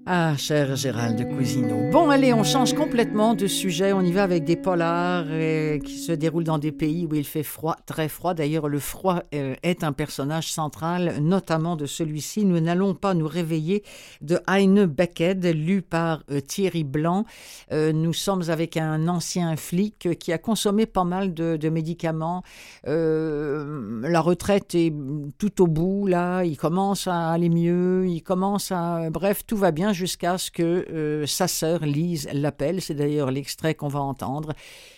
Ah, 0.04 0.36
cher 0.36 0.74
Gérald 0.74 1.28
Cousineau. 1.28 1.88
Bon, 1.92 2.10
allez, 2.10 2.34
on 2.34 2.42
change 2.42 2.74
complètement 2.74 3.34
de 3.34 3.46
sujet. 3.46 3.92
On 3.92 4.00
y 4.00 4.10
va 4.10 4.24
avec 4.24 4.42
des 4.42 4.56
polars 4.56 5.26
euh, 5.28 5.78
qui 5.78 5.96
se 5.96 6.10
déroulent 6.10 6.42
dans 6.42 6.58
des 6.58 6.72
pays 6.72 7.06
où 7.08 7.14
il 7.14 7.24
fait 7.24 7.44
froid, 7.44 7.76
très 7.86 8.08
froid. 8.08 8.34
D'ailleurs, 8.34 8.68
le 8.68 8.80
froid 8.80 9.22
euh, 9.32 9.54
est 9.62 9.84
un 9.84 9.92
personnage 9.92 10.52
central, 10.52 11.20
notamment 11.20 11.76
de 11.76 11.86
celui-ci. 11.86 12.44
Nous 12.44 12.58
n'allons 12.58 12.94
pas 12.94 13.14
nous 13.14 13.28
réveiller 13.28 13.84
de 14.22 14.40
Heine 14.48 14.86
Becked, 14.86 15.46
lu 15.46 15.82
par 15.82 16.24
euh, 16.32 16.40
Thierry 16.40 16.82
Blanc. 16.82 17.24
Nous 17.70 18.12
sommes 18.12 18.42
avec 18.48 18.76
un 18.76 19.06
ancien 19.08 19.56
flic 19.56 20.18
qui 20.18 20.32
a 20.32 20.38
consommé 20.38 20.84
pas 20.84 21.04
mal 21.04 21.32
de, 21.32 21.56
de 21.56 21.68
médicaments. 21.68 22.42
La 22.84 24.20
retraite 24.20 24.74
est 24.74 24.92
tout 25.38 25.62
au 25.62 25.66
bout, 25.68 26.06
là. 26.06 26.42
Il 26.42 26.56
commence 26.56 27.06
à 27.06 27.30
aller 27.30 27.48
mieux. 27.48 28.06
Il 28.06 28.22
commence 28.22 28.72
à... 28.72 29.08
Bref, 29.10 29.46
tout 29.46 29.56
va 29.56 29.70
bien 29.70 29.91
jusqu'à 29.92 30.38
ce 30.38 30.50
que 30.50 30.62
euh, 30.62 31.26
sa 31.26 31.48
sœur 31.48 31.84
Lise 31.84 32.28
l'appelle. 32.32 32.80
C'est 32.80 32.94
d'ailleurs 32.94 33.30
l'extrait 33.30 33.74
qu'on 33.74 33.88
va 33.88 34.00
entendre. 34.00 34.52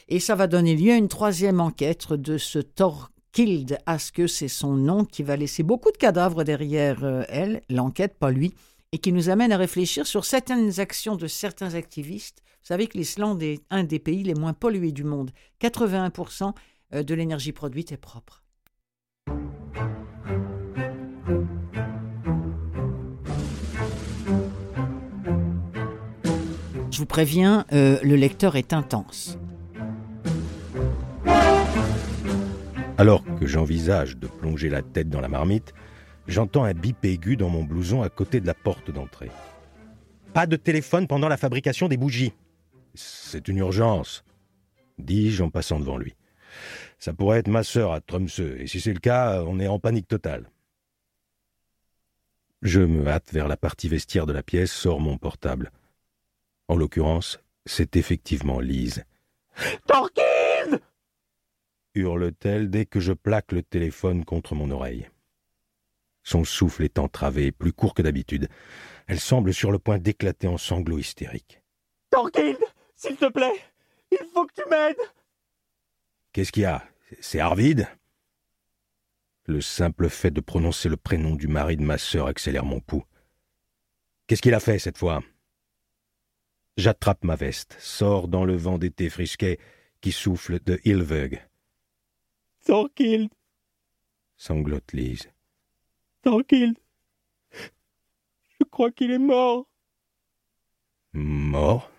Et 0.09 0.21
ça 0.21 0.35
va 0.35 0.47
donner 0.47 0.77
lieu 0.77 0.93
à 0.93 0.97
une 0.97 1.09
troisième 1.09 1.61
enquête 1.61 2.13
de 2.13 2.39
ce 2.39 2.59
Torkild 2.59 3.79
Aske, 3.87 4.29
c'est 4.29 4.49
son 4.49 4.75
nom, 4.75 5.05
qui 5.05 5.23
va 5.23 5.37
laisser 5.37 5.63
beaucoup 5.63 5.91
de 5.91 5.97
cadavres 5.97 6.45
derrière 6.45 7.05
euh, 7.05 7.25
elle, 7.29 7.63
l'enquête, 7.69 8.17
pas 8.19 8.31
lui, 8.31 8.55
et 8.93 8.99
qui 8.99 9.13
nous 9.13 9.29
amène 9.29 9.53
à 9.53 9.57
réfléchir 9.57 10.07
sur 10.07 10.25
certaines 10.25 10.79
actions 10.79 11.17
de 11.17 11.27
certains 11.27 11.75
activistes. 11.75 12.43
Vous 12.63 12.69
savez 12.69 12.87
que 12.87 12.97
l'Islande 12.97 13.43
est 13.43 13.63
un 13.71 13.85
des 13.85 13.99
pays 13.99 14.23
les 14.23 14.35
moins 14.35 14.53
pollués 14.53 14.93
du 14.93 15.05
monde. 15.05 15.33
81% 15.61 16.53
euh, 16.95 17.03
de 17.03 17.15
l'énergie 17.15 17.53
produite 17.53 17.93
est 17.93 17.97
propre. 17.97 18.44
Je 26.95 27.01
vous 27.01 27.07
préviens, 27.07 27.67
euh, 27.73 27.99
le 28.05 28.15
lecteur 28.15 28.55
est 28.55 28.73
intense. 28.73 29.37
Alors 32.97 33.25
que 33.41 33.49
j'envisage 33.49 34.17
de 34.17 34.29
plonger 34.29 34.69
la 34.69 34.81
tête 34.81 35.11
dans 35.11 35.21
la 35.21 35.27
marmite, 35.27 35.75
j'entends 36.29 36.63
un 36.63 36.73
bip 36.73 37.05
aigu 37.05 37.37
dans 37.37 37.49
mon 37.49 37.65
blouson 37.65 38.03
à 38.03 38.11
côté 38.11 38.41
de 38.41 38.47
la 38.47 38.55
porte 38.55 38.93
d'entrée. 38.93 39.33
Pas 40.35 40.47
de 40.47 40.55
téléphone 40.55 41.09
pendant 41.09 41.27
la 41.27 41.37
fabrication 41.37 41.89
des 41.89 41.97
bougies. 41.97 42.33
C'est 42.95 43.49
une 43.49 43.57
urgence, 43.57 44.23
dis-je 44.99 45.43
en 45.43 45.51
passant 45.51 45.81
devant 45.81 45.99
lui. 45.99 46.15
Ça 47.01 47.13
pourrait 47.13 47.41
être 47.41 47.49
ma 47.49 47.65
sœur 47.65 47.93
à 47.93 48.01
Tromsø, 48.01 48.61
et 48.61 48.69
si 48.69 48.81
c'est 48.81 48.93
le 48.93 49.01
cas, 49.01 49.43
on 49.43 49.59
est 49.59 49.67
en 49.67 49.81
panique 49.81 50.07
totale. 50.07 50.49
Je 52.63 52.83
me 52.83 53.09
hâte 53.09 53.33
vers 53.33 53.49
la 53.49 53.57
partie 53.57 53.89
vestiaire 53.89 54.27
de 54.27 54.33
la 54.33 54.45
pièce, 54.45 54.71
sors 54.71 55.01
mon 55.01 55.19
portable. 55.19 55.73
En 56.69 56.77
l'occurrence, 56.77 57.39
c'est 57.67 57.97
effectivement 57.97 58.61
Lise. 58.61 59.05
Torquil 59.87 60.81
hurle-t-elle 61.95 62.71
dès 62.71 62.87
que 62.87 63.01
je 63.01 63.13
plaque 63.13 63.53
le 63.53 63.63
téléphone 63.63 64.25
contre 64.25 64.55
mon 64.55 64.71
oreille. 64.71 65.09
Son 66.23 66.45
souffle 66.45 66.83
est 66.83 66.99
entravé, 66.99 67.53
plus 67.53 67.73
court 67.73 67.95
que 67.95 68.03
d'habitude. 68.03 68.49
Elle 69.07 69.21
semble 69.21 69.53
sur 69.53 69.71
le 69.71 69.79
point 69.79 69.99
d'éclater 69.99 70.47
en 70.49 70.57
sanglots 70.57 70.99
hystériques. 70.99 71.63
Torquil 72.11 72.57
S'il 72.97 73.17
te 73.17 73.31
plaît 73.31 73.61
Il 74.11 74.27
faut 74.33 74.47
que 74.47 74.55
tu 74.55 74.69
m'aides 74.69 74.97
Qu'est-ce 76.33 76.51
qu'il 76.51 76.63
y 76.63 76.67
a? 76.67 76.83
C'est 77.21 77.41
Arvid? 77.41 77.87
Le 79.47 79.61
simple 79.61 80.09
fait 80.09 80.31
de 80.31 80.41
prononcer 80.41 80.89
le 80.89 80.97
prénom 80.97 81.37
du 81.37 81.47
mari 81.47 81.77
de 81.77 81.83
ma 81.83 81.99
sœur 81.99 82.27
accélère 82.27 82.65
mon 82.65 82.81
pouls. 82.81 83.05
Qu'est-ce 84.27 84.41
qu'il 84.41 84.55
a 84.55 84.61
fait 84.61 84.79
cette 84.79 84.97
fois? 84.97 85.23
J'attrape 86.77 87.25
ma 87.25 87.37
veste, 87.37 87.77
sors 87.79 88.27
dans 88.27 88.45
le 88.45 88.57
vent 88.57 88.79
d'été 88.79 89.09
frisquet 89.09 89.59
qui 90.01 90.13
souffle 90.13 90.59
de 90.65 90.81
Hilveug. 90.85 91.41
Thorkild 92.65 93.31
sanglote 94.37 94.93
Lise. 94.93 95.31
Thorkild 96.23 96.77
Je 97.53 98.65
crois 98.71 98.91
qu'il 98.91 99.11
est 99.13 99.19
mort. 99.19 99.67
Mort? 101.13 101.91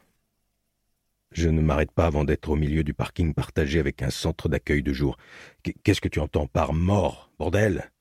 Je 1.32 1.50
ne 1.50 1.62
m'arrête 1.62 1.92
pas 1.92 2.06
avant 2.06 2.24
d'être 2.24 2.50
au 2.50 2.56
milieu 2.56 2.84
du 2.84 2.94
parking 2.94 3.34
partagé 3.34 3.80
avec 3.80 4.02
un 4.02 4.10
centre 4.10 4.50
d'accueil 4.50 4.84
de 4.84 4.94
jour. 4.94 5.18
Qu'est-ce 5.84 6.02
que 6.02 6.08
tu 6.08 6.20
entends 6.20 6.48
par 6.48 6.74
mort, 6.74 7.30
bordel? 7.40 7.92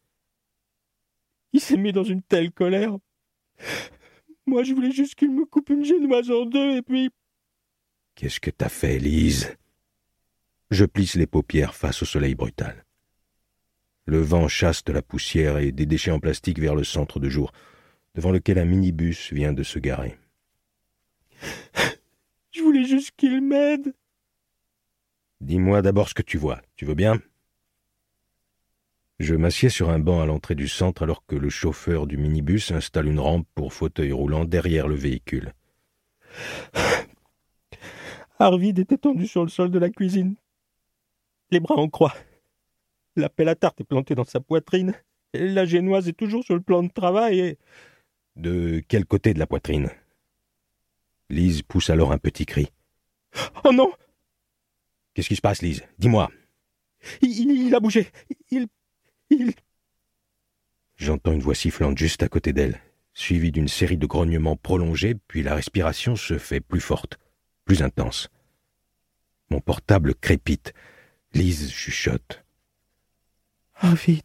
Il 1.53 1.61
s'est 1.61 1.77
mis 1.77 1.93
dans 1.93 2.05
une 2.05 2.23
telle 2.23 2.51
colère. 2.53 2.97
Moi, 4.47 4.63
je 4.63 4.75
voulais 4.75 4.93
juste 4.93 5.15
qu'il 5.15 5.31
me 5.31 5.47
coupe 5.47 5.71
une 5.71 5.85
génoise 5.85 6.31
en 6.31 6.45
deux 6.45 6.77
et 6.77 6.83
puis. 6.83 7.11
Qu'est-ce 8.15 8.41
que 8.41 8.51
t'as 8.51 8.69
fait, 8.69 8.99
Lise? 8.99 9.57
Je 10.71 10.85
plisse 10.85 11.15
les 11.15 11.27
paupières 11.27 11.75
face 11.75 12.03
au 12.03 12.07
soleil 12.07 12.35
brutal. 12.35 12.85
Le 14.07 14.19
vent 14.21 14.49
chasse 14.49 14.85
de 14.85 14.93
la 14.93 15.03
poussière 15.03 15.59
et 15.59 15.73
des 15.73 15.87
déchets 15.87 16.11
en 16.11 16.21
plastique 16.21 16.59
vers 16.59 16.75
le 16.75 16.85
centre 16.85 17.21
de 17.21 17.29
jour, 17.29 17.53
devant 18.15 18.33
lequel 18.33 18.59
un 18.59 18.65
minibus 18.65 19.33
vient 19.33 19.53
de 19.53 19.63
se 19.63 19.79
garer. 19.79 20.17
Je 22.53 22.63
voulais 22.63 22.85
juste 22.85 23.13
qu'il 23.17 23.41
m'aide. 23.41 23.95
Dis-moi 25.41 25.83
d'abord 25.83 26.09
ce 26.09 26.15
que 26.15 26.23
tu 26.23 26.39
vois. 26.39 26.61
Tu 26.77 26.85
veux 26.85 26.95
bien? 26.95 27.21
Je 29.21 29.35
m'assieds 29.35 29.69
sur 29.69 29.91
un 29.91 29.99
banc 29.99 30.21
à 30.21 30.27
l'entrée 30.27 30.55
du 30.55 30.69
centre 30.69 31.03
alors 31.03 31.25
que 31.27 31.37
le 31.37 31.49
chauffeur 31.49 32.07
du 32.07 32.17
minibus 32.17 32.73
installe 32.73 33.07
une 33.07 33.21
rampe 33.21 33.47
pour 33.55 33.73
fauteuil 33.73 34.13
roulant 34.13 34.45
derrière 34.45 34.89
le 34.89 34.97
véhicule. 34.97 35.53
Arvid 38.39 38.79
était 38.81 38.99
tendu 38.99 39.27
sur 39.27 39.45
le 39.45 39.49
sol 39.49 39.71
de 39.71 39.79
la 39.79 39.91
cuisine, 39.91 40.35
les 41.51 41.61
bras 41.61 41.77
en 41.77 41.89
croix. 41.89 42.15
La 43.17 43.29
pelle 43.29 43.49
à 43.49 43.55
tarte 43.55 43.81
est 43.81 43.85
plantée 43.85 44.15
dans 44.15 44.25
sa 44.25 44.41
poitrine. 44.41 44.95
Et 45.33 45.49
la 45.49 45.65
génoise 45.65 46.09
est 46.09 46.15
toujours 46.15 46.45
sur 46.45 46.55
le 46.55 46.61
plan 46.61 46.83
de 46.83 46.89
travail 46.89 47.41
et. 47.41 47.59
De 48.37 48.83
quel 48.89 49.05
côté 49.05 49.33
de 49.35 49.39
la 49.39 49.47
poitrine? 49.47 49.91
Lise 51.31 51.63
pousse 51.63 51.91
alors 51.91 52.13
un 52.13 52.19
petit 52.19 52.47
cri. 52.47 52.69
Oh 53.65 53.73
non 53.73 53.93
Qu'est-ce 55.15 55.29
qui 55.29 55.37
se 55.37 55.41
passe, 55.41 55.63
Lise? 55.63 55.85
Dis-moi. 55.99 56.31
Il, 57.23 57.73
a 57.75 57.81
bougé. 57.81 58.09
Il. 58.51 58.67
J'entends 60.97 61.33
une 61.33 61.41
voix 61.41 61.55
sifflante 61.55 61.99
juste 61.99 62.23
à 62.23 62.29
côté 62.29 62.53
d'elle, 62.53 62.81
suivie 63.13 63.53
d'une 63.53 63.69
série 63.69 63.97
de 63.97 64.07
grognements 64.07 64.57
prolongés, 64.57 65.15
puis 65.15 65.43
la 65.43 65.55
respiration 65.55 66.17
se 66.17 66.39
fait 66.39 66.61
plus 66.61 66.81
forte, 66.81 67.19
plus 67.65 67.83
intense. 67.83 68.29
Mon 69.51 69.61
portable 69.61 70.15
crépite. 70.15 70.73
Lise 71.33 71.73
chuchote. 71.73 72.45
Arvid. 73.75 74.23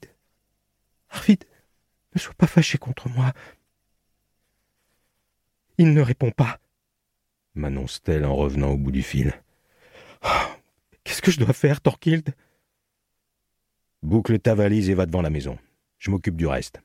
Arvid, 1.09 1.43
ne 2.13 2.19
sois 2.19 2.35
pas 2.35 2.47
fâché 2.47 2.77
contre 2.77 3.09
moi. 3.09 3.33
Il 5.79 5.93
ne 5.93 6.01
répond 6.01 6.29
pas, 6.29 6.59
m'annonce-t-elle 7.55 8.25
en 8.25 8.35
revenant 8.35 8.71
au 8.71 8.77
bout 8.77 8.91
du 8.91 9.01
fil. 9.01 9.33
Oh, 10.23 10.27
qu'est-ce 11.03 11.21
que 11.21 11.31
je 11.31 11.39
dois 11.39 11.53
faire, 11.53 11.81
Torkild 11.81 12.35
Boucle 14.01 14.39
ta 14.39 14.55
valise 14.55 14.89
et 14.89 14.93
va 14.93 15.05
devant 15.05 15.21
la 15.21 15.29
maison. 15.29 15.57
Je 15.97 16.11
m'occupe 16.11 16.37
du 16.37 16.47
reste. 16.47 16.81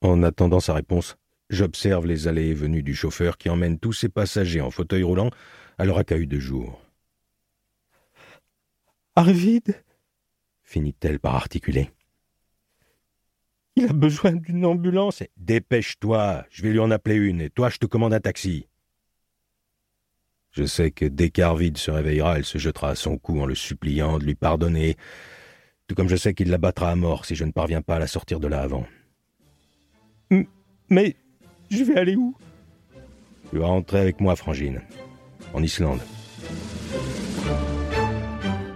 En 0.00 0.22
attendant 0.22 0.60
sa 0.60 0.74
réponse, 0.74 1.16
j'observe 1.48 2.06
les 2.06 2.26
allées 2.26 2.48
et 2.48 2.54
venues 2.54 2.82
du 2.82 2.94
chauffeur 2.94 3.38
qui 3.38 3.50
emmène 3.50 3.78
tous 3.78 3.92
ses 3.92 4.08
passagers 4.08 4.60
en 4.60 4.70
fauteuil 4.70 5.02
roulant 5.02 5.30
à 5.78 5.84
leur 5.84 5.98
accueil 5.98 6.26
de 6.26 6.38
jour. 6.38 6.80
Arvid? 9.16 9.82
finit-elle 10.62 11.18
par 11.18 11.34
articuler. 11.34 11.90
Il 13.76 13.86
a 13.86 13.92
besoin 13.92 14.32
d'une 14.32 14.64
ambulance. 14.64 15.22
Dépêche-toi, 15.36 16.44
je 16.50 16.62
vais 16.62 16.70
lui 16.70 16.78
en 16.78 16.90
appeler 16.90 17.16
une, 17.16 17.40
et 17.40 17.50
toi 17.50 17.70
je 17.70 17.78
te 17.78 17.86
commande 17.86 18.14
un 18.14 18.20
taxi. 18.20 18.66
Je 20.52 20.64
sais 20.64 20.90
que 20.90 21.04
dès 21.04 21.30
qu'Arvid 21.30 21.76
se 21.78 21.90
réveillera, 21.90 22.36
elle 22.36 22.44
se 22.44 22.58
jettera 22.58 22.90
à 22.90 22.94
son 22.94 23.18
cou 23.18 23.40
en 23.40 23.46
le 23.46 23.54
suppliant 23.54 24.18
de 24.18 24.24
lui 24.24 24.34
pardonner, 24.34 24.96
tout 25.86 25.94
comme 25.94 26.08
je 26.08 26.16
sais 26.16 26.34
qu'il 26.34 26.50
la 26.50 26.58
battra 26.58 26.90
à 26.90 26.96
mort 26.96 27.24
si 27.24 27.34
je 27.36 27.44
ne 27.44 27.52
parviens 27.52 27.82
pas 27.82 27.96
à 27.96 27.98
la 27.98 28.06
sortir 28.06 28.40
de 28.40 28.48
là 28.48 28.60
avant. 28.60 28.86
Mais 30.88 31.14
je 31.70 31.84
vais 31.84 31.96
aller 31.96 32.16
où? 32.16 32.34
Tu 33.50 33.58
vas 33.58 33.66
rentrer 33.66 34.00
avec 34.00 34.20
moi, 34.20 34.34
Frangine, 34.34 34.80
en 35.54 35.62
Islande. 35.62 36.00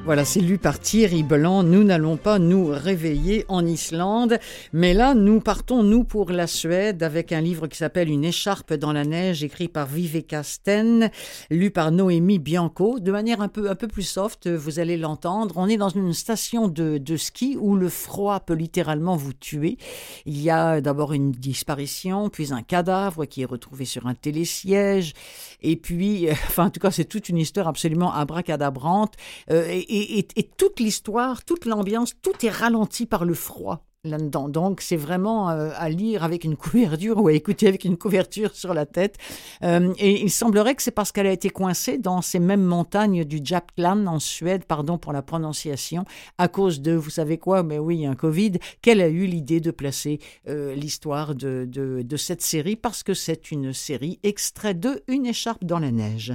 Voilà, 0.04 0.26
c'est 0.26 0.40
lu 0.40 0.58
par 0.58 0.80
Thierry. 0.80 1.24
Nous 1.24 1.82
n'allons 1.82 2.18
pas 2.18 2.38
nous 2.38 2.66
réveiller 2.66 3.46
en 3.48 3.64
Islande, 3.64 4.38
mais 4.74 4.92
là, 4.92 5.14
nous 5.14 5.40
partons, 5.40 5.82
nous, 5.82 6.04
pour 6.04 6.30
la 6.30 6.46
Suède, 6.46 7.02
avec 7.02 7.32
un 7.32 7.40
livre 7.40 7.68
qui 7.68 7.78
s'appelle 7.78 8.10
Une 8.10 8.24
écharpe 8.24 8.74
dans 8.74 8.92
la 8.92 9.04
neige, 9.04 9.42
écrit 9.42 9.68
par 9.68 9.86
Viveka 9.86 10.42
Sten, 10.42 11.10
lu 11.48 11.70
par 11.70 11.90
Noémie 11.90 12.38
Bianco, 12.38 12.98
de 13.00 13.10
manière 13.10 13.40
un 13.40 13.48
peu, 13.48 13.70
un 13.70 13.74
peu 13.74 13.88
plus 13.88 14.02
soft, 14.02 14.46
vous 14.46 14.78
allez 14.78 14.98
l'entendre. 14.98 15.54
On 15.56 15.68
est 15.68 15.78
dans 15.78 15.88
une 15.88 16.12
station 16.12 16.68
de, 16.68 16.98
de 16.98 17.16
ski 17.16 17.56
où 17.58 17.74
le 17.74 17.88
froid 17.88 18.40
peut 18.40 18.52
littéralement 18.52 19.16
vous 19.16 19.32
tuer. 19.32 19.78
Il 20.26 20.38
y 20.38 20.50
a 20.50 20.82
d'abord 20.82 21.14
une 21.14 21.32
disparition, 21.32 22.28
puis 22.28 22.52
un 22.52 22.62
cadavre 22.62 23.24
qui 23.24 23.40
est 23.40 23.46
retrouvé 23.46 23.86
sur 23.86 24.06
un 24.06 24.14
télésiège, 24.14 25.14
et 25.62 25.76
puis, 25.76 26.30
enfin, 26.30 26.66
en 26.66 26.70
tout 26.70 26.80
cas, 26.80 26.90
c'est 26.90 27.06
toute 27.06 27.30
une 27.30 27.38
histoire 27.38 27.68
absolument 27.68 28.12
abracadabrante. 28.12 29.14
Euh, 29.50 29.80
et, 29.94 30.50
toute 30.56 30.80
l'histoire, 30.80 31.44
toute 31.44 31.64
l'ambiance, 31.64 32.14
tout 32.22 32.44
est 32.44 32.50
ralenti 32.50 33.06
par 33.06 33.24
le 33.24 33.34
froid 33.34 33.84
là-dedans. 34.04 34.48
Donc 34.48 34.80
c'est 34.80 34.96
vraiment 34.96 35.50
euh, 35.50 35.70
à 35.76 35.88
lire 35.88 36.24
avec 36.24 36.44
une 36.44 36.56
couverture 36.56 37.18
ou 37.18 37.28
à 37.28 37.32
écouter 37.32 37.66
avec 37.66 37.84
une 37.84 37.96
couverture 37.96 38.54
sur 38.54 38.74
la 38.74 38.86
tête. 38.86 39.16
Euh, 39.62 39.92
et 39.98 40.22
il 40.22 40.30
semblerait 40.30 40.74
que 40.74 40.82
c'est 40.82 40.90
parce 40.90 41.12
qu'elle 41.12 41.26
a 41.26 41.32
été 41.32 41.50
coincée 41.50 41.98
dans 41.98 42.22
ces 42.22 42.38
mêmes 42.38 42.64
montagnes 42.64 43.24
du 43.24 43.40
Japland 43.42 44.06
en 44.06 44.18
Suède, 44.18 44.64
pardon 44.64 44.98
pour 44.98 45.12
la 45.12 45.22
prononciation, 45.22 46.04
à 46.38 46.48
cause 46.48 46.80
de, 46.80 46.92
vous 46.92 47.10
savez 47.10 47.38
quoi, 47.38 47.62
mais 47.62 47.78
oui, 47.78 48.06
un 48.06 48.14
Covid, 48.14 48.52
qu'elle 48.82 49.00
a 49.00 49.08
eu 49.08 49.26
l'idée 49.26 49.60
de 49.60 49.70
placer 49.70 50.18
euh, 50.48 50.74
l'histoire 50.74 51.34
de 51.34 52.16
cette 52.16 52.42
série 52.42 52.76
parce 52.76 53.02
que 53.02 53.14
c'est 53.14 53.50
une 53.50 53.72
série 53.72 54.18
extrait 54.22 54.74
de 54.74 55.02
Une 55.08 55.26
écharpe 55.26 55.64
dans 55.64 55.78
la 55.78 55.90
neige. 55.90 56.34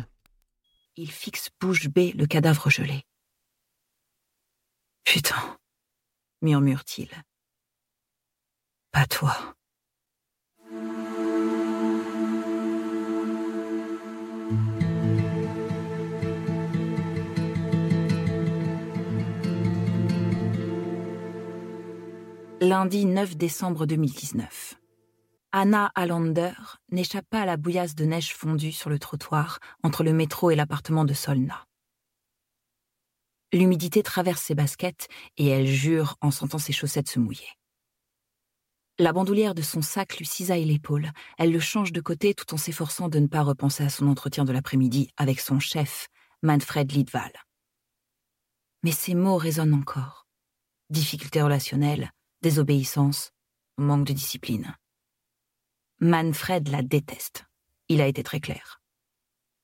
Il 0.97 1.09
fixe 1.09 1.49
bouche 1.61 1.87
bée 1.87 2.13
le 2.17 2.25
cadavre 2.25 2.69
gelé. 2.69 3.03
Putain, 5.03 5.57
murmure-t-il. 6.41 7.09
Pas 8.91 9.05
toi. 9.05 9.55
Lundi 22.61 23.05
9 23.05 23.37
décembre 23.37 23.85
2019. 23.85 24.75
Anna 25.53 25.91
Allander 25.95 26.51
n'échappe 26.91 27.25
pas 27.29 27.41
à 27.41 27.45
la 27.45 27.55
bouillasse 27.55 27.95
de 27.95 28.03
neige 28.03 28.35
fondue 28.35 28.73
sur 28.73 28.89
le 28.89 28.99
trottoir 28.99 29.59
entre 29.81 30.03
le 30.03 30.11
métro 30.11 30.51
et 30.51 30.57
l'appartement 30.57 31.05
de 31.05 31.13
Solna. 31.13 31.68
L'humidité 33.51 34.03
traverse 34.03 34.43
ses 34.43 34.55
baskets 34.55 35.07
et 35.37 35.47
elle 35.47 35.65
jure 35.65 36.17
en 36.21 36.31
sentant 36.31 36.59
ses 36.59 36.73
chaussettes 36.73 37.09
se 37.09 37.19
mouiller. 37.19 37.47
La 38.99 39.13
bandoulière 39.13 39.55
de 39.55 39.61
son 39.61 39.81
sac 39.81 40.17
lui 40.17 40.25
cisaille 40.25 40.65
l'épaule. 40.65 41.11
Elle 41.37 41.53
le 41.53 41.59
change 41.61 41.93
de 41.93 42.01
côté 42.01 42.33
tout 42.33 42.53
en 42.53 42.57
s'efforçant 42.57 43.07
de 43.07 43.17
ne 43.17 43.27
pas 43.27 43.43
repenser 43.43 43.83
à 43.83 43.89
son 43.89 44.07
entretien 44.07 44.43
de 44.43 44.51
l'après-midi 44.51 45.09
avec 45.15 45.39
son 45.39 45.59
chef, 45.59 46.09
Manfred 46.43 46.91
Lidval. 46.91 47.31
Mais 48.83 48.91
ces 48.91 49.15
mots 49.15 49.37
résonnent 49.37 49.73
encore. 49.73 50.27
Difficultés 50.89 51.41
relationnelles, 51.41 52.11
désobéissance, 52.41 53.31
manque 53.77 54.05
de 54.05 54.13
discipline. 54.13 54.75
Manfred 56.01 56.67
la 56.67 56.81
déteste. 56.81 57.45
Il 57.87 58.01
a 58.01 58.07
été 58.07 58.21
très 58.21 58.41
clair. 58.41 58.78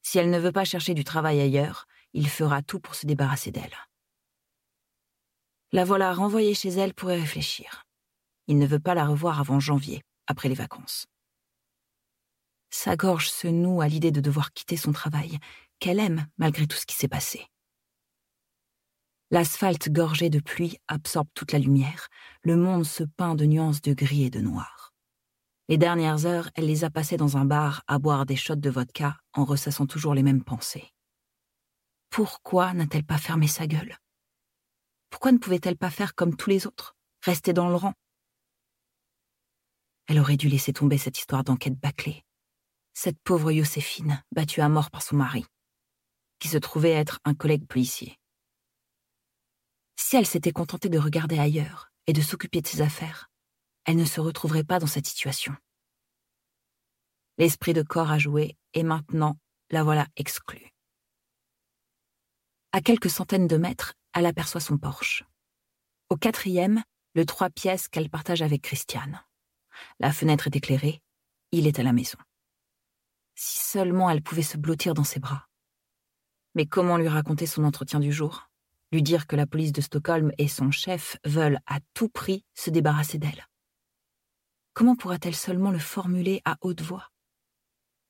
Si 0.05 0.19
elle 0.19 0.29
ne 0.29 0.37
veut 0.37 0.51
pas 0.51 0.65
chercher 0.65 0.93
du 0.93 1.03
travail 1.03 1.41
ailleurs, 1.41 1.87
il 2.13 2.29
fera 2.29 2.61
tout 2.61 2.79
pour 2.79 2.93
se 2.93 3.07
débarrasser 3.07 3.49
d'elle. 3.49 3.75
La 5.71 5.83
voilà 5.83 6.13
renvoyée 6.13 6.53
chez 6.53 6.69
elle 6.69 6.93
pour 6.93 7.11
y 7.11 7.19
réfléchir. 7.19 7.87
Il 8.45 8.59
ne 8.59 8.67
veut 8.67 8.79
pas 8.79 8.93
la 8.93 9.07
revoir 9.07 9.39
avant 9.39 9.59
janvier, 9.59 10.03
après 10.27 10.47
les 10.47 10.53
vacances. 10.53 11.07
Sa 12.69 12.95
gorge 12.95 13.31
se 13.31 13.47
noue 13.47 13.81
à 13.81 13.87
l'idée 13.87 14.11
de 14.11 14.21
devoir 14.21 14.53
quitter 14.53 14.77
son 14.77 14.91
travail, 14.91 15.39
qu'elle 15.79 15.99
aime 15.99 16.27
malgré 16.37 16.67
tout 16.67 16.77
ce 16.77 16.85
qui 16.85 16.95
s'est 16.95 17.07
passé. 17.07 17.47
L'asphalte 19.31 19.89
gorgé 19.89 20.29
de 20.29 20.39
pluie 20.39 20.77
absorbe 20.87 21.29
toute 21.33 21.51
la 21.51 21.57
lumière. 21.57 22.09
Le 22.43 22.55
monde 22.55 22.85
se 22.85 23.03
peint 23.03 23.33
de 23.33 23.45
nuances 23.45 23.81
de 23.81 23.95
gris 23.95 24.25
et 24.25 24.29
de 24.29 24.39
noir. 24.39 24.94
Les 25.67 25.79
dernières 25.79 26.27
heures, 26.27 26.51
elle 26.53 26.67
les 26.67 26.83
a 26.83 26.91
passées 26.91 27.17
dans 27.17 27.37
un 27.37 27.45
bar 27.45 27.83
à 27.87 27.97
boire 27.97 28.27
des 28.27 28.35
shots 28.35 28.55
de 28.55 28.69
vodka 28.69 29.17
en 29.33 29.45
ressassant 29.45 29.87
toujours 29.87 30.13
les 30.13 30.21
mêmes 30.21 30.43
pensées. 30.43 30.93
Pourquoi 32.11 32.73
n'a-t-elle 32.73 33.03
pas 33.03 33.17
fermé 33.17 33.47
sa 33.47 33.65
gueule? 33.65 33.97
Pourquoi 35.09 35.31
ne 35.31 35.39
pouvait-elle 35.39 35.77
pas 35.77 35.89
faire 35.89 36.13
comme 36.13 36.35
tous 36.35 36.51
les 36.51 36.67
autres, 36.67 36.95
rester 37.23 37.51
dans 37.51 37.67
le 37.67 37.75
rang? 37.75 37.93
Elle 40.07 40.19
aurait 40.19 40.37
dû 40.37 40.49
laisser 40.49 40.71
tomber 40.71 40.99
cette 40.99 41.17
histoire 41.17 41.43
d'enquête 41.43 41.79
bâclée. 41.79 42.23
Cette 42.93 43.19
pauvre 43.23 43.51
Joséphine, 43.51 44.23
battue 44.31 44.61
à 44.61 44.69
mort 44.69 44.91
par 44.91 45.01
son 45.01 45.15
mari, 45.15 45.45
qui 46.37 46.47
se 46.47 46.59
trouvait 46.59 46.91
être 46.91 47.19
un 47.25 47.33
collègue 47.33 47.65
policier. 47.65 48.19
Si 49.95 50.15
elle 50.15 50.27
s'était 50.27 50.51
contentée 50.51 50.89
de 50.89 50.99
regarder 50.99 51.39
ailleurs 51.39 51.91
et 52.05 52.13
de 52.13 52.21
s'occuper 52.21 52.61
de 52.61 52.67
ses 52.67 52.81
affaires, 52.81 53.31
elle 53.85 53.97
ne 53.97 54.05
se 54.05 54.19
retrouverait 54.19 54.63
pas 54.63 54.79
dans 54.79 54.87
cette 54.87 55.07
situation. 55.07 55.55
L'esprit 57.37 57.73
de 57.73 57.83
corps 57.83 58.11
a 58.11 58.17
joué 58.17 58.57
et 58.73 58.83
maintenant 58.83 59.37
la 59.69 59.83
voilà 59.83 60.07
exclue. 60.15 60.73
À 62.71 62.81
quelques 62.81 63.09
centaines 63.09 63.47
de 63.47 63.57
mètres, 63.57 63.93
elle 64.13 64.25
aperçoit 64.25 64.61
son 64.61 64.77
Porsche. 64.77 65.23
Au 66.09 66.17
quatrième, 66.17 66.83
le 67.13 67.25
trois 67.25 67.49
pièces 67.49 67.87
qu'elle 67.87 68.09
partage 68.09 68.41
avec 68.41 68.61
Christiane. 68.61 69.21
La 69.99 70.11
fenêtre 70.11 70.47
est 70.47 70.55
éclairée, 70.55 71.01
il 71.51 71.67
est 71.67 71.79
à 71.79 71.83
la 71.83 71.93
maison. 71.93 72.17
Si 73.35 73.59
seulement 73.59 74.09
elle 74.09 74.21
pouvait 74.21 74.41
se 74.41 74.57
blottir 74.57 74.93
dans 74.93 75.03
ses 75.03 75.19
bras. 75.19 75.47
Mais 76.53 76.65
comment 76.65 76.97
lui 76.97 77.09
raconter 77.09 77.45
son 77.45 77.65
entretien 77.65 77.99
du 77.99 78.11
jour? 78.11 78.49
Lui 78.91 79.03
dire 79.03 79.27
que 79.27 79.35
la 79.35 79.47
police 79.47 79.73
de 79.73 79.81
Stockholm 79.81 80.31
et 80.37 80.47
son 80.47 80.71
chef 80.71 81.17
veulent 81.25 81.59
à 81.65 81.79
tout 81.93 82.07
prix 82.07 82.45
se 82.53 82.69
débarrasser 82.69 83.17
d'elle 83.17 83.45
Comment 84.75 84.97
pourra-t-elle 84.97 85.35
seulement 85.35 85.71
le 85.71 85.79
formuler 85.79 86.41
à 86.43 86.57
haute 86.59 86.81
voix? 86.81 87.09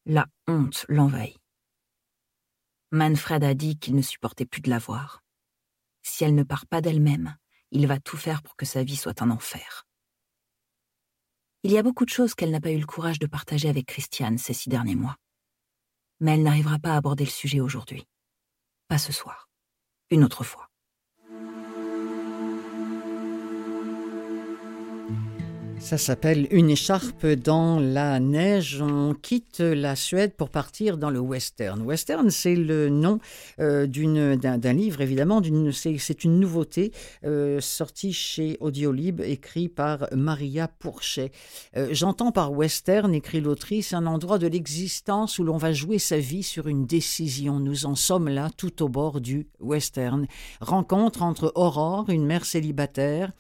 La 0.07 0.26
honte 0.47 0.84
l'envahit. 0.89 1.38
Manfred 2.91 3.43
a 3.43 3.53
dit 3.53 3.78
qu'il 3.78 3.93
ne 3.93 4.01
supportait 4.01 4.47
plus 4.47 4.61
de 4.61 4.72
la 4.72 4.80
voir. 4.80 5.22
Si 6.01 6.24
elle 6.24 6.34
ne 6.34 6.41
part 6.41 6.66
pas 6.66 6.82
d'elle-même, 6.82 7.38
il 7.70 7.86
va 7.86 7.99
tout 7.99 8.18
faire 8.18 8.41
pour 8.41 8.55
que 8.55 8.66
sa 8.66 8.84
vie 8.84 8.95
soit 8.95 9.22
un 9.22 9.30
enfer. 9.30 9.86
Il 11.61 11.72
y 11.72 11.78
a 11.78 11.84
beaucoup 11.84 12.03
de 12.03 12.09
choses 12.09 12.34
qu'elle 12.34 12.51
n'a 12.51 12.61
pas 12.61 12.72
eu 12.72 12.80
le 12.80 12.88
courage 12.88 13.20
de 13.20 13.28
partager 13.28 13.70
avec 13.70 13.86
Christiane 13.86 14.39
ces 14.39 14.53
six 14.53 14.70
derniers 14.70 14.95
mois. 14.95 15.18
Mais 16.20 16.34
elle 16.34 16.43
n'arrivera 16.43 16.80
pas 16.80 16.93
à 16.93 16.97
aborder 16.97 17.26
le 17.26 17.30
sujet 17.30 17.59
aujourd'hui. 17.59 18.07
Pas 18.88 18.97
ce 18.97 19.13
soir. 19.13 19.49
Une 20.09 20.24
autre 20.24 20.43
fois. 20.43 20.68
Ça 25.86 25.99
s'appelle 25.99 26.47
Une 26.49 26.71
écharpe 26.71 27.27
dans 27.27 27.79
la 27.79 28.19
neige. 28.19 28.81
On 28.81 29.13
quitte 29.13 29.59
la 29.59 29.95
Suède 29.95 30.33
pour 30.33 30.49
partir 30.49 30.97
dans 30.97 31.11
le 31.11 31.19
western. 31.19 31.79
Western, 31.83 32.31
c'est 32.31 32.55
le 32.55 32.89
nom 32.89 33.19
euh, 33.59 33.86
d'un, 33.86 34.73
livre, 34.73 35.01
évidemment. 35.01 35.43
c'est, 35.71 36.23
une 36.23 36.39
nouveauté 36.39 36.91
euh, 37.23 37.61
sortie 37.61 38.13
chez 38.13 38.57
Audiolib, 38.61 39.21
écrit 39.21 39.69
par 39.69 40.07
Maria 40.11 40.67
Pourchet. 40.67 41.31
Euh, 41.77 41.89
j'entends 41.91 42.31
par 42.31 42.51
western, 42.51 43.13
écrit 43.13 43.39
l'autrice, 43.39 43.93
un 43.93 44.07
endroit 44.07 44.39
de 44.39 44.47
l'existence 44.47 45.38
où 45.38 45.43
l'on 45.43 45.57
va 45.57 45.71
jouer 45.71 45.99
sa 45.99 46.17
vie 46.17 46.41
sur 46.41 46.67
une 46.67 46.88
décision. 46.88 47.59
Nous 47.59 47.86
en 47.86 47.93
sommes 47.93 48.27
là, 48.27 48.49
tout 48.57 48.81
au 48.81 48.89
bord 48.89 49.21
du 49.21 49.45
western. 49.59 50.25
Rencontre 50.61 51.21
entre 51.21 51.51
Aurore, 51.53 52.09
une 52.09 52.25
mère 52.25 52.43
célibataire, 52.43 53.31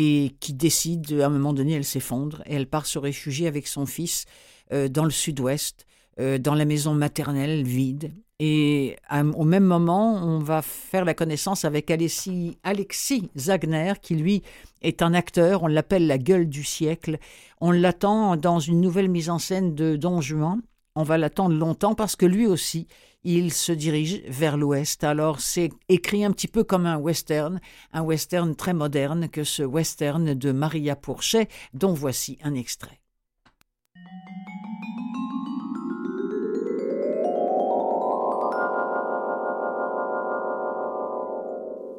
et 0.00 0.36
qui 0.38 0.54
décide, 0.54 1.12
à 1.20 1.26
un 1.26 1.28
moment 1.28 1.52
donné, 1.52 1.72
elle 1.72 1.84
s'effondre 1.84 2.40
et 2.46 2.54
elle 2.54 2.68
part 2.68 2.86
se 2.86 3.00
réfugier 3.00 3.48
avec 3.48 3.66
son 3.66 3.84
fils 3.84 4.26
euh, 4.72 4.88
dans 4.88 5.02
le 5.02 5.10
sud-ouest, 5.10 5.86
euh, 6.20 6.38
dans 6.38 6.54
la 6.54 6.64
maison 6.64 6.94
maternelle 6.94 7.64
vide. 7.64 8.12
Et 8.38 8.94
au 9.10 9.42
même 9.42 9.64
moment, 9.64 10.14
on 10.14 10.38
va 10.38 10.62
faire 10.62 11.04
la 11.04 11.14
connaissance 11.14 11.64
avec 11.64 11.90
Alexis, 11.90 12.56
Alexis 12.62 13.28
Zagner, 13.36 13.94
qui 14.00 14.14
lui 14.14 14.44
est 14.82 15.02
un 15.02 15.14
acteur, 15.14 15.64
on 15.64 15.66
l'appelle 15.66 16.06
la 16.06 16.18
gueule 16.18 16.48
du 16.48 16.62
siècle. 16.62 17.18
On 17.60 17.72
l'attend 17.72 18.36
dans 18.36 18.60
une 18.60 18.80
nouvelle 18.80 19.08
mise 19.08 19.30
en 19.30 19.40
scène 19.40 19.74
de 19.74 19.96
Don 19.96 20.20
Juan. 20.20 20.60
On 20.94 21.02
va 21.02 21.18
l'attendre 21.18 21.56
longtemps 21.56 21.96
parce 21.96 22.14
que 22.14 22.26
lui 22.26 22.46
aussi, 22.46 22.86
il 23.24 23.52
se 23.52 23.72
dirige 23.72 24.22
vers 24.28 24.56
l'ouest. 24.56 25.04
Alors 25.04 25.40
c'est 25.40 25.70
écrit 25.88 26.24
un 26.24 26.32
petit 26.32 26.48
peu 26.48 26.64
comme 26.64 26.86
un 26.86 26.96
western, 26.96 27.60
un 27.92 28.02
western 28.02 28.54
très 28.54 28.74
moderne 28.74 29.28
que 29.28 29.44
ce 29.44 29.62
western 29.62 30.34
de 30.34 30.52
Maria 30.52 30.96
Pourchet, 30.96 31.48
dont 31.74 31.92
voici 31.92 32.38
un 32.42 32.54
extrait. 32.54 33.00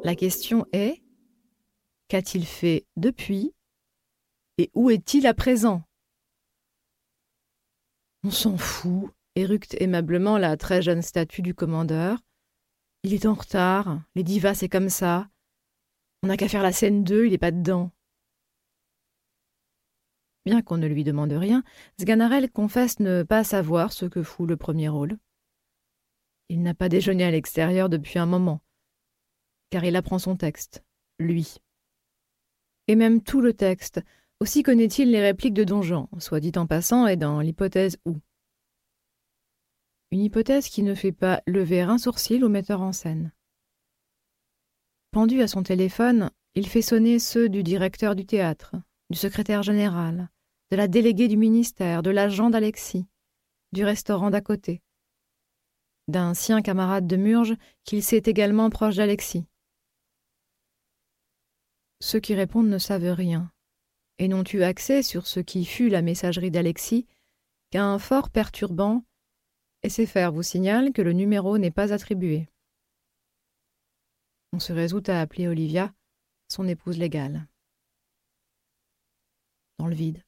La 0.03 0.15
question 0.15 0.65
est 0.71 1.03
qu'a-t-il 2.07 2.45
fait 2.45 2.87
depuis 2.95 3.53
et 4.57 4.71
où 4.73 4.89
est-il 4.89 5.27
à 5.27 5.33
présent? 5.33 5.83
On 8.23 8.31
s'en 8.31 8.57
fout, 8.57 9.09
éructe 9.35 9.75
aimablement 9.79 10.37
la 10.37 10.57
très 10.57 10.81
jeune 10.81 11.01
statue 11.01 11.41
du 11.41 11.53
commandeur. 11.53 12.19
Il 13.03 13.13
est 13.13 13.25
en 13.25 13.33
retard, 13.33 14.01
les 14.15 14.23
divas 14.23 14.55
c'est 14.55 14.69
comme 14.69 14.89
ça. 14.89 15.29
On 16.23 16.27
n'a 16.27 16.37
qu'à 16.37 16.49
faire 16.49 16.63
la 16.63 16.73
scène 16.73 17.03
2, 17.03 17.25
il 17.25 17.31
n'est 17.31 17.37
pas 17.37 17.51
dedans. 17.51 17.91
Bien 20.45 20.61
qu'on 20.61 20.77
ne 20.77 20.87
lui 20.87 21.03
demande 21.03 21.31
rien, 21.31 21.63
Sganarelle 21.99 22.49
confesse 22.49 22.99
ne 22.99 23.23
pas 23.23 23.43
savoir 23.43 23.93
ce 23.93 24.05
que 24.05 24.23
fout 24.23 24.47
le 24.47 24.57
premier 24.57 24.89
rôle. 24.89 25.17
Il 26.49 26.63
n'a 26.63 26.73
pas 26.73 26.89
déjeuné 26.89 27.23
à 27.23 27.31
l'extérieur 27.31 27.89
depuis 27.89 28.19
un 28.19 28.25
moment, 28.25 28.61
car 29.69 29.83
il 29.83 29.95
apprend 29.95 30.17
son 30.17 30.35
texte, 30.35 30.83
lui. 31.19 31.57
Et 32.87 32.95
même 32.95 33.21
tout 33.21 33.41
le 33.41 33.53
texte, 33.53 34.01
aussi 34.39 34.63
connaît-il 34.63 35.11
les 35.11 35.21
répliques 35.21 35.53
de 35.53 35.63
Donjon, 35.63 36.07
soit 36.17 36.39
dit 36.39 36.53
en 36.55 36.65
passant 36.65 37.05
et 37.05 37.17
dans 37.17 37.41
l'hypothèse 37.41 37.97
où. 38.05 38.17
Une 40.11 40.21
hypothèse 40.21 40.69
qui 40.69 40.81
ne 40.81 40.95
fait 40.95 41.11
pas 41.11 41.41
lever 41.45 41.81
un 41.81 41.97
sourcil 41.97 42.43
au 42.43 42.49
metteur 42.49 42.81
en 42.81 42.91
scène. 42.91 43.31
Pendu 45.11 45.41
à 45.41 45.47
son 45.47 45.63
téléphone, 45.63 46.31
il 46.55 46.67
fait 46.67 46.81
sonner 46.81 47.19
ceux 47.19 47.49
du 47.49 47.63
directeur 47.63 48.15
du 48.15 48.25
théâtre, 48.25 48.75
du 49.09 49.17
secrétaire 49.17 49.63
général, 49.63 50.29
de 50.71 50.77
la 50.77 50.87
déléguée 50.87 51.27
du 51.27 51.37
ministère, 51.37 52.01
de 52.01 52.09
l'agent 52.09 52.49
d'Alexis, 52.49 53.07
du 53.71 53.83
restaurant 53.83 54.29
d'à 54.29 54.41
côté, 54.41 54.81
d'un 56.07 56.33
sien 56.33 56.61
camarade 56.61 57.07
de 57.07 57.15
Murge 57.15 57.55
qu'il 57.83 58.03
sait 58.03 58.23
également 58.25 58.69
proche 58.69 58.95
d'Alexis. 58.95 59.45
Ceux 62.01 62.19
qui 62.19 62.33
répondent 62.33 62.69
ne 62.69 62.77
savent 62.77 63.13
rien, 63.13 63.51
et 64.17 64.27
n'ont 64.27 64.43
eu 64.43 64.63
accès 64.63 65.03
sur 65.03 65.27
ce 65.27 65.39
qui 65.39 65.65
fut 65.65 65.89
la 65.89 66.01
messagerie 66.01 66.51
d'Alexis 66.51 67.05
qu'à 67.69 67.85
un 67.85 67.99
fort 67.99 68.29
perturbant 68.29 69.03
SFR 69.87 70.31
vous 70.33 70.43
signale 70.43 70.91
que 70.91 71.01
le 71.01 71.13
numéro 71.13 71.57
n'est 71.57 71.71
pas 71.71 71.93
attribué. 71.93 72.49
On 74.51 74.59
se 74.59 74.73
résout 74.73 75.03
à 75.07 75.21
appeler 75.21 75.47
Olivia, 75.47 75.93
son 76.49 76.67
épouse 76.67 76.97
légale. 76.97 77.47
Dans 79.77 79.87
le 79.87 79.95
vide. 79.95 80.21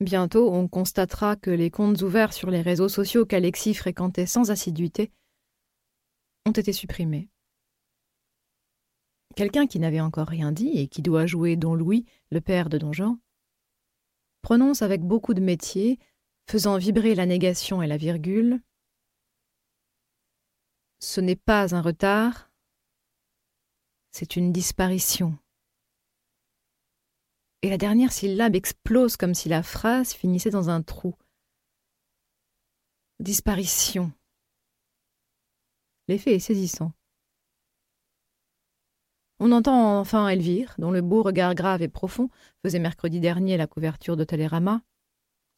Bientôt, 0.00 0.52
on 0.52 0.68
constatera 0.68 1.36
que 1.36 1.50
les 1.50 1.70
comptes 1.70 2.02
ouverts 2.02 2.34
sur 2.34 2.50
les 2.50 2.60
réseaux 2.60 2.90
sociaux 2.90 3.24
qu'Alexis 3.24 3.74
fréquentait 3.74 4.26
sans 4.26 4.50
assiduité 4.50 5.10
ont 6.44 6.52
été 6.52 6.74
supprimés. 6.74 7.30
Quelqu'un 9.36 9.66
qui 9.66 9.78
n'avait 9.78 10.00
encore 10.00 10.28
rien 10.28 10.52
dit 10.52 10.78
et 10.78 10.88
qui 10.88 11.00
doit 11.00 11.26
jouer 11.26 11.56
Don 11.56 11.74
Louis, 11.74 12.04
le 12.30 12.40
père 12.40 12.68
de 12.68 12.76
Don 12.76 12.92
Jean, 12.92 13.18
prononce 14.42 14.82
avec 14.82 15.02
beaucoup 15.02 15.32
de 15.32 15.40
métier 15.40 15.98
faisant 16.48 16.78
vibrer 16.78 17.14
la 17.14 17.26
négation 17.26 17.82
et 17.82 17.86
la 17.86 17.98
virgule. 17.98 18.60
Ce 20.98 21.20
n'est 21.20 21.36
pas 21.36 21.74
un 21.74 21.82
retard, 21.82 22.50
c'est 24.10 24.36
une 24.36 24.50
disparition. 24.50 25.38
Et 27.62 27.68
la 27.70 27.76
dernière 27.76 28.12
syllabe 28.12 28.56
explose 28.56 29.16
comme 29.16 29.34
si 29.34 29.48
la 29.48 29.62
phrase 29.62 30.12
finissait 30.12 30.50
dans 30.50 30.70
un 30.70 30.82
trou. 30.82 31.14
Disparition. 33.20 34.12
L'effet 36.06 36.36
est 36.36 36.40
saisissant. 36.40 36.92
On 39.40 39.52
entend 39.52 40.00
enfin 40.00 40.28
Elvire, 40.28 40.74
dont 40.78 40.90
le 40.90 41.02
beau 41.02 41.22
regard 41.22 41.54
grave 41.54 41.82
et 41.82 41.88
profond 41.88 42.30
faisait 42.62 42.78
mercredi 42.78 43.20
dernier 43.20 43.56
la 43.56 43.66
couverture 43.66 44.16
de 44.16 44.24
Télérama, 44.24 44.82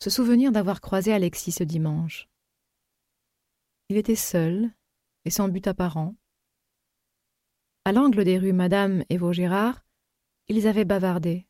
se 0.02 0.08
souvenir 0.08 0.50
d'avoir 0.50 0.80
croisé 0.80 1.12
Alexis 1.12 1.52
ce 1.52 1.64
dimanche. 1.64 2.28
Il 3.90 3.96
était 3.96 4.16
seul 4.16 4.70
et 5.24 5.30
sans 5.30 5.48
but 5.48 5.66
apparent. 5.66 6.14
À 7.84 7.92
l'angle 7.92 8.24
des 8.24 8.38
rues 8.38 8.54
Madame 8.54 9.04
et 9.10 9.18
Vaugirard, 9.18 9.84
ils 10.48 10.66
avaient 10.66 10.84
bavardé. 10.84 11.46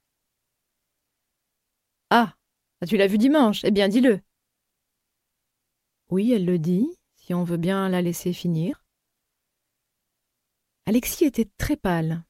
Ah 2.10 2.34
Tu 2.88 2.96
l'as 2.96 3.06
vu 3.06 3.18
dimanche? 3.18 3.64
Eh 3.64 3.70
bien, 3.70 3.88
dis-le 3.88 4.20
Oui, 6.10 6.32
elle 6.32 6.44
le 6.44 6.58
dit, 6.58 6.88
si 7.14 7.34
on 7.34 7.44
veut 7.44 7.56
bien 7.56 7.88
la 7.88 8.02
laisser 8.02 8.32
finir. 8.32 8.84
Alexis 10.86 11.24
était 11.24 11.48
très 11.56 11.76
pâle. 11.76 12.24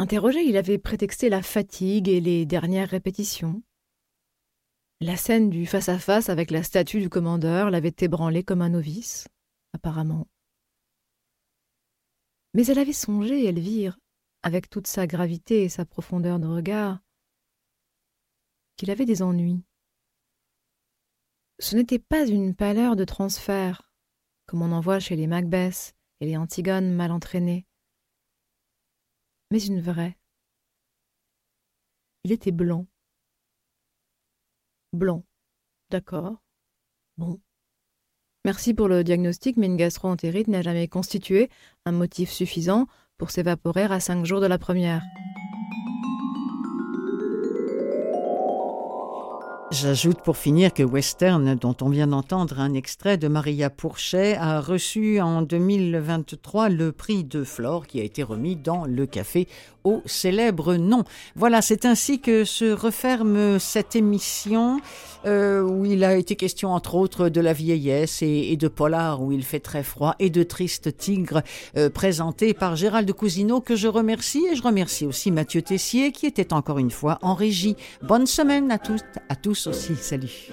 Interrogé, 0.00 0.44
il 0.44 0.56
avait 0.56 0.78
prétexté 0.78 1.28
la 1.28 1.42
fatigue 1.42 2.08
et 2.08 2.20
les 2.20 2.46
dernières 2.46 2.88
répétitions. 2.88 3.62
La 5.00 5.16
scène 5.16 5.50
du 5.50 5.66
face-à-face 5.66 6.28
avec 6.28 6.50
la 6.50 6.62
statue 6.62 7.00
du 7.00 7.08
commandeur 7.08 7.70
l'avait 7.70 7.94
ébranlé 8.00 8.42
comme 8.42 8.62
un 8.62 8.70
novice, 8.70 9.28
apparemment. 9.72 10.26
Mais 12.54 12.66
elle 12.66 12.78
avait 12.78 12.92
songé, 12.92 13.44
Elvire, 13.46 13.98
avec 14.42 14.70
toute 14.70 14.86
sa 14.86 15.06
gravité 15.06 15.62
et 15.62 15.68
sa 15.68 15.84
profondeur 15.84 16.40
de 16.40 16.46
regard, 16.46 17.00
qu'il 18.76 18.90
avait 18.90 19.04
des 19.04 19.22
ennuis. 19.22 19.62
Ce 21.60 21.76
n'était 21.76 21.98
pas 21.98 22.26
une 22.26 22.54
pâleur 22.54 22.96
de 22.96 23.04
transfert, 23.04 23.92
comme 24.46 24.62
on 24.62 24.72
en 24.72 24.80
voit 24.80 25.00
chez 25.00 25.16
les 25.16 25.26
Macbeth 25.26 25.94
et 26.20 26.26
les 26.26 26.36
Antigones 26.36 26.92
mal 26.92 27.10
entraînées, 27.12 27.67
mais 29.50 29.62
une 29.64 29.80
vraie. 29.80 30.16
Il 32.24 32.32
était 32.32 32.52
blanc. 32.52 32.86
Blanc. 34.92 35.24
D'accord. 35.90 36.36
Bon. 37.16 37.40
Merci 38.44 38.74
pour 38.74 38.88
le 38.88 39.04
diagnostic, 39.04 39.56
mais 39.56 39.66
une 39.66 39.76
gastroentérite 39.76 40.48
n'a 40.48 40.62
jamais 40.62 40.88
constitué 40.88 41.50
un 41.84 41.92
motif 41.92 42.30
suffisant 42.30 42.86
pour 43.16 43.30
s'évaporer 43.30 43.84
à 43.84 44.00
cinq 44.00 44.24
jours 44.24 44.40
de 44.40 44.46
la 44.46 44.58
première. 44.58 45.02
J'ajoute 49.80 50.22
pour 50.22 50.36
finir 50.36 50.74
que 50.74 50.82
Western, 50.82 51.54
dont 51.54 51.76
on 51.82 51.88
vient 51.88 52.08
d'entendre 52.08 52.58
un 52.58 52.74
extrait 52.74 53.16
de 53.16 53.28
Maria 53.28 53.70
Pourchet, 53.70 54.36
a 54.36 54.60
reçu 54.60 55.20
en 55.20 55.42
2023 55.42 56.68
le 56.68 56.90
prix 56.90 57.22
de 57.22 57.44
Flore 57.44 57.86
qui 57.86 58.00
a 58.00 58.02
été 58.02 58.24
remis 58.24 58.56
dans 58.56 58.86
le 58.86 59.06
café 59.06 59.46
au 59.84 60.02
célèbre 60.04 60.74
nom. 60.74 61.04
Voilà, 61.36 61.62
c'est 61.62 61.84
ainsi 61.84 62.20
que 62.20 62.44
se 62.44 62.72
referme 62.72 63.60
cette 63.60 63.94
émission 63.94 64.80
euh, 65.24 65.62
où 65.62 65.84
il 65.84 66.04
a 66.04 66.16
été 66.16 66.34
question 66.36 66.70
entre 66.70 66.96
autres 66.96 67.28
de 67.28 67.40
la 67.40 67.52
vieillesse 67.52 68.20
et, 68.22 68.56
de 68.56 68.68
polar 68.68 69.22
où 69.22 69.30
il 69.30 69.44
fait 69.44 69.60
très 69.60 69.82
froid 69.82 70.14
et 70.18 70.30
de 70.30 70.42
Triste 70.42 70.96
Tigre 70.96 71.42
euh, 71.76 71.88
présenté 71.88 72.52
par 72.52 72.74
Gérald 72.74 73.10
Cousineau 73.12 73.60
que 73.60 73.76
je 73.76 73.88
remercie 73.88 74.44
et 74.50 74.56
je 74.56 74.62
remercie 74.62 75.06
aussi 75.06 75.30
Mathieu 75.30 75.62
Tessier 75.62 76.12
qui 76.12 76.26
était 76.26 76.52
encore 76.52 76.78
une 76.78 76.90
fois 76.90 77.18
en 77.22 77.34
régie. 77.34 77.76
Bonne 78.02 78.26
semaine 78.26 78.70
à 78.70 78.78
toutes, 78.78 79.04
à 79.28 79.36
tous 79.36 79.67
aussi. 79.68 79.94
Salut. 79.96 80.50